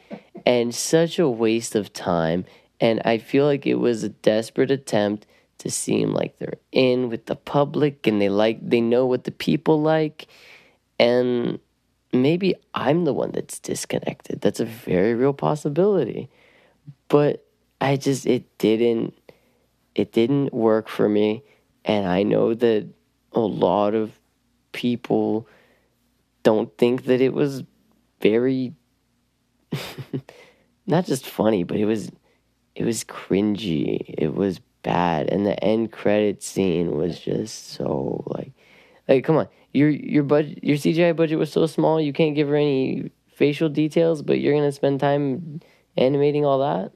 and 0.45 0.75
such 0.75 1.19
a 1.19 1.29
waste 1.29 1.75
of 1.75 1.93
time. 1.93 2.45
And 2.81 3.01
I 3.05 3.19
feel 3.19 3.45
like 3.45 3.67
it 3.67 3.77
was 3.77 4.03
a 4.03 4.09
desperate 4.09 4.71
attempt 4.71 5.27
to 5.59 5.71
seem 5.71 6.13
like 6.13 6.39
they're 6.39 6.59
in 6.73 7.09
with 7.09 7.27
the 7.27 7.37
public 7.37 8.07
and 8.07 8.21
they 8.21 8.29
like, 8.29 8.59
they 8.67 8.81
know 8.81 9.07
what 9.07 9.25
the 9.25 9.31
people 9.31 9.81
like. 9.81 10.27
And 10.99 11.59
maybe 12.23 12.55
I'm 12.75 13.05
the 13.05 13.13
one 13.13 13.33
that's 13.33 13.59
disconnected. 13.59 14.41
That's 14.41 14.61
a 14.61 14.65
very 14.65 15.15
real 15.15 15.33
possibility. 15.33 16.31
But 17.09 17.45
I 17.81 17.97
just 17.97 18.27
it 18.27 18.59
didn't 18.59 19.15
it 19.95 20.13
didn't 20.13 20.53
work 20.53 20.89
for 20.89 21.09
me 21.09 21.43
and 21.85 22.07
I 22.07 22.23
know 22.23 22.55
that 22.55 22.89
a 23.33 23.41
lot 23.41 23.95
of 23.95 24.19
people 24.73 25.49
don't 26.43 26.77
think 26.79 27.05
that 27.05 27.21
it 27.21 27.33
was 27.33 27.65
very 28.21 28.75
not 30.87 31.07
just 31.07 31.27
funny, 31.27 31.65
but 31.65 31.77
it 31.77 31.87
was 31.87 32.11
it 32.75 32.85
was 32.85 33.05
cringy. 33.05 34.15
It 34.17 34.35
was 34.35 34.61
bad 34.87 35.29
and 35.31 35.45
the 35.45 35.63
end 35.65 35.91
credit 35.91 36.45
scene 36.45 36.97
was 36.97 37.19
just 37.19 37.73
so 37.73 38.23
like 38.29 38.53
like 39.09 39.25
come 39.25 39.37
on 39.37 39.49
your 39.77 39.91
your 39.91 40.23
budget 40.23 40.65
your 40.65 40.77
CGI 40.77 41.15
budget 41.15 41.39
was 41.39 41.53
so 41.53 41.67
small 41.67 42.01
you 42.01 42.13
can't 42.13 42.35
give 42.35 42.49
her 42.49 42.57
any 42.57 43.11
facial 43.37 43.69
details, 43.69 44.23
but 44.23 44.41
you're 44.41 44.55
gonna 44.55 44.73
spend 44.73 44.99
time 44.99 45.61
animating 45.97 46.45
all 46.45 46.61
that. 46.61 46.93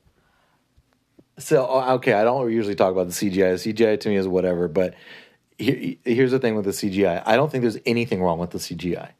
So 1.38 1.64
uh, 1.64 1.94
okay, 1.94 2.14
I 2.14 2.24
don't 2.24 2.50
usually 2.50 2.74
talk 2.74 2.92
about 2.92 3.06
the 3.08 3.12
CGI. 3.12 3.62
The 3.62 3.72
CGI 3.72 4.00
to 4.00 4.08
me 4.08 4.16
is 4.16 4.26
whatever, 4.26 4.66
but 4.66 4.94
here, 5.58 5.94
here's 6.04 6.30
the 6.30 6.38
thing 6.38 6.56
with 6.56 6.64
the 6.64 6.70
CGI. 6.70 7.22
I 7.24 7.36
don't 7.36 7.52
think 7.52 7.62
there's 7.62 7.78
anything 7.84 8.22
wrong 8.22 8.38
with 8.38 8.50
the 8.50 8.58
CGI. 8.58 9.10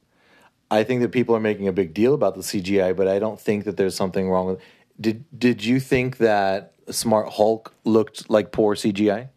I 0.71 0.85
think 0.85 1.03
that 1.03 1.11
people 1.11 1.35
are 1.37 1.41
making 1.41 1.69
a 1.69 1.73
big 1.73 1.93
deal 1.93 2.15
about 2.15 2.37
the 2.37 2.43
CGI, 2.43 2.97
but 2.97 3.09
I 3.09 3.19
don't 3.19 3.41
think 3.41 3.65
that 3.65 3.77
there's 3.77 3.95
something 3.95 4.31
wrong 4.31 4.47
with. 4.47 4.61
Did 5.01 5.25
Did 5.39 5.65
you 5.65 5.81
think 5.81 6.19
that 6.19 6.75
Smart 6.91 7.29
Hulk 7.31 7.75
looked 7.85 8.31
like 8.31 8.53
poor 8.53 8.75
CGI? 8.75 9.29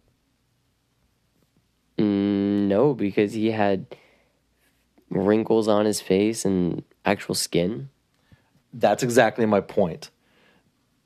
Mm, 1.98 2.68
no, 2.68 2.94
because 2.94 3.34
he 3.34 3.52
had 3.52 3.96
wrinkles 5.14 5.68
on 5.68 5.86
his 5.86 6.02
face 6.02 6.46
and 6.46 6.84
actual 7.06 7.36
skin. 7.36 7.90
That's 8.74 9.04
exactly 9.04 9.46
my 9.46 9.62
point. 9.62 10.10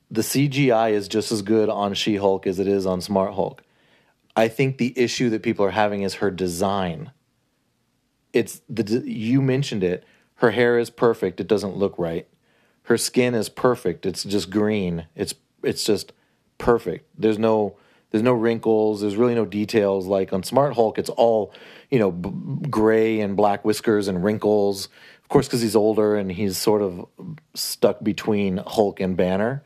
The 0.10 0.22
CGI 0.22 0.92
is 0.92 1.08
just 1.08 1.32
as 1.32 1.42
good 1.42 1.70
on 1.70 1.94
She 1.94 2.16
Hulk 2.16 2.48
as 2.48 2.60
it 2.60 2.68
is 2.68 2.86
on 2.86 3.02
Smart 3.02 3.34
Hulk. 3.34 3.62
I 4.36 4.48
think 4.48 4.78
the 4.78 4.94
issue 4.98 5.30
that 5.32 5.44
people 5.44 5.66
are 5.66 5.72
having 5.72 6.04
is 6.04 6.16
her 6.16 6.32
design. 6.32 7.12
It's 8.32 8.62
the 8.70 9.04
you 9.06 9.42
mentioned 9.42 9.84
it. 9.84 10.04
Her 10.36 10.52
hair 10.52 10.78
is 10.78 10.90
perfect. 10.90 11.40
It 11.40 11.48
doesn't 11.48 11.76
look 11.76 11.96
right. 11.98 12.28
Her 12.84 12.98
skin 12.98 13.36
is 13.36 13.50
perfect. 13.50 14.06
It's 14.06 14.24
just 14.24 14.50
green. 14.50 15.08
It's 15.16 15.34
it's 15.64 15.84
just 15.84 16.14
perfect. 16.58 17.10
There's 17.18 17.40
no 17.40 17.78
there's 18.12 18.24
no 18.24 18.34
wrinkles. 18.34 19.02
There's 19.02 19.16
really 19.16 19.36
no 19.36 19.46
details. 19.46 20.08
Like 20.08 20.34
on 20.34 20.44
Smart 20.44 20.74
Hulk, 20.76 20.98
it's 20.98 21.10
all 21.10 21.54
you 21.90 22.00
know, 22.00 22.12
b- 22.12 22.68
gray 22.70 23.20
and 23.20 23.36
black 23.38 23.64
whiskers 23.64 24.08
and 24.08 24.24
wrinkles. 24.24 24.90
Of 25.24 25.30
course, 25.30 25.48
because 25.48 25.62
he's 25.62 25.76
older 25.76 26.16
and 26.16 26.32
he's 26.32 26.58
sort 26.58 26.82
of 26.82 27.08
stuck 27.54 28.04
between 28.04 28.58
Hulk 28.58 29.00
and 29.00 29.16
Banner. 29.16 29.64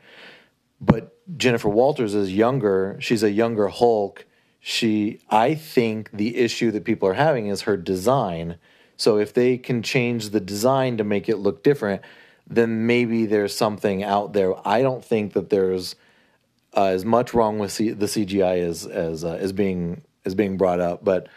But 0.80 1.16
Jennifer 1.36 1.68
Walters 1.68 2.14
is 2.14 2.32
younger. 2.32 2.96
She's 3.00 3.22
a 3.22 3.30
younger 3.30 3.68
Hulk. 3.68 4.26
She, 4.60 5.20
I 5.30 5.54
think, 5.54 6.10
the 6.12 6.36
issue 6.36 6.70
that 6.72 6.84
people 6.84 7.08
are 7.08 7.14
having 7.14 7.46
is 7.46 7.62
her 7.62 7.76
design. 7.76 8.58
So 8.96 9.18
if 9.18 9.32
they 9.32 9.58
can 9.58 9.82
change 9.82 10.30
the 10.30 10.40
design 10.40 10.96
to 10.98 11.04
make 11.04 11.28
it 11.28 11.38
look 11.38 11.62
different, 11.64 12.02
then 12.46 12.86
maybe 12.86 13.26
there's 13.26 13.54
something 13.54 14.02
out 14.02 14.32
there. 14.32 14.54
I 14.66 14.82
don't 14.82 15.04
think 15.04 15.32
that 15.32 15.50
there's 15.50 15.96
uh, 16.76 16.86
as 16.86 17.04
much 17.04 17.34
wrong 17.34 17.58
with 17.58 17.72
C- 17.72 17.90
the 17.90 18.06
CGI 18.06 18.62
as 18.66 18.86
as 18.86 19.24
uh, 19.24 19.34
as 19.34 19.52
being 19.52 20.02
as 20.24 20.34
being 20.34 20.56
brought 20.56 20.80
up, 20.80 21.04
but 21.04 21.28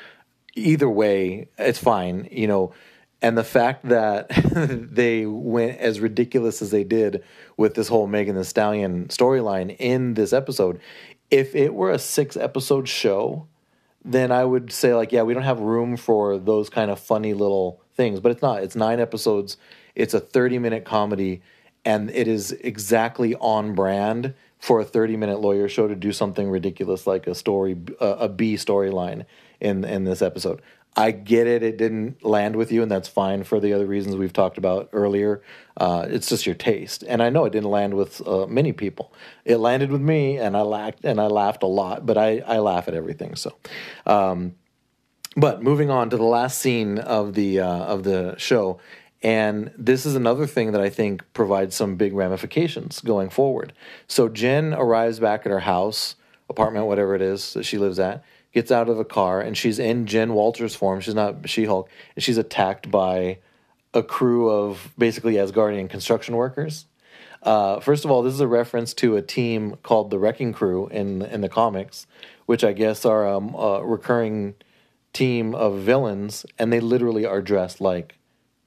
either 0.56 0.90
way, 0.90 1.50
it's 1.58 1.80
fine, 1.80 2.28
you 2.32 2.48
know. 2.48 2.74
And 3.22 3.38
the 3.38 3.44
fact 3.44 3.88
that 3.90 4.30
they 4.92 5.26
went 5.26 5.80
as 5.80 6.00
ridiculous 6.00 6.62
as 6.62 6.72
they 6.72 6.84
did 6.84 7.24
with 7.58 7.74
this 7.74 7.88
whole 7.88 8.08
Megan 8.08 8.36
Thee 8.36 8.44
Stallion 8.44 9.08
storyline 9.08 9.76
in 9.80 10.14
this 10.14 10.34
episode, 10.34 10.80
if 11.32 11.56
it 11.56 11.74
were 11.74 11.92
a 11.92 12.00
six 12.00 12.38
episode 12.38 12.88
show, 12.88 13.48
then 14.04 14.32
I 14.32 14.46
would 14.46 14.72
say, 14.72 14.94
like, 14.94 15.12
yeah, 15.12 15.24
we 15.24 15.34
don't 15.34 15.44
have 15.44 15.60
room 15.60 15.98
for 15.98 16.38
those 16.38 16.70
kind 16.70 16.92
of 16.92 17.00
funny 17.00 17.34
little 17.34 17.82
things. 17.96 18.20
But 18.20 18.34
it's 18.34 18.42
not. 18.42 18.62
It's 18.64 18.76
nine 18.76 19.00
episodes, 19.00 19.58
it's 19.96 20.14
a 20.14 20.20
30 20.20 20.60
minute 20.60 20.86
comedy, 20.86 21.42
and 21.84 22.12
it 22.12 22.28
is 22.28 22.52
exactly 22.52 23.34
on 23.36 23.74
brand 23.74 24.34
for 24.60 24.80
a 24.80 24.86
30 24.86 25.18
minute 25.18 25.39
lawyer 25.39 25.68
show 25.68 25.88
to 25.88 25.95
do 25.95 26.12
something 26.12 26.49
ridiculous 26.49 27.06
like 27.06 27.28
a 27.28 27.36
story, 27.36 27.78
a 27.99 28.30
B 28.30 28.56
storyline 28.56 29.26
in 29.60 29.84
in 29.84 30.03
this 30.03 30.22
episode. 30.22 30.62
I 30.97 31.12
get 31.12 31.45
it; 31.45 31.62
it 31.62 31.78
didn't 31.78 32.24
land 32.24 32.56
with 32.56 32.72
you, 32.72 32.82
and 32.82 32.89
that's 32.89 33.10
fine 33.10 33.43
for 33.43 33.60
the 33.60 33.74
other 33.74 33.86
reasons 33.86 34.16
we've 34.16 34.32
talked 34.32 34.58
about 34.58 34.89
earlier. 34.93 35.41
Uh, 35.76 36.06
it's 36.08 36.30
just 36.30 36.45
your 36.45 36.56
taste, 36.56 37.03
and 37.06 37.22
I 37.22 37.30
know 37.30 37.43
it 37.43 37.51
didn't 37.51 37.70
land 37.70 37.95
with 37.95 38.26
uh, 38.26 38.47
many 38.47 38.72
people. 38.72 39.12
It 39.43 39.58
landed 39.58 39.91
with 39.91 40.01
me, 40.01 40.38
and 40.38 40.56
I 40.56 40.62
laughed 40.62 41.03
and 41.03 41.20
I 41.20 41.28
laughed 41.28 41.64
a 41.64 41.68
lot. 41.68 42.06
But 42.06 42.18
I 42.18 42.39
I 42.39 42.60
laugh 42.60 42.88
at 42.88 42.93
everything. 42.93 43.36
So, 43.36 43.56
um, 44.06 44.56
but 45.36 45.62
moving 45.62 45.89
on 45.89 46.10
to 46.12 46.18
the 46.18 46.24
last 46.24 46.60
scene 46.60 46.97
of 46.97 47.34
the 47.34 47.60
uh, 47.60 47.68
of 47.68 48.03
the 48.03 48.36
show, 48.38 48.80
and 49.26 49.72
this 49.76 50.06
is 50.06 50.14
another 50.14 50.46
thing 50.46 50.72
that 50.74 50.82
I 50.82 50.92
think 50.92 51.24
provides 51.34 51.76
some 51.76 51.96
big 51.96 52.14
ramifications 52.14 53.02
going 53.02 53.32
forward. 53.32 53.74
So 54.08 54.30
Jen 54.30 54.76
arrives 54.76 55.20
back 55.20 55.48
at 55.48 55.52
her 55.52 55.62
house, 55.62 56.16
apartment, 56.48 56.86
whatever 56.86 57.16
it 57.16 57.24
is 57.24 57.56
that 57.56 57.64
she 57.64 57.80
lives 57.80 57.98
at, 57.98 58.24
gets 58.54 58.72
out 58.72 58.88
of 58.88 58.98
the 58.98 59.04
car, 59.04 59.42
and 59.42 59.58
she's 59.58 59.80
in 59.80 60.06
Jen 60.06 60.36
Walters 60.36 60.76
form. 60.76 61.02
She's 61.02 61.16
not 61.16 61.50
She 61.50 61.66
Hulk, 61.66 61.90
and 62.16 62.24
she's 62.24 62.38
attacked 62.38 62.92
by 62.92 63.40
a 63.96 64.04
crew 64.04 64.48
of 64.48 64.94
basically 64.96 65.34
Asgardian 65.34 65.90
construction 65.90 66.36
workers. 66.36 66.86
Uh, 67.42 67.80
first 67.80 68.06
of 68.06 68.12
all, 68.12 68.22
this 68.22 68.34
is 68.34 68.42
a 68.42 68.48
reference 68.48 68.94
to 68.94 69.16
a 69.16 69.24
team 69.24 69.76
called 69.82 70.12
the 70.12 70.20
Wrecking 70.20 70.54
Crew 70.54 70.88
in 70.90 71.24
in 71.24 71.42
the 71.42 71.50
comics, 71.50 72.06
which 72.46 72.64
I 72.64 72.74
guess 72.74 73.06
are 73.06 73.28
um, 73.28 73.56
a 73.56 73.84
recurring 73.84 74.54
team 75.14 75.56
of 75.56 75.80
villains, 75.80 76.46
and 76.60 76.72
they 76.72 76.80
literally 76.80 77.26
are 77.26 77.42
dressed 77.42 77.82
like 77.82 78.20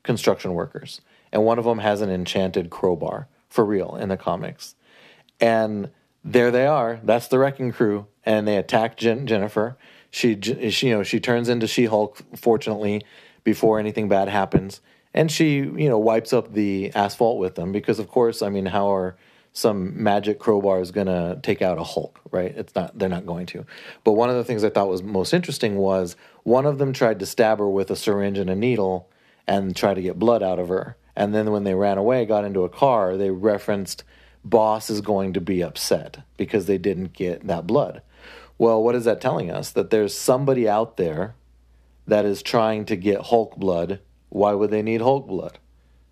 construction 0.08 0.54
workers. 0.54 1.02
And 1.30 1.44
one 1.44 1.58
of 1.58 1.66
them 1.66 1.80
has 1.80 2.00
an 2.00 2.08
enchanted 2.08 2.70
crowbar 2.70 3.28
for 3.50 3.62
real 3.62 3.94
in 3.96 4.08
the 4.08 4.16
comics. 4.16 4.74
And 5.38 5.90
there 6.24 6.50
they 6.50 6.66
are. 6.66 6.98
That's 7.04 7.28
the 7.28 7.38
Wrecking 7.38 7.72
Crew, 7.72 8.06
and 8.24 8.48
they 8.48 8.56
attack 8.56 8.96
Jen- 8.96 9.26
Jennifer. 9.26 9.76
She, 10.10 10.40
she, 10.70 10.88
you 10.88 10.94
know, 10.94 11.02
she 11.02 11.20
turns 11.20 11.50
into 11.50 11.66
She 11.66 11.84
Hulk. 11.84 12.22
Fortunately, 12.34 13.04
before 13.44 13.78
anything 13.78 14.08
bad 14.08 14.30
happens, 14.30 14.80
and 15.12 15.30
she, 15.30 15.56
you 15.56 15.90
know, 15.90 15.98
wipes 15.98 16.32
up 16.32 16.54
the 16.54 16.90
asphalt 16.94 17.38
with 17.38 17.54
them 17.54 17.70
because, 17.70 17.98
of 17.98 18.08
course, 18.08 18.40
I 18.40 18.48
mean, 18.48 18.64
how 18.64 18.90
are 18.94 19.14
some 19.52 20.02
magic 20.02 20.40
crowbars 20.40 20.90
going 20.90 21.08
to 21.08 21.38
take 21.42 21.60
out 21.60 21.76
a 21.76 21.84
Hulk, 21.84 22.18
right? 22.30 22.56
It's 22.56 22.74
not. 22.74 22.98
They're 22.98 23.10
not 23.10 23.26
going 23.26 23.44
to. 23.48 23.66
But 24.04 24.12
one 24.12 24.30
of 24.30 24.36
the 24.36 24.44
things 24.44 24.64
I 24.64 24.70
thought 24.70 24.88
was 24.88 25.02
most 25.02 25.34
interesting 25.34 25.76
was 25.76 26.16
one 26.44 26.64
of 26.64 26.78
them 26.78 26.94
tried 26.94 27.18
to 27.18 27.26
stab 27.26 27.58
her 27.58 27.68
with 27.68 27.90
a 27.90 27.96
syringe 27.96 28.38
and 28.38 28.48
a 28.48 28.56
needle 28.56 29.10
and 29.48 29.74
try 29.74 29.94
to 29.94 30.02
get 30.02 30.18
blood 30.18 30.42
out 30.42 30.60
of 30.60 30.68
her. 30.68 30.96
And 31.16 31.34
then 31.34 31.50
when 31.50 31.64
they 31.64 31.74
ran 31.74 31.98
away, 31.98 32.26
got 32.26 32.44
into 32.44 32.62
a 32.62 32.68
car, 32.68 33.16
they 33.16 33.30
referenced 33.30 34.04
boss 34.44 34.88
is 34.88 35.00
going 35.00 35.32
to 35.32 35.40
be 35.40 35.62
upset 35.62 36.18
because 36.36 36.66
they 36.66 36.78
didn't 36.78 37.14
get 37.14 37.46
that 37.46 37.66
blood. 37.66 38.02
Well, 38.58 38.82
what 38.82 38.94
is 38.94 39.04
that 39.04 39.20
telling 39.20 39.50
us? 39.50 39.70
That 39.70 39.90
there's 39.90 40.14
somebody 40.14 40.68
out 40.68 40.96
there 40.96 41.34
that 42.06 42.24
is 42.24 42.42
trying 42.42 42.84
to 42.86 42.96
get 42.96 43.22
Hulk 43.22 43.56
blood. 43.56 44.00
Why 44.28 44.52
would 44.52 44.70
they 44.70 44.82
need 44.82 45.00
Hulk 45.00 45.26
blood? 45.26 45.58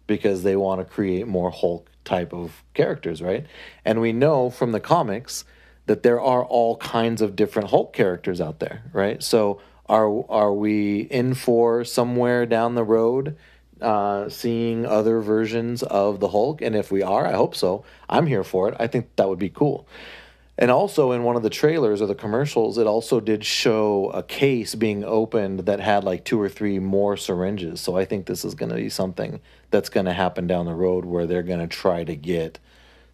Because 0.06 0.42
they 0.42 0.56
want 0.56 0.80
to 0.80 0.84
create 0.84 1.26
more 1.26 1.50
Hulk 1.50 1.90
type 2.04 2.32
of 2.32 2.64
characters, 2.74 3.20
right? 3.20 3.46
And 3.84 4.00
we 4.00 4.12
know 4.12 4.50
from 4.50 4.72
the 4.72 4.80
comics 4.80 5.44
that 5.86 6.02
there 6.02 6.20
are 6.20 6.44
all 6.44 6.76
kinds 6.78 7.22
of 7.22 7.36
different 7.36 7.70
Hulk 7.70 7.92
characters 7.92 8.40
out 8.40 8.60
there, 8.60 8.82
right? 8.92 9.22
So 9.22 9.60
are 9.88 10.24
are 10.30 10.52
we 10.52 11.00
in 11.02 11.34
for 11.34 11.84
somewhere 11.84 12.46
down 12.46 12.74
the 12.74 12.84
road 12.84 13.36
uh, 13.80 14.28
seeing 14.28 14.86
other 14.86 15.20
versions 15.20 15.82
of 15.82 16.20
the 16.20 16.28
Hulk? 16.28 16.60
And 16.62 16.74
if 16.74 16.90
we 16.90 17.02
are, 17.02 17.26
I 17.26 17.32
hope 17.32 17.54
so. 17.54 17.84
I'm 18.08 18.26
here 18.26 18.44
for 18.44 18.68
it. 18.68 18.76
I 18.78 18.86
think 18.86 19.14
that 19.16 19.28
would 19.28 19.38
be 19.38 19.50
cool. 19.50 19.86
And 20.58 20.70
also 20.70 21.12
in 21.12 21.22
one 21.22 21.36
of 21.36 21.42
the 21.42 21.50
trailers 21.50 22.00
or 22.00 22.06
the 22.06 22.14
commercials, 22.14 22.78
it 22.78 22.86
also 22.86 23.20
did 23.20 23.44
show 23.44 24.10
a 24.14 24.22
case 24.22 24.74
being 24.74 25.04
opened 25.04 25.60
that 25.60 25.80
had 25.80 26.02
like 26.02 26.24
two 26.24 26.40
or 26.40 26.48
three 26.48 26.78
more 26.78 27.16
syringes. 27.16 27.80
So 27.80 27.96
I 27.96 28.06
think 28.06 28.24
this 28.24 28.44
is 28.44 28.54
going 28.54 28.70
to 28.70 28.76
be 28.76 28.88
something 28.88 29.40
that's 29.70 29.90
going 29.90 30.06
to 30.06 30.14
happen 30.14 30.46
down 30.46 30.64
the 30.64 30.74
road 30.74 31.04
where 31.04 31.26
they're 31.26 31.42
going 31.42 31.60
to 31.60 31.66
try 31.66 32.04
to 32.04 32.16
get 32.16 32.58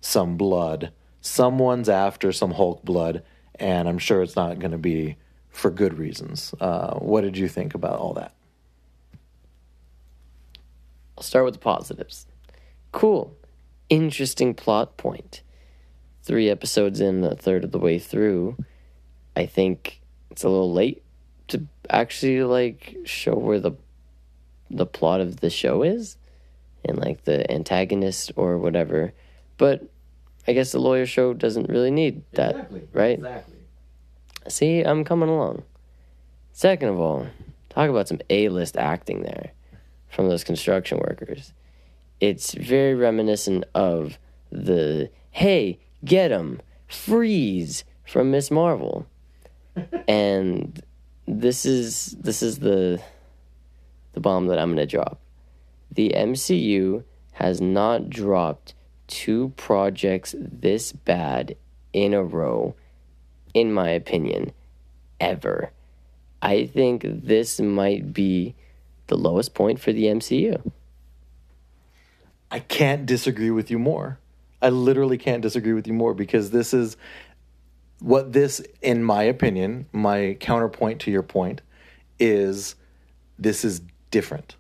some 0.00 0.36
blood. 0.36 0.92
Someone's 1.20 1.88
after 1.88 2.30
some 2.32 2.52
Hulk 2.52 2.84
blood, 2.84 3.24
and 3.56 3.88
I'm 3.88 3.98
sure 3.98 4.22
it's 4.22 4.36
not 4.36 4.60
going 4.60 4.72
to 4.72 4.78
be 4.78 5.16
for 5.53 5.70
good 5.70 5.98
reasons. 5.98 6.55
Uh, 6.61 6.94
what 6.96 7.20
did 7.20 7.36
you 7.36 7.48
think 7.48 7.74
about 7.74 7.98
all 7.98 8.14
that? 8.14 8.34
I'll 11.16 11.22
start 11.22 11.44
with 11.44 11.55
the 11.55 11.61
positives. 11.61 12.26
Cool. 12.90 13.36
Interesting 13.88 14.55
plot 14.55 14.96
point. 14.96 15.42
Three 16.22 16.48
episodes 16.48 17.00
in, 17.00 17.22
a 17.24 17.34
third 17.34 17.64
of 17.64 17.72
the 17.72 17.78
way 17.78 17.98
through, 17.98 18.57
I 19.36 19.46
think 19.46 20.00
it's 20.30 20.44
a 20.44 20.48
little 20.48 20.72
late 20.72 21.03
to 21.48 21.66
actually 21.90 22.42
like 22.44 22.96
show 23.05 23.34
where 23.34 23.61
the 23.61 23.72
the 24.70 24.86
plot 24.86 25.20
of 25.20 25.40
the 25.40 25.50
show 25.50 25.82
is 25.82 26.16
and 26.84 26.98
like 26.98 27.24
the 27.24 27.50
antagonist 27.50 28.32
or 28.36 28.57
whatever. 28.57 29.12
But 29.59 29.84
I 30.48 30.55
guess 30.55 30.72
the 30.72 30.78
lawyer 30.80 31.07
show 31.07 31.34
doesn't 31.34 31.68
really 31.68 31.90
need 31.90 32.22
that, 32.32 32.53
exactly. 32.53 32.88
right? 32.92 33.18
Exactly. 33.18 33.57
See, 34.49 34.82
I'm 34.82 35.05
coming 35.05 35.28
along. 35.28 35.62
Second 36.53 36.90
of 36.90 37.01
all, 37.01 37.26
talk 37.70 37.88
about 37.88 38.09
some 38.09 38.20
A 38.30 38.49
list 38.49 38.76
acting 38.76 39.22
there 39.22 39.53
from 40.09 40.28
those 40.28 40.45
construction 40.45 40.99
workers. 40.99 41.53
It's 42.20 42.53
very 42.55 42.95
reminiscent 42.95 43.64
of 43.74 44.18
the 44.51 45.11
hey, 45.30 45.78
get 46.05 46.30
him, 46.30 46.61
freeze 46.86 47.84
from 48.07 48.30
Ms. 48.30 48.51
Marvel. 48.51 49.07
and 50.09 50.82
this 51.26 51.64
is 51.64 52.16
this 52.20 52.43
is 52.43 52.59
the 52.59 53.01
the 54.12 54.20
bomb 54.20 54.47
that 54.49 54.59
I'm 54.59 54.74
going 54.74 54.76
to 54.76 54.86
drop. 54.86 55.20
The 55.90 56.12
MCU 56.14 57.05
has 57.32 57.61
not 57.61 58.11
dropped 58.11 58.74
two 59.07 59.53
projects 59.57 60.34
this 60.38 60.93
bad 60.93 61.57
in 61.93 62.14
a 62.14 62.22
row 62.22 62.74
in 63.55 63.72
my 63.72 63.90
opinion, 63.90 64.53
ever. 65.20 65.70
I 66.40 66.66
think 66.66 67.05
this 67.05 67.61
might 67.61 68.12
be 68.12 68.55
the 69.07 69.16
lowest 69.16 69.55
point 69.55 69.80
for 69.80 69.92
the 69.92 70.05
MCU. 70.05 70.72
I 72.50 72.59
can't 72.59 73.07
disagree 73.07 73.50
with 73.50 73.70
you 73.70 73.78
more. 73.78 74.18
I 74.61 74.68
literally 74.68 75.18
can't 75.18 75.42
disagree 75.42 75.72
with 75.72 75.86
you 75.86 75.92
more 75.92 76.14
because 76.14 76.50
this 76.50 76.74
is 76.74 76.96
what 78.00 78.32
this, 78.32 78.61
in 78.80 79.03
my 79.03 79.22
opinion, 79.22 79.86
my 79.92 80.36
counterpoint 80.40 81.00
to 81.00 81.11
your 81.11 81.22
point 81.22 81.62
is 82.18 82.74
this 83.38 83.64
is 83.64 83.80
different. 84.11 84.57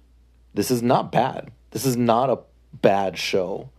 This 0.54 0.70
is 0.70 0.82
not 0.82 1.12
bad. 1.12 1.50
This 1.70 1.84
is 1.84 1.96
not 1.96 2.30
a 2.30 2.38
bad 2.80 3.18
show. 3.18 3.70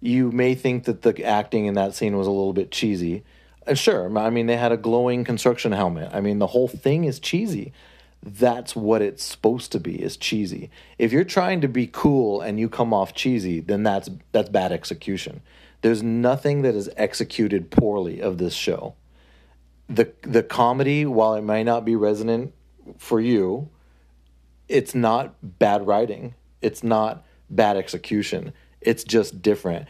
You 0.00 0.30
may 0.30 0.54
think 0.54 0.84
that 0.84 1.02
the 1.02 1.24
acting 1.24 1.66
in 1.66 1.74
that 1.74 1.94
scene 1.94 2.16
was 2.16 2.26
a 2.26 2.30
little 2.30 2.52
bit 2.52 2.70
cheesy. 2.70 3.24
Uh, 3.66 3.74
sure. 3.74 4.16
I 4.18 4.30
mean, 4.30 4.46
they 4.46 4.56
had 4.56 4.72
a 4.72 4.76
glowing 4.76 5.24
construction 5.24 5.72
helmet. 5.72 6.10
I 6.12 6.20
mean, 6.20 6.38
the 6.38 6.46
whole 6.48 6.68
thing 6.68 7.04
is 7.04 7.18
cheesy. 7.18 7.72
That's 8.22 8.74
what 8.74 9.02
it's 9.02 9.22
supposed 9.22 9.72
to 9.72 9.80
be 9.80 10.02
is 10.02 10.16
cheesy. 10.16 10.70
If 10.98 11.12
you're 11.12 11.24
trying 11.24 11.60
to 11.60 11.68
be 11.68 11.86
cool 11.86 12.40
and 12.40 12.58
you 12.58 12.68
come 12.68 12.92
off 12.94 13.14
cheesy, 13.14 13.60
then 13.60 13.82
that's 13.82 14.08
that's 14.32 14.48
bad 14.48 14.72
execution. 14.72 15.42
There's 15.82 16.02
nothing 16.02 16.62
that 16.62 16.74
is 16.74 16.90
executed 16.96 17.70
poorly 17.70 18.20
of 18.20 18.38
this 18.38 18.54
show. 18.54 18.94
The 19.88 20.12
the 20.22 20.42
comedy, 20.42 21.06
while 21.06 21.34
it 21.34 21.42
might 21.42 21.64
not 21.64 21.84
be 21.84 21.94
resonant 21.94 22.52
for 22.98 23.20
you, 23.20 23.68
it's 24.68 24.94
not 24.94 25.34
bad 25.58 25.86
writing. 25.86 26.34
It's 26.60 26.82
not 26.82 27.24
bad 27.48 27.76
execution. 27.76 28.52
It's 28.80 29.04
just 29.04 29.42
different 29.42 29.86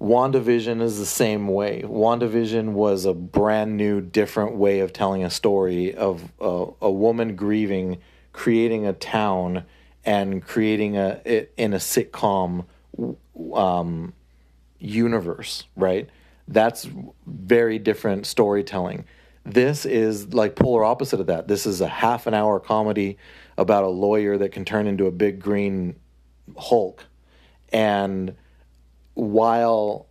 WandaVision 0.00 0.80
is 0.80 0.98
the 0.98 1.06
same 1.06 1.48
way. 1.48 1.82
WandaVision 1.84 2.72
was 2.72 3.04
a 3.04 3.14
brand 3.14 3.76
new, 3.76 4.00
different 4.00 4.54
way 4.54 4.80
of 4.80 4.92
telling 4.92 5.24
a 5.24 5.30
story 5.30 5.92
of 5.94 6.32
a, 6.40 6.66
a 6.82 6.90
woman 6.90 7.34
grieving, 7.34 7.98
creating 8.32 8.86
a 8.86 8.92
town, 8.92 9.64
and 10.04 10.42
creating 10.44 10.96
a 10.96 11.20
it 11.24 11.52
in 11.56 11.74
a 11.74 11.78
sitcom 11.78 12.64
um, 13.54 14.12
universe. 14.78 15.64
Right? 15.74 16.08
That's 16.46 16.88
very 17.26 17.80
different 17.80 18.26
storytelling. 18.26 19.04
This 19.44 19.84
is 19.84 20.32
like 20.32 20.54
polar 20.54 20.84
opposite 20.84 21.18
of 21.18 21.26
that. 21.26 21.48
This 21.48 21.66
is 21.66 21.80
a 21.80 21.88
half 21.88 22.26
an 22.26 22.34
hour 22.34 22.60
comedy 22.60 23.18
about 23.56 23.82
a 23.82 23.88
lawyer 23.88 24.38
that 24.38 24.52
can 24.52 24.64
turn 24.64 24.86
into 24.86 25.06
a 25.06 25.10
big 25.10 25.40
green 25.40 25.96
Hulk, 26.56 27.04
and 27.72 28.36
while 29.18 30.06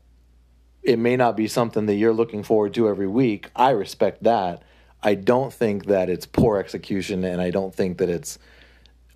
it 0.84 1.00
may 1.00 1.16
not 1.16 1.38
be 1.38 1.48
something 1.48 1.86
that 1.86 1.96
you're 1.96 2.14
looking 2.14 2.44
forward 2.44 2.74
to 2.74 2.90
every 2.90 3.08
week, 3.08 3.50
I 3.56 3.70
respect 3.70 4.24
that. 4.24 4.64
I 5.02 5.16
don't 5.16 5.54
think 5.54 5.86
that 5.86 6.10
it's 6.10 6.26
poor 6.26 6.58
execution, 6.58 7.24
and 7.24 7.40
I 7.40 7.50
don't 7.50 7.74
think 7.74 8.00
that 8.00 8.10
it's 8.10 8.38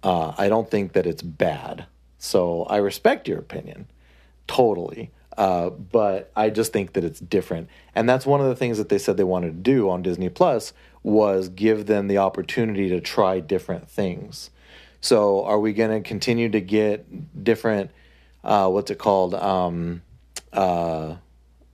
uh, 0.02 0.34
I 0.38 0.48
don't 0.48 0.70
think 0.72 0.94
that 0.94 1.06
it's 1.06 1.22
bad. 1.22 1.88
So 2.18 2.64
I 2.64 2.78
respect 2.78 3.28
your 3.28 3.40
opinion 3.40 3.88
totally. 4.48 5.12
Uh, 5.38 5.70
but 5.70 6.32
I 6.36 6.50
just 6.50 6.74
think 6.74 6.94
that 6.94 7.04
it's 7.04 7.20
different, 7.20 7.70
and 7.96 8.08
that's 8.08 8.26
one 8.26 8.42
of 8.42 8.48
the 8.48 8.56
things 8.56 8.78
that 8.78 8.90
they 8.90 8.98
said 8.98 9.16
they 9.16 9.24
wanted 9.24 9.48
to 9.52 9.72
do 9.72 9.90
on 9.90 10.02
Disney 10.02 10.28
Plus 10.28 10.74
was 11.04 11.48
give 11.48 11.86
them 11.86 12.08
the 12.08 12.18
opportunity 12.18 12.90
to 12.90 13.00
try 13.00 13.40
different 13.40 13.90
things. 13.90 14.52
So, 15.00 15.44
are 15.46 15.58
we 15.58 15.72
going 15.72 16.04
to 16.04 16.08
continue 16.08 16.50
to 16.50 16.60
get 16.60 17.44
different, 17.44 17.92
uh, 18.44 18.70
what's 18.70 18.92
it 18.92 18.98
called, 18.98 19.34
um, 19.36 20.02
uh, 20.54 21.16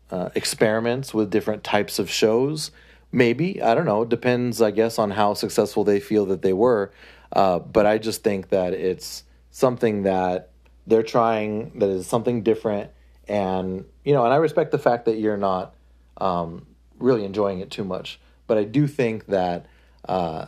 uh, 0.09 0.29
experiments 0.35 1.13
with 1.13 1.29
different 1.29 1.63
types 1.63 1.99
of 1.99 2.09
shows? 2.09 2.71
Maybe 3.11 3.61
I 3.61 3.73
don't 3.73 3.85
know. 3.85 4.01
It 4.03 4.09
depends, 4.09 4.61
I 4.61 4.71
guess, 4.71 4.99
on 4.99 5.11
how 5.11 5.33
successful 5.33 5.83
they 5.83 5.99
feel 5.99 6.25
that 6.27 6.41
they 6.41 6.53
were. 6.53 6.91
Uh, 7.31 7.59
but 7.59 7.85
I 7.85 7.97
just 7.97 8.23
think 8.23 8.49
that 8.49 8.73
it's 8.73 9.23
something 9.51 10.03
that 10.03 10.51
they're 10.85 11.03
trying 11.03 11.77
that 11.79 11.89
is 11.89 12.07
something 12.07 12.43
different, 12.43 12.91
and 13.27 13.85
you 14.03 14.13
know, 14.13 14.23
and 14.23 14.33
I 14.33 14.37
respect 14.37 14.71
the 14.71 14.79
fact 14.79 15.05
that 15.05 15.17
you're 15.17 15.37
not 15.37 15.75
um, 16.17 16.65
really 16.99 17.25
enjoying 17.25 17.59
it 17.59 17.69
too 17.69 17.83
much. 17.83 18.19
But 18.47 18.57
I 18.57 18.63
do 18.63 18.87
think 18.87 19.25
that 19.27 19.65
uh, 20.07 20.47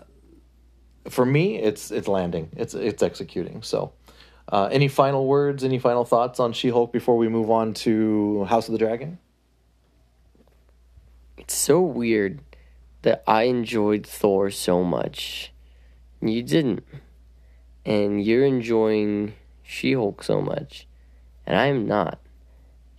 for 1.09 1.25
me, 1.25 1.57
it's 1.57 1.91
it's 1.91 2.07
landing, 2.07 2.49
it's 2.55 2.73
it's 2.73 3.03
executing. 3.03 3.61
So, 3.61 3.91
uh, 4.51 4.69
any 4.71 4.87
final 4.87 5.27
words? 5.27 5.63
Any 5.63 5.79
final 5.79 6.05
thoughts 6.05 6.39
on 6.39 6.53
She 6.53 6.69
Hulk 6.69 6.91
before 6.91 7.17
we 7.17 7.29
move 7.29 7.51
on 7.51 7.73
to 7.75 8.45
House 8.45 8.67
of 8.67 8.71
the 8.71 8.79
Dragon? 8.79 9.19
It's 11.37 11.55
so 11.55 11.81
weird 11.81 12.41
that 13.03 13.23
I 13.27 13.43
enjoyed 13.43 14.05
Thor 14.05 14.49
so 14.49 14.83
much. 14.83 15.53
And 16.19 16.31
you 16.31 16.43
didn't. 16.43 16.83
And 17.85 18.23
you're 18.23 18.45
enjoying 18.45 19.33
She 19.63 19.93
Hulk 19.93 20.23
so 20.23 20.41
much. 20.41 20.87
And 21.45 21.55
I'm 21.55 21.87
not. 21.87 22.19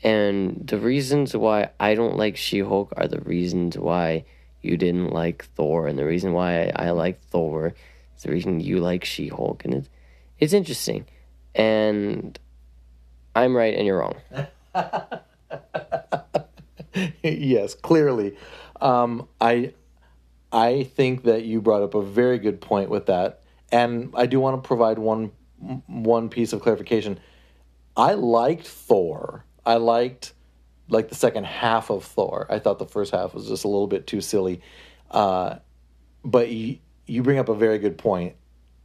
And 0.02 0.66
the 0.66 0.78
reasons 0.78 1.36
why 1.36 1.70
I 1.78 1.94
don't 1.94 2.16
like 2.16 2.36
She 2.36 2.60
Hulk 2.60 2.92
are 2.96 3.08
the 3.08 3.20
reasons 3.20 3.76
why 3.76 4.24
you 4.62 4.76
didn't 4.76 5.12
like 5.12 5.44
Thor. 5.56 5.86
And 5.86 5.98
the 5.98 6.06
reason 6.06 6.32
why 6.32 6.72
I 6.74 6.90
like 6.90 7.20
Thor 7.24 7.74
is 8.16 8.22
the 8.22 8.30
reason 8.30 8.60
you 8.60 8.78
like 8.80 9.04
She 9.04 9.28
Hulk. 9.28 9.64
And 9.64 9.74
it's, 9.74 9.88
it's 10.38 10.52
interesting. 10.52 11.06
And 11.54 12.38
I'm 13.34 13.56
right 13.56 13.74
and 13.74 13.86
you're 13.86 13.98
wrong. 13.98 14.16
yes, 17.22 17.74
clearly. 17.74 18.36
Um, 18.80 19.28
I 19.40 19.74
I 20.52 20.84
think 20.84 21.24
that 21.24 21.44
you 21.44 21.60
brought 21.60 21.82
up 21.82 21.94
a 21.94 22.02
very 22.02 22.38
good 22.38 22.60
point 22.60 22.90
with 22.90 23.06
that, 23.06 23.42
and 23.70 24.12
I 24.16 24.26
do 24.26 24.40
want 24.40 24.62
to 24.62 24.66
provide 24.66 24.98
one 24.98 25.32
one 25.86 26.28
piece 26.28 26.52
of 26.52 26.62
clarification. 26.62 27.18
I 27.96 28.14
liked 28.14 28.66
Thor. 28.66 29.44
I 29.66 29.74
liked 29.74 30.32
like 30.88 31.08
the 31.08 31.14
second 31.14 31.46
half 31.46 31.90
of 31.90 32.04
Thor. 32.04 32.46
I 32.50 32.58
thought 32.58 32.78
the 32.78 32.86
first 32.86 33.12
half 33.12 33.34
was 33.34 33.46
just 33.46 33.64
a 33.64 33.68
little 33.68 33.86
bit 33.86 34.06
too 34.06 34.20
silly. 34.20 34.60
Uh, 35.10 35.56
but 36.24 36.50
you, 36.50 36.78
you 37.06 37.22
bring 37.22 37.38
up 37.38 37.48
a 37.48 37.54
very 37.54 37.78
good 37.78 37.98
point, 37.98 38.36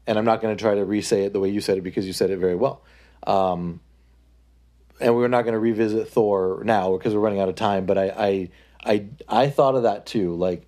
and 0.07 0.17
I'm 0.17 0.25
not 0.25 0.41
going 0.41 0.55
to 0.55 0.61
try 0.61 0.75
to 0.75 0.85
re-say 0.85 1.23
it 1.23 1.33
the 1.33 1.39
way 1.39 1.49
you 1.49 1.61
said 1.61 1.77
it 1.77 1.81
because 1.81 2.05
you 2.05 2.13
said 2.13 2.29
it 2.29 2.37
very 2.37 2.55
well. 2.55 2.83
Um, 3.25 3.79
and 4.99 5.15
we're 5.15 5.27
not 5.27 5.43
going 5.43 5.53
to 5.53 5.59
revisit 5.59 6.09
Thor 6.09 6.61
now 6.63 6.95
because 6.97 7.13
we're 7.13 7.19
running 7.21 7.39
out 7.39 7.49
of 7.49 7.55
time. 7.55 7.85
But 7.85 7.97
I, 7.97 8.09
I, 8.09 8.49
I, 8.83 9.05
I 9.27 9.49
thought 9.49 9.75
of 9.75 9.83
that 9.83 10.05
too. 10.05 10.35
Like 10.35 10.67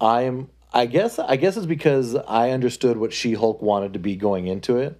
I'm 0.00 0.50
I 0.72 0.86
guess 0.86 1.18
I 1.18 1.36
guess 1.36 1.56
it's 1.56 1.66
because 1.66 2.16
I 2.16 2.50
understood 2.50 2.96
what 2.96 3.12
She 3.12 3.34
Hulk 3.34 3.60
wanted 3.60 3.92
to 3.92 3.98
be 3.98 4.16
going 4.16 4.46
into 4.46 4.78
it, 4.78 4.98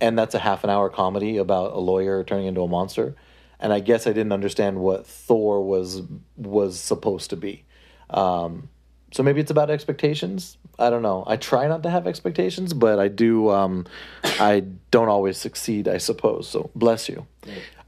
and 0.00 0.18
that's 0.18 0.34
a 0.34 0.38
half 0.38 0.62
an 0.62 0.70
hour 0.70 0.90
comedy 0.90 1.38
about 1.38 1.72
a 1.72 1.78
lawyer 1.78 2.22
turning 2.22 2.46
into 2.46 2.60
a 2.60 2.68
monster, 2.68 3.16
and 3.58 3.72
I 3.72 3.80
guess 3.80 4.06
I 4.06 4.10
didn't 4.10 4.32
understand 4.32 4.78
what 4.78 5.06
Thor 5.06 5.64
was 5.64 6.02
was 6.36 6.78
supposed 6.78 7.30
to 7.30 7.36
be. 7.36 7.64
Um, 8.10 8.68
so 9.10 9.22
maybe 9.22 9.40
it's 9.40 9.50
about 9.50 9.70
expectations. 9.70 10.58
I 10.78 10.90
don't 10.90 11.02
know. 11.02 11.24
I 11.26 11.36
try 11.36 11.66
not 11.68 11.82
to 11.84 11.90
have 11.90 12.06
expectations, 12.06 12.74
but 12.74 12.98
I 12.98 13.08
do. 13.08 13.50
Um, 13.50 13.86
I 14.24 14.64
don't 14.90 15.08
always 15.08 15.38
succeed, 15.38 15.88
I 15.88 15.98
suppose. 15.98 16.48
So 16.48 16.70
bless 16.74 17.08
you. 17.08 17.26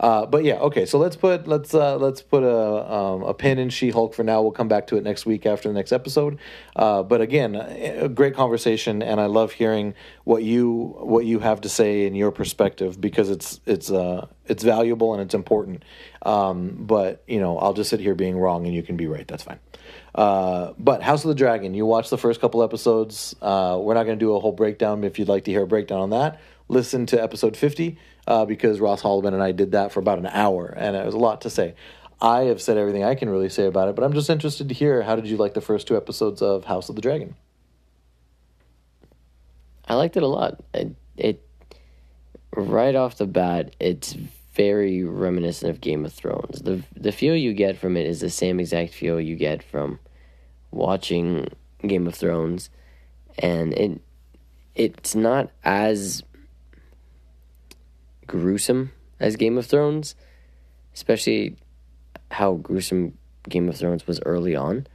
Uh, 0.00 0.26
but 0.26 0.44
yeah, 0.44 0.54
okay. 0.54 0.86
So 0.86 0.98
let's 0.98 1.16
put 1.16 1.48
let's 1.48 1.74
uh, 1.74 1.96
let's 1.96 2.22
put 2.22 2.42
a 2.44 2.92
um, 2.92 3.22
a 3.22 3.34
pin 3.34 3.58
in 3.58 3.68
She 3.70 3.90
Hulk 3.90 4.14
for 4.14 4.22
now. 4.22 4.42
We'll 4.42 4.52
come 4.52 4.68
back 4.68 4.86
to 4.88 4.96
it 4.96 5.02
next 5.02 5.26
week 5.26 5.44
after 5.44 5.68
the 5.68 5.74
next 5.74 5.92
episode. 5.92 6.38
Uh, 6.76 7.02
but 7.02 7.20
again, 7.20 7.56
a 7.56 8.08
great 8.08 8.34
conversation, 8.34 9.02
and 9.02 9.20
I 9.20 9.26
love 9.26 9.52
hearing 9.52 9.94
what 10.24 10.44
you 10.44 10.94
what 10.98 11.24
you 11.24 11.40
have 11.40 11.62
to 11.62 11.68
say 11.68 12.06
in 12.06 12.14
your 12.14 12.30
perspective 12.30 13.00
because 13.00 13.28
it's 13.28 13.60
it's 13.66 13.90
uh 13.90 14.26
it's 14.46 14.62
valuable 14.62 15.14
and 15.14 15.22
it's 15.22 15.34
important. 15.34 15.84
Um, 16.22 16.76
but 16.80 17.22
you 17.26 17.40
know, 17.40 17.58
I'll 17.58 17.74
just 17.74 17.90
sit 17.90 18.00
here 18.00 18.14
being 18.14 18.38
wrong, 18.38 18.66
and 18.66 18.74
you 18.74 18.82
can 18.84 18.96
be 18.96 19.06
right. 19.06 19.26
That's 19.26 19.42
fine. 19.42 19.58
Uh, 20.14 20.72
but 20.78 21.02
House 21.02 21.24
of 21.24 21.28
the 21.28 21.34
Dragon, 21.34 21.74
you 21.74 21.86
watched 21.86 22.10
the 22.10 22.18
first 22.18 22.40
couple 22.40 22.62
episodes. 22.62 23.34
Uh, 23.40 23.78
we're 23.80 23.94
not 23.94 24.04
going 24.04 24.18
to 24.18 24.24
do 24.24 24.34
a 24.34 24.40
whole 24.40 24.52
breakdown. 24.52 25.04
If 25.04 25.18
you'd 25.18 25.28
like 25.28 25.44
to 25.44 25.50
hear 25.50 25.62
a 25.62 25.66
breakdown 25.66 26.00
on 26.00 26.10
that, 26.10 26.40
listen 26.68 27.06
to 27.06 27.22
episode 27.22 27.56
50 27.56 27.98
uh, 28.28 28.44
because 28.44 28.78
Ross 28.78 29.02
Holliman 29.02 29.32
and 29.32 29.42
I 29.42 29.52
did 29.52 29.72
that 29.72 29.90
for 29.90 30.00
about 30.00 30.18
an 30.18 30.26
hour, 30.26 30.66
and 30.66 30.94
it 30.94 31.04
was 31.04 31.14
a 31.14 31.18
lot 31.18 31.40
to 31.40 31.50
say. 31.50 31.74
I 32.20 32.42
have 32.42 32.60
said 32.60 32.76
everything 32.76 33.02
I 33.02 33.14
can 33.14 33.30
really 33.30 33.48
say 33.48 33.66
about 33.66 33.88
it, 33.88 33.94
but 33.94 34.04
I'm 34.04 34.12
just 34.12 34.28
interested 34.28 34.68
to 34.68 34.74
hear 34.74 35.02
how 35.02 35.16
did 35.16 35.26
you 35.26 35.38
like 35.38 35.54
the 35.54 35.60
first 35.62 35.86
two 35.86 35.96
episodes 35.96 36.42
of 36.42 36.66
House 36.66 36.90
of 36.90 36.94
the 36.94 37.00
Dragon? 37.00 37.36
I 39.86 39.94
liked 39.94 40.16
it 40.16 40.22
a 40.22 40.26
lot. 40.26 40.60
It, 40.74 40.94
it 41.16 41.48
right 42.54 42.94
off 42.94 43.16
the 43.16 43.26
bat, 43.26 43.74
it's 43.80 44.14
very 44.52 45.04
reminiscent 45.04 45.70
of 45.70 45.80
Game 45.80 46.04
of 46.04 46.12
Thrones. 46.12 46.60
The 46.60 46.82
the 46.94 47.12
feel 47.12 47.34
you 47.34 47.54
get 47.54 47.78
from 47.78 47.96
it 47.96 48.06
is 48.06 48.20
the 48.20 48.28
same 48.28 48.60
exact 48.60 48.92
feel 48.92 49.18
you 49.18 49.36
get 49.36 49.62
from 49.62 50.00
watching 50.70 51.48
Game 51.86 52.06
of 52.06 52.14
Thrones, 52.14 52.68
and 53.38 53.72
it 53.72 54.02
it's 54.74 55.14
not 55.14 55.50
as 55.64 56.22
gruesome 58.28 58.92
as 59.18 59.34
Game 59.34 59.58
of 59.58 59.66
Thrones, 59.66 60.14
especially 60.94 61.56
how 62.30 62.54
gruesome 62.54 63.18
Game 63.48 63.68
of 63.68 63.76
Thrones 63.76 64.06
was 64.06 64.20
early 64.24 64.54
on. 64.54 64.86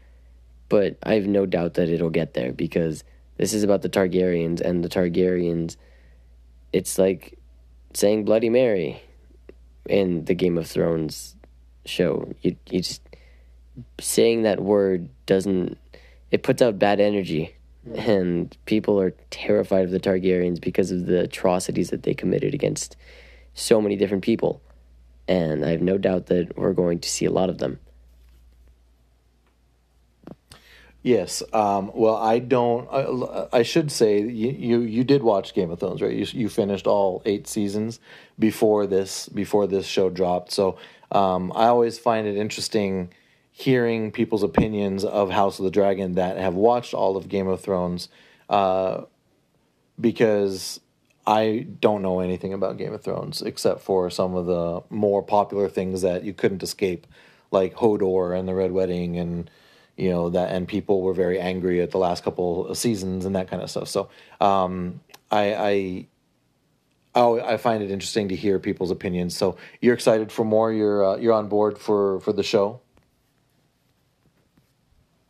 But 0.70 0.98
I 1.04 1.16
have 1.16 1.28
no 1.28 1.46
doubt 1.46 1.74
that 1.74 1.90
it'll 1.90 2.10
get 2.10 2.34
there 2.34 2.54
because 2.54 3.04
this 3.38 3.54
is 3.54 3.64
about 3.64 3.82
the 3.82 3.90
Targaryens, 3.90 4.62
and 4.62 4.84
the 4.84 4.90
Targaryens, 4.90 5.76
it's 6.72 6.98
like 6.98 7.38
saying 7.94 8.26
Bloody 8.26 8.50
Mary 8.50 9.02
in 9.90 10.26
the 10.26 10.34
Game 10.34 10.58
of 10.58 10.68
Thrones 10.68 11.36
show. 11.86 12.32
You, 12.42 12.56
you 12.70 12.82
just 12.82 13.02
saying 14.00 14.44
that 14.44 14.62
word 14.62 15.10
doesn't, 15.26 15.78
it 16.32 16.44
puts 16.44 16.62
out 16.62 16.80
bad 16.80 17.00
energy. 17.00 17.56
And 17.96 18.56
people 18.66 18.98
are 19.02 19.12
terrified 19.30 19.84
of 19.84 19.92
the 19.92 20.00
Targaryens 20.00 20.62
because 20.62 20.90
of 20.90 21.06
the 21.06 21.24
atrocities 21.24 21.90
that 21.90 22.04
they 22.04 22.14
committed 22.14 22.54
against 22.54 22.96
so 23.54 23.82
many 23.82 23.96
different 23.96 24.24
people. 24.24 24.62
And 25.28 25.66
I 25.66 25.70
have 25.70 25.82
no 25.82 25.98
doubt 25.98 26.28
that 26.28 26.58
we're 26.58 26.74
going 26.74 27.00
to 27.00 27.10
see 27.10 27.26
a 27.26 27.32
lot 27.32 27.50
of 27.50 27.58
them. 27.58 27.80
Yes. 31.04 31.44
Um, 31.52 31.92
well, 31.94 32.16
I 32.16 32.40
don't. 32.40 32.88
I, 32.90 33.58
I, 33.60 33.64
should 33.64 33.92
say 33.92 34.22
you, 34.22 34.52
you 34.52 34.80
you 34.80 35.04
did 35.04 35.22
watch 35.22 35.54
Game 35.54 35.70
of 35.70 35.82
Thrones, 35.82 36.02
right? 36.02 36.14
You 36.16 36.26
you 36.32 36.48
finished 36.48 36.88
all 36.88 37.22
eight 37.26 37.46
seasons 37.46 38.00
before 38.40 38.88
this 38.88 39.28
before 39.28 39.68
this 39.68 39.86
show 39.86 40.10
dropped. 40.10 40.54
So 40.54 40.78
um, 41.12 41.52
I 41.56 41.68
always 41.68 42.00
find 42.00 42.26
it 42.26 42.38
interesting 42.38 43.14
hearing 43.52 44.12
people's 44.12 44.44
opinions 44.44 45.04
of 45.04 45.30
House 45.30 45.60
of 45.60 45.66
the 45.66 45.72
Dragon 45.72 46.14
that 46.14 46.38
have 46.38 46.56
watched 46.56 46.94
all 46.94 47.18
of 47.18 47.28
Game 47.28 47.50
of 47.50 47.60
Thrones, 47.60 48.08
uh, 48.50 49.02
because 50.00 50.80
I 51.26 51.68
don't 51.80 52.02
know 52.02 52.20
anything 52.20 52.54
about 52.54 52.78
Game 52.78 52.94
of 52.94 53.02
Thrones 53.02 53.42
except 53.42 53.82
for 53.82 54.10
some 54.10 54.36
of 54.36 54.46
the 54.46 54.82
more 54.90 55.24
popular 55.24 55.70
things 55.70 56.02
that 56.02 56.24
you 56.24 56.34
couldn't 56.34 56.64
escape, 56.64 57.08
like 57.52 57.76
Hodor 57.76 58.38
and 58.38 58.48
the 58.48 58.54
Red 58.54 58.72
Wedding, 58.72 59.18
and 59.18 59.50
you 59.96 60.10
know 60.10 60.30
that, 60.30 60.52
and 60.52 60.68
people 60.68 61.02
were 61.02 61.14
very 61.14 61.40
angry 61.40 61.82
at 61.82 61.92
the 61.92 61.98
last 61.98 62.24
couple 62.24 62.68
of 62.68 62.78
seasons 62.78 63.26
and 63.26 63.36
that 63.36 63.48
kind 63.48 63.62
of 63.62 63.70
stuff. 63.70 63.88
So 63.88 64.10
um, 64.42 65.02
I, 65.32 65.54
I 65.54 66.08
Oh, 67.16 67.40
I 67.40 67.58
find 67.58 67.84
it 67.84 67.92
interesting 67.92 68.30
to 68.30 68.36
hear 68.36 68.58
people's 68.58 68.90
opinions. 68.90 69.38
So 69.38 69.56
you're 69.82 69.94
excited 69.94 70.32
for 70.32 70.44
more. 70.44 70.74
You're 70.74 71.06
uh, 71.06 71.18
you're 71.18 71.34
on 71.34 71.48
board 71.48 71.78
for 71.78 72.20
for 72.22 72.34
the 72.34 72.44
show. 72.44 72.82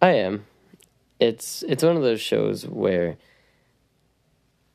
I 0.02 0.12
am. 0.14 0.46
It's 1.20 1.64
it's 1.64 1.84
one 1.84 1.98
of 1.98 2.04
those 2.04 2.22
shows 2.22 2.66
where 2.66 3.18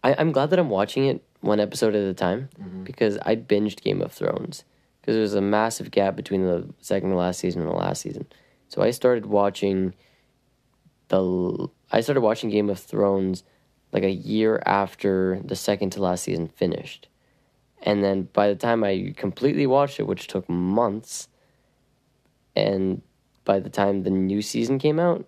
I, 0.02 0.14
I'm 0.18 0.32
glad 0.32 0.50
that 0.50 0.58
I'm 0.58 0.70
watching 0.70 1.06
it 1.06 1.22
one 1.40 1.60
episode 1.60 1.94
at 1.94 2.02
a 2.02 2.14
time 2.14 2.48
mm-hmm. 2.60 2.84
because 2.84 3.18
I 3.18 3.36
binged 3.36 3.82
Game 3.82 4.00
of 4.00 4.12
Thrones 4.12 4.64
because 5.00 5.14
there 5.14 5.22
was 5.22 5.34
a 5.34 5.40
massive 5.40 5.90
gap 5.90 6.16
between 6.16 6.44
the 6.44 6.68
second 6.80 7.10
to 7.10 7.16
last 7.16 7.40
season 7.40 7.62
and 7.62 7.70
the 7.70 7.74
last 7.74 8.02
season. 8.02 8.26
So 8.68 8.82
I 8.82 8.90
started 8.90 9.26
watching 9.26 9.94
the 11.08 11.68
I 11.90 12.00
started 12.02 12.20
watching 12.20 12.50
Game 12.50 12.68
of 12.68 12.78
Thrones 12.78 13.42
like 13.92 14.02
a 14.02 14.10
year 14.10 14.62
after 14.66 15.40
the 15.42 15.56
second 15.56 15.90
to 15.90 16.02
last 16.02 16.24
season 16.24 16.48
finished. 16.48 17.08
And 17.82 18.04
then 18.04 18.28
by 18.32 18.48
the 18.48 18.56
time 18.56 18.84
I 18.84 19.14
completely 19.16 19.66
watched 19.66 19.98
it, 20.00 20.06
which 20.06 20.26
took 20.26 20.48
months, 20.48 21.28
and 22.54 23.02
by 23.44 23.60
the 23.60 23.70
time 23.70 24.02
the 24.02 24.10
new 24.10 24.42
season 24.42 24.78
came 24.78 24.98
out, 25.00 25.24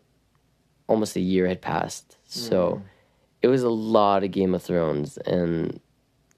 almost 0.87 1.17
a 1.17 1.21
year 1.21 1.47
had 1.47 1.63
passed. 1.63 2.19
So 2.27 2.83
it 3.43 3.49
was 3.49 3.63
a 3.63 3.71
lot 3.71 4.25
of 4.25 4.31
Game 4.31 4.55
of 4.55 4.63
Thrones, 4.63 5.17
and 5.19 5.81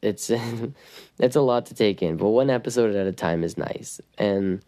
it's 0.00 0.30
it's 1.18 1.36
a 1.36 1.40
lot 1.40 1.66
to 1.66 1.74
take 1.74 2.02
in. 2.02 2.16
But 2.16 2.28
one 2.28 2.50
episode 2.50 2.94
at 2.94 3.06
a 3.06 3.12
time 3.12 3.44
is 3.44 3.56
nice, 3.56 4.00
and 4.18 4.62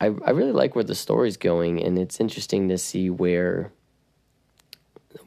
I 0.00 0.06
I 0.06 0.30
really 0.30 0.52
like 0.52 0.74
where 0.74 0.84
the 0.84 0.94
story's 0.94 1.36
going, 1.36 1.82
and 1.82 1.98
it's 1.98 2.20
interesting 2.20 2.68
to 2.68 2.78
see 2.78 3.10
where 3.10 3.72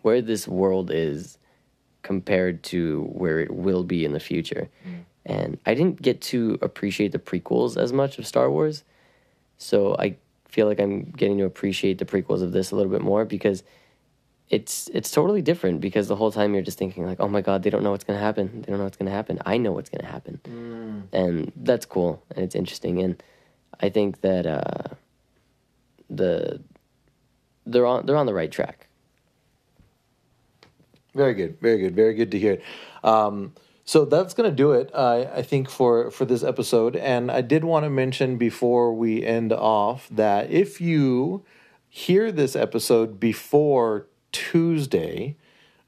where 0.01 0.21
this 0.21 0.47
world 0.47 0.91
is 0.91 1.37
compared 2.03 2.63
to 2.63 3.03
where 3.13 3.39
it 3.39 3.51
will 3.51 3.83
be 3.83 4.05
in 4.05 4.13
the 4.13 4.19
future. 4.19 4.69
Mm. 4.87 5.03
And 5.23 5.57
I 5.65 5.75
didn't 5.75 6.01
get 6.01 6.21
to 6.21 6.57
appreciate 6.61 7.11
the 7.11 7.19
prequels 7.19 7.77
as 7.77 7.93
much 7.93 8.17
of 8.17 8.25
Star 8.25 8.49
Wars. 8.49 8.83
So 9.57 9.95
I 9.99 10.17
feel 10.47 10.65
like 10.65 10.79
I'm 10.79 11.03
getting 11.03 11.37
to 11.37 11.45
appreciate 11.45 11.99
the 11.99 12.05
prequels 12.05 12.41
of 12.41 12.51
this 12.51 12.71
a 12.71 12.75
little 12.75 12.91
bit 12.91 13.01
more 13.01 13.23
because 13.23 13.63
it's 14.51 14.89
it's 14.93 15.09
totally 15.09 15.41
different 15.41 15.79
because 15.79 16.09
the 16.09 16.15
whole 16.17 16.31
time 16.31 16.53
you're 16.53 16.61
just 16.61 16.77
thinking 16.77 17.05
like, 17.05 17.21
"Oh 17.21 17.29
my 17.29 17.41
god, 17.41 17.63
they 17.63 17.69
don't 17.69 17.83
know 17.83 17.91
what's 17.91 18.03
going 18.03 18.19
to 18.19 18.23
happen. 18.23 18.61
They 18.61 18.69
don't 18.69 18.77
know 18.79 18.83
what's 18.83 18.97
going 18.97 19.09
to 19.09 19.15
happen. 19.15 19.39
I 19.45 19.57
know 19.57 19.71
what's 19.71 19.89
going 19.89 20.01
to 20.01 20.11
happen." 20.11 20.41
And 21.13 21.51
that's 21.55 21.85
cool 21.85 22.21
and 22.35 22.43
it's 22.43 22.53
interesting 22.53 23.01
and 23.01 23.23
I 23.79 23.89
think 23.89 24.21
that 24.21 24.45
uh 24.45 24.95
the 26.09 26.61
they're 27.65 27.85
on 27.85 28.05
they're 28.05 28.17
on 28.17 28.25
the 28.25 28.33
right 28.33 28.51
track. 28.51 28.87
Very 31.15 31.33
good, 31.33 31.59
very 31.61 31.77
good, 31.77 31.95
very 31.95 32.13
good 32.13 32.31
to 32.31 32.39
hear. 32.39 32.53
It. 32.53 32.63
Um, 33.03 33.53
so 33.83 34.05
that's 34.05 34.33
going 34.33 34.49
to 34.49 34.55
do 34.55 34.71
it, 34.71 34.89
uh, 34.93 35.25
I 35.33 35.41
think, 35.41 35.69
for 35.69 36.11
for 36.11 36.25
this 36.25 36.43
episode. 36.43 36.95
And 36.95 37.31
I 37.31 37.41
did 37.41 37.63
want 37.63 37.85
to 37.85 37.89
mention 37.89 38.37
before 38.37 38.93
we 38.93 39.25
end 39.25 39.51
off 39.51 40.07
that 40.09 40.51
if 40.51 40.79
you 40.79 41.43
hear 41.89 42.31
this 42.31 42.55
episode 42.55 43.19
before 43.19 44.07
Tuesday 44.31 45.37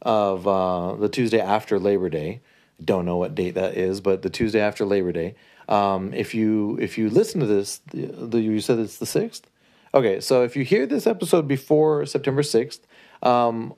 of 0.02 0.48
uh, 0.48 0.96
the 0.96 1.10
Tuesday 1.10 1.40
after 1.40 1.80
Labor 1.80 2.10
Day, 2.10 2.42
don't 2.84 3.06
know 3.06 3.18
what 3.18 3.36
date 3.36 3.56
that 3.56 3.78
is, 3.78 4.02
but 4.02 4.22
the 4.22 4.30
Tuesday 4.30 4.60
after 4.60 4.86
Labor 4.86 5.12
Day. 5.12 5.36
Um, 5.70 6.14
if 6.14 6.34
you 6.34 6.78
if 6.82 6.98
you 6.98 7.10
listen 7.10 7.40
to 7.40 7.46
this, 7.46 7.80
the, 7.92 8.08
the, 8.08 8.42
you 8.42 8.60
said 8.60 8.80
it's 8.80 8.98
the 8.98 9.06
sixth. 9.06 9.50
Okay, 9.94 10.20
so 10.20 10.44
if 10.44 10.56
you 10.56 10.64
hear 10.64 10.86
this 10.86 11.08
episode 11.08 11.48
before 11.48 12.06
September 12.06 12.44
sixth, 12.44 12.86
um, 13.22 13.74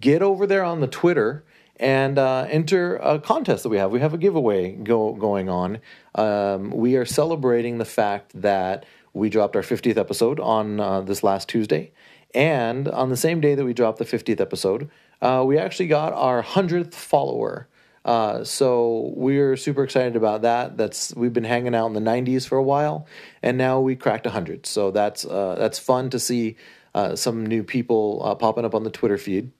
get 0.00 0.22
over 0.22 0.46
there 0.46 0.64
on 0.64 0.80
the 0.80 0.86
Twitter 0.86 1.44
and 1.76 2.18
uh, 2.18 2.46
enter 2.50 2.96
a 2.96 3.18
contest 3.18 3.62
that 3.62 3.68
we 3.68 3.78
have. 3.78 3.90
We 3.90 4.00
have 4.00 4.14
a 4.14 4.18
giveaway 4.18 4.72
go, 4.72 5.12
going 5.12 5.48
on. 5.48 5.78
Um, 6.14 6.70
we 6.70 6.96
are 6.96 7.04
celebrating 7.04 7.78
the 7.78 7.84
fact 7.84 8.32
that 8.40 8.84
we 9.12 9.30
dropped 9.30 9.56
our 9.56 9.62
50th 9.62 9.96
episode 9.96 10.40
on 10.40 10.80
uh, 10.80 11.00
this 11.02 11.22
last 11.22 11.48
Tuesday. 11.48 11.92
And 12.34 12.88
on 12.88 13.08
the 13.08 13.16
same 13.16 13.40
day 13.40 13.54
that 13.54 13.64
we 13.64 13.72
dropped 13.72 13.98
the 13.98 14.04
50th 14.04 14.40
episode, 14.40 14.90
uh, 15.20 15.42
we 15.46 15.58
actually 15.58 15.88
got 15.88 16.12
our 16.12 16.42
100th 16.42 16.94
follower. 16.94 17.68
Uh, 18.04 18.44
so 18.44 19.12
we're 19.16 19.56
super 19.56 19.82
excited 19.82 20.16
about 20.16 20.42
that. 20.42 20.76
That's 20.76 21.14
we've 21.14 21.32
been 21.32 21.44
hanging 21.44 21.74
out 21.74 21.86
in 21.86 21.92
the 21.92 22.00
90s 22.00 22.46
for 22.46 22.56
a 22.56 22.62
while, 22.62 23.06
and 23.42 23.58
now 23.58 23.80
we 23.80 23.96
cracked 23.96 24.24
100. 24.24 24.66
So 24.66 24.90
that's 24.90 25.24
uh, 25.24 25.56
that's 25.58 25.78
fun 25.78 26.08
to 26.10 26.18
see 26.18 26.56
uh, 26.94 27.16
some 27.16 27.44
new 27.44 27.62
people 27.62 28.22
uh, 28.24 28.34
popping 28.34 28.64
up 28.64 28.74
on 28.74 28.84
the 28.84 28.90
Twitter 28.90 29.18
feed. 29.18 29.50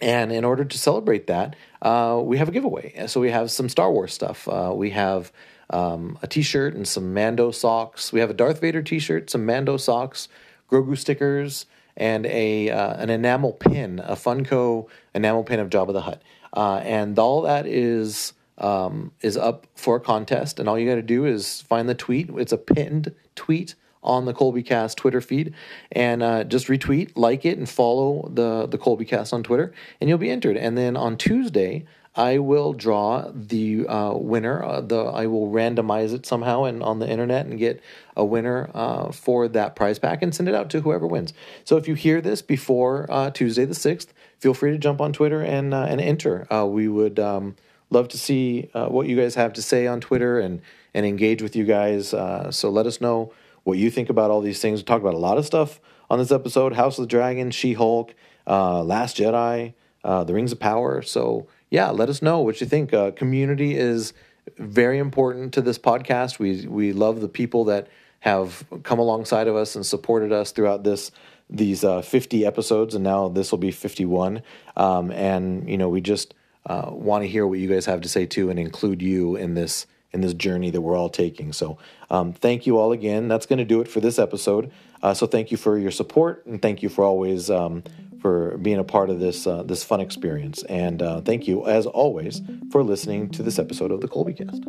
And 0.00 0.32
in 0.32 0.44
order 0.44 0.64
to 0.64 0.78
celebrate 0.78 1.26
that, 1.28 1.56
uh, 1.80 2.20
we 2.22 2.38
have 2.38 2.48
a 2.48 2.52
giveaway. 2.52 3.06
So 3.06 3.20
we 3.20 3.30
have 3.30 3.50
some 3.50 3.68
Star 3.68 3.90
Wars 3.90 4.12
stuff. 4.12 4.46
We 4.74 4.90
have 4.90 5.32
um, 5.70 6.18
a 6.22 6.26
T-shirt 6.26 6.74
and 6.74 6.86
some 6.86 7.14
Mando 7.14 7.50
socks. 7.50 8.12
We 8.12 8.20
have 8.20 8.28
a 8.28 8.34
Darth 8.34 8.60
Vader 8.60 8.82
T-shirt, 8.82 9.30
some 9.30 9.46
Mando 9.46 9.76
socks, 9.76 10.28
Grogu 10.70 10.98
stickers, 10.98 11.66
and 11.96 12.26
a 12.26 12.70
uh, 12.70 12.94
an 12.94 13.10
enamel 13.10 13.52
pin, 13.52 14.00
a 14.00 14.14
Funko 14.14 14.88
enamel 15.14 15.44
pin 15.44 15.60
of 15.60 15.70
Jabba 15.70 15.92
the 15.92 16.02
Hutt. 16.02 16.22
Uh, 16.52 16.80
and 16.84 17.18
all 17.18 17.42
that 17.42 17.66
is 17.66 18.32
um, 18.58 19.12
is 19.20 19.36
up 19.36 19.66
for 19.74 19.96
a 19.96 20.00
contest. 20.00 20.58
And 20.58 20.68
all 20.68 20.78
you 20.78 20.88
got 20.88 20.96
to 20.96 21.02
do 21.02 21.24
is 21.24 21.60
find 21.62 21.88
the 21.88 21.94
tweet. 21.94 22.30
It's 22.30 22.52
a 22.52 22.58
pinned 22.58 23.14
tweet 23.34 23.74
on 24.02 24.24
the 24.24 24.32
Colby 24.32 24.62
Cast 24.62 24.96
Twitter 24.96 25.20
feed, 25.20 25.52
and 25.90 26.22
uh, 26.22 26.44
just 26.44 26.68
retweet, 26.68 27.12
like 27.16 27.44
it, 27.44 27.58
and 27.58 27.68
follow 27.68 28.30
the 28.32 28.66
the 28.66 28.78
Colby 28.78 29.04
Cast 29.04 29.32
on 29.32 29.42
Twitter, 29.42 29.72
and 30.00 30.08
you'll 30.08 30.18
be 30.18 30.30
entered. 30.30 30.56
And 30.56 30.78
then 30.78 30.96
on 30.96 31.16
Tuesday, 31.16 31.84
I 32.16 32.38
will 32.38 32.72
draw 32.72 33.30
the 33.34 33.86
uh, 33.86 34.14
winner. 34.14 34.64
Uh, 34.64 34.80
the 34.80 35.04
I 35.04 35.26
will 35.26 35.50
randomize 35.50 36.14
it 36.14 36.24
somehow 36.24 36.64
and 36.64 36.82
on 36.82 36.98
the 36.98 37.08
internet 37.08 37.44
and 37.44 37.58
get 37.58 37.82
a 38.16 38.24
winner 38.24 38.70
uh, 38.72 39.12
for 39.12 39.48
that 39.48 39.76
prize 39.76 39.98
pack 39.98 40.22
and 40.22 40.34
send 40.34 40.48
it 40.48 40.54
out 40.54 40.70
to 40.70 40.80
whoever 40.80 41.06
wins. 41.06 41.34
So 41.64 41.76
if 41.76 41.86
you 41.86 41.94
hear 41.94 42.22
this 42.22 42.40
before 42.40 43.06
uh, 43.10 43.30
Tuesday 43.30 43.66
the 43.66 43.74
sixth, 43.74 44.14
feel 44.38 44.54
free 44.54 44.70
to 44.70 44.78
jump 44.78 45.00
on 45.02 45.12
Twitter 45.12 45.42
and 45.42 45.74
uh, 45.74 45.82
and 45.82 46.00
enter. 46.00 46.46
Uh, 46.50 46.64
we 46.66 46.88
would 46.88 47.18
um, 47.18 47.54
love 47.90 48.08
to 48.08 48.18
see 48.18 48.70
what 48.72 49.06
you 49.06 49.16
guys 49.16 49.34
have 49.34 49.52
to 49.52 49.62
say 49.62 49.86
on 49.86 50.00
Twitter 50.00 50.40
and 50.40 50.62
and 50.94 51.04
engage 51.04 51.42
with 51.42 51.54
you 51.54 51.64
guys. 51.64 52.08
so 52.08 52.70
let 52.70 52.86
us 52.86 52.98
know 52.98 53.30
what 53.64 53.76
you 53.76 53.90
think 53.90 54.08
about 54.08 54.30
all 54.30 54.40
these 54.40 54.60
things. 54.60 54.80
We 54.80 54.84
talked 54.84 55.02
about 55.02 55.14
a 55.14 55.18
lot 55.18 55.36
of 55.36 55.44
stuff 55.44 55.80
on 56.08 56.18
this 56.18 56.32
episode: 56.32 56.72
House 56.72 56.96
of 56.98 57.02
the 57.02 57.08
Dragon, 57.08 57.50
She 57.50 57.74
Hulk, 57.74 58.14
Last 58.46 59.18
Jedi, 59.18 59.74
The 60.02 60.32
Rings 60.32 60.52
of 60.52 60.60
Power. 60.60 61.02
So 61.02 61.46
yeah, 61.76 61.90
let 61.90 62.08
us 62.08 62.22
know 62.22 62.40
what 62.40 62.58
you 62.62 62.66
think. 62.66 62.94
Uh, 62.94 63.10
community 63.10 63.76
is 63.76 64.14
very 64.56 64.98
important 64.98 65.52
to 65.52 65.60
this 65.60 65.78
podcast. 65.78 66.38
We 66.38 66.66
we 66.66 66.94
love 66.94 67.20
the 67.20 67.28
people 67.28 67.66
that 67.66 67.88
have 68.20 68.64
come 68.82 68.98
alongside 68.98 69.46
of 69.46 69.56
us 69.56 69.76
and 69.76 69.84
supported 69.84 70.32
us 70.32 70.52
throughout 70.52 70.84
this 70.84 71.10
these 71.50 71.84
uh, 71.84 72.00
50 72.00 72.46
episodes, 72.46 72.94
and 72.94 73.04
now 73.04 73.28
this 73.28 73.50
will 73.50 73.58
be 73.58 73.70
51. 73.70 74.40
Um, 74.74 75.10
and 75.10 75.68
you 75.68 75.76
know, 75.76 75.90
we 75.90 76.00
just 76.00 76.32
uh, 76.64 76.88
want 76.92 77.24
to 77.24 77.28
hear 77.28 77.46
what 77.46 77.58
you 77.58 77.68
guys 77.68 77.84
have 77.84 78.00
to 78.00 78.08
say 78.08 78.24
too, 78.24 78.48
and 78.48 78.58
include 78.58 79.02
you 79.02 79.36
in 79.36 79.52
this 79.52 79.86
in 80.14 80.22
this 80.22 80.32
journey 80.32 80.70
that 80.70 80.80
we're 80.80 80.96
all 80.96 81.10
taking. 81.10 81.52
So, 81.52 81.76
um, 82.08 82.32
thank 82.32 82.66
you 82.66 82.78
all 82.78 82.92
again. 82.92 83.28
That's 83.28 83.44
going 83.44 83.58
to 83.58 83.66
do 83.66 83.82
it 83.82 83.88
for 83.88 84.00
this 84.00 84.18
episode. 84.18 84.72
Uh, 85.02 85.12
so, 85.12 85.26
thank 85.26 85.50
you 85.50 85.58
for 85.58 85.76
your 85.76 85.90
support, 85.90 86.46
and 86.46 86.62
thank 86.62 86.82
you 86.82 86.88
for 86.88 87.04
always 87.04 87.50
um, 87.50 87.84
for 88.26 88.58
being 88.58 88.78
a 88.78 88.82
part 88.82 89.08
of 89.08 89.20
this 89.20 89.46
uh, 89.46 89.62
this 89.62 89.84
fun 89.84 90.00
experience. 90.00 90.64
And 90.64 91.00
uh, 91.00 91.20
thank 91.20 91.46
you, 91.46 91.64
as 91.64 91.86
always, 91.86 92.42
for 92.72 92.82
listening 92.82 93.30
to 93.30 93.42
this 93.44 93.56
episode 93.56 93.92
of 93.92 94.00
the 94.00 94.08
Colby 94.08 94.34
Cast. 94.34 94.64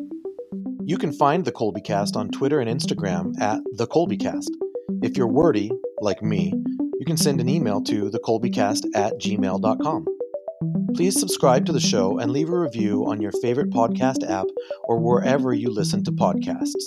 You 0.85 0.99
can 0.99 1.11
find 1.11 1.43
the 1.43 1.51
Colby 1.51 1.81
Cast 1.81 2.15
on 2.15 2.29
Twitter 2.29 2.59
and 2.59 2.69
Instagram 2.69 3.33
at 3.41 3.59
the 3.71 3.87
Colby 3.87 4.15
Cast. 4.15 4.51
If 5.01 5.17
you're 5.17 5.33
wordy, 5.41 5.71
like 6.01 6.21
me, 6.21 6.53
you 6.99 7.05
can 7.07 7.17
send 7.17 7.41
an 7.41 7.49
email 7.49 7.81
to 7.85 8.11
thecolbycast 8.11 8.83
at 8.93 9.13
gmail.com. 9.19 10.05
Please 10.95 11.19
subscribe 11.19 11.65
to 11.65 11.71
the 11.71 11.79
show 11.79 12.19
and 12.19 12.29
leave 12.29 12.49
a 12.49 12.59
review 12.59 13.07
on 13.07 13.21
your 13.21 13.31
favorite 13.41 13.71
podcast 13.71 14.23
app 14.29 14.45
or 14.83 14.99
wherever 14.99 15.51
you 15.51 15.71
listen 15.71 16.03
to 16.03 16.11
podcasts. 16.11 16.85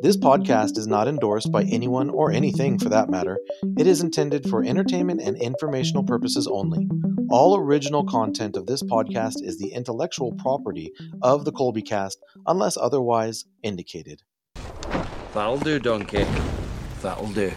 This 0.00 0.16
podcast 0.16 0.78
is 0.78 0.86
not 0.86 1.08
endorsed 1.08 1.50
by 1.50 1.64
anyone 1.64 2.08
or 2.08 2.30
anything 2.30 2.78
for 2.78 2.88
that 2.88 3.10
matter. 3.10 3.36
It 3.76 3.88
is 3.88 4.00
intended 4.00 4.48
for 4.48 4.62
entertainment 4.62 5.20
and 5.20 5.36
informational 5.36 6.04
purposes 6.04 6.46
only. 6.46 6.88
All 7.30 7.56
original 7.56 8.04
content 8.04 8.56
of 8.56 8.66
this 8.66 8.80
podcast 8.80 9.42
is 9.42 9.58
the 9.58 9.72
intellectual 9.72 10.34
property 10.34 10.92
of 11.20 11.44
the 11.44 11.50
Colby 11.50 11.82
Cast 11.82 12.22
unless 12.46 12.76
otherwise 12.76 13.46
indicated. 13.64 14.22
That'll 15.34 15.58
do, 15.58 15.80
Donkey. 15.80 16.24
That'll 17.02 17.32
do. 17.32 17.50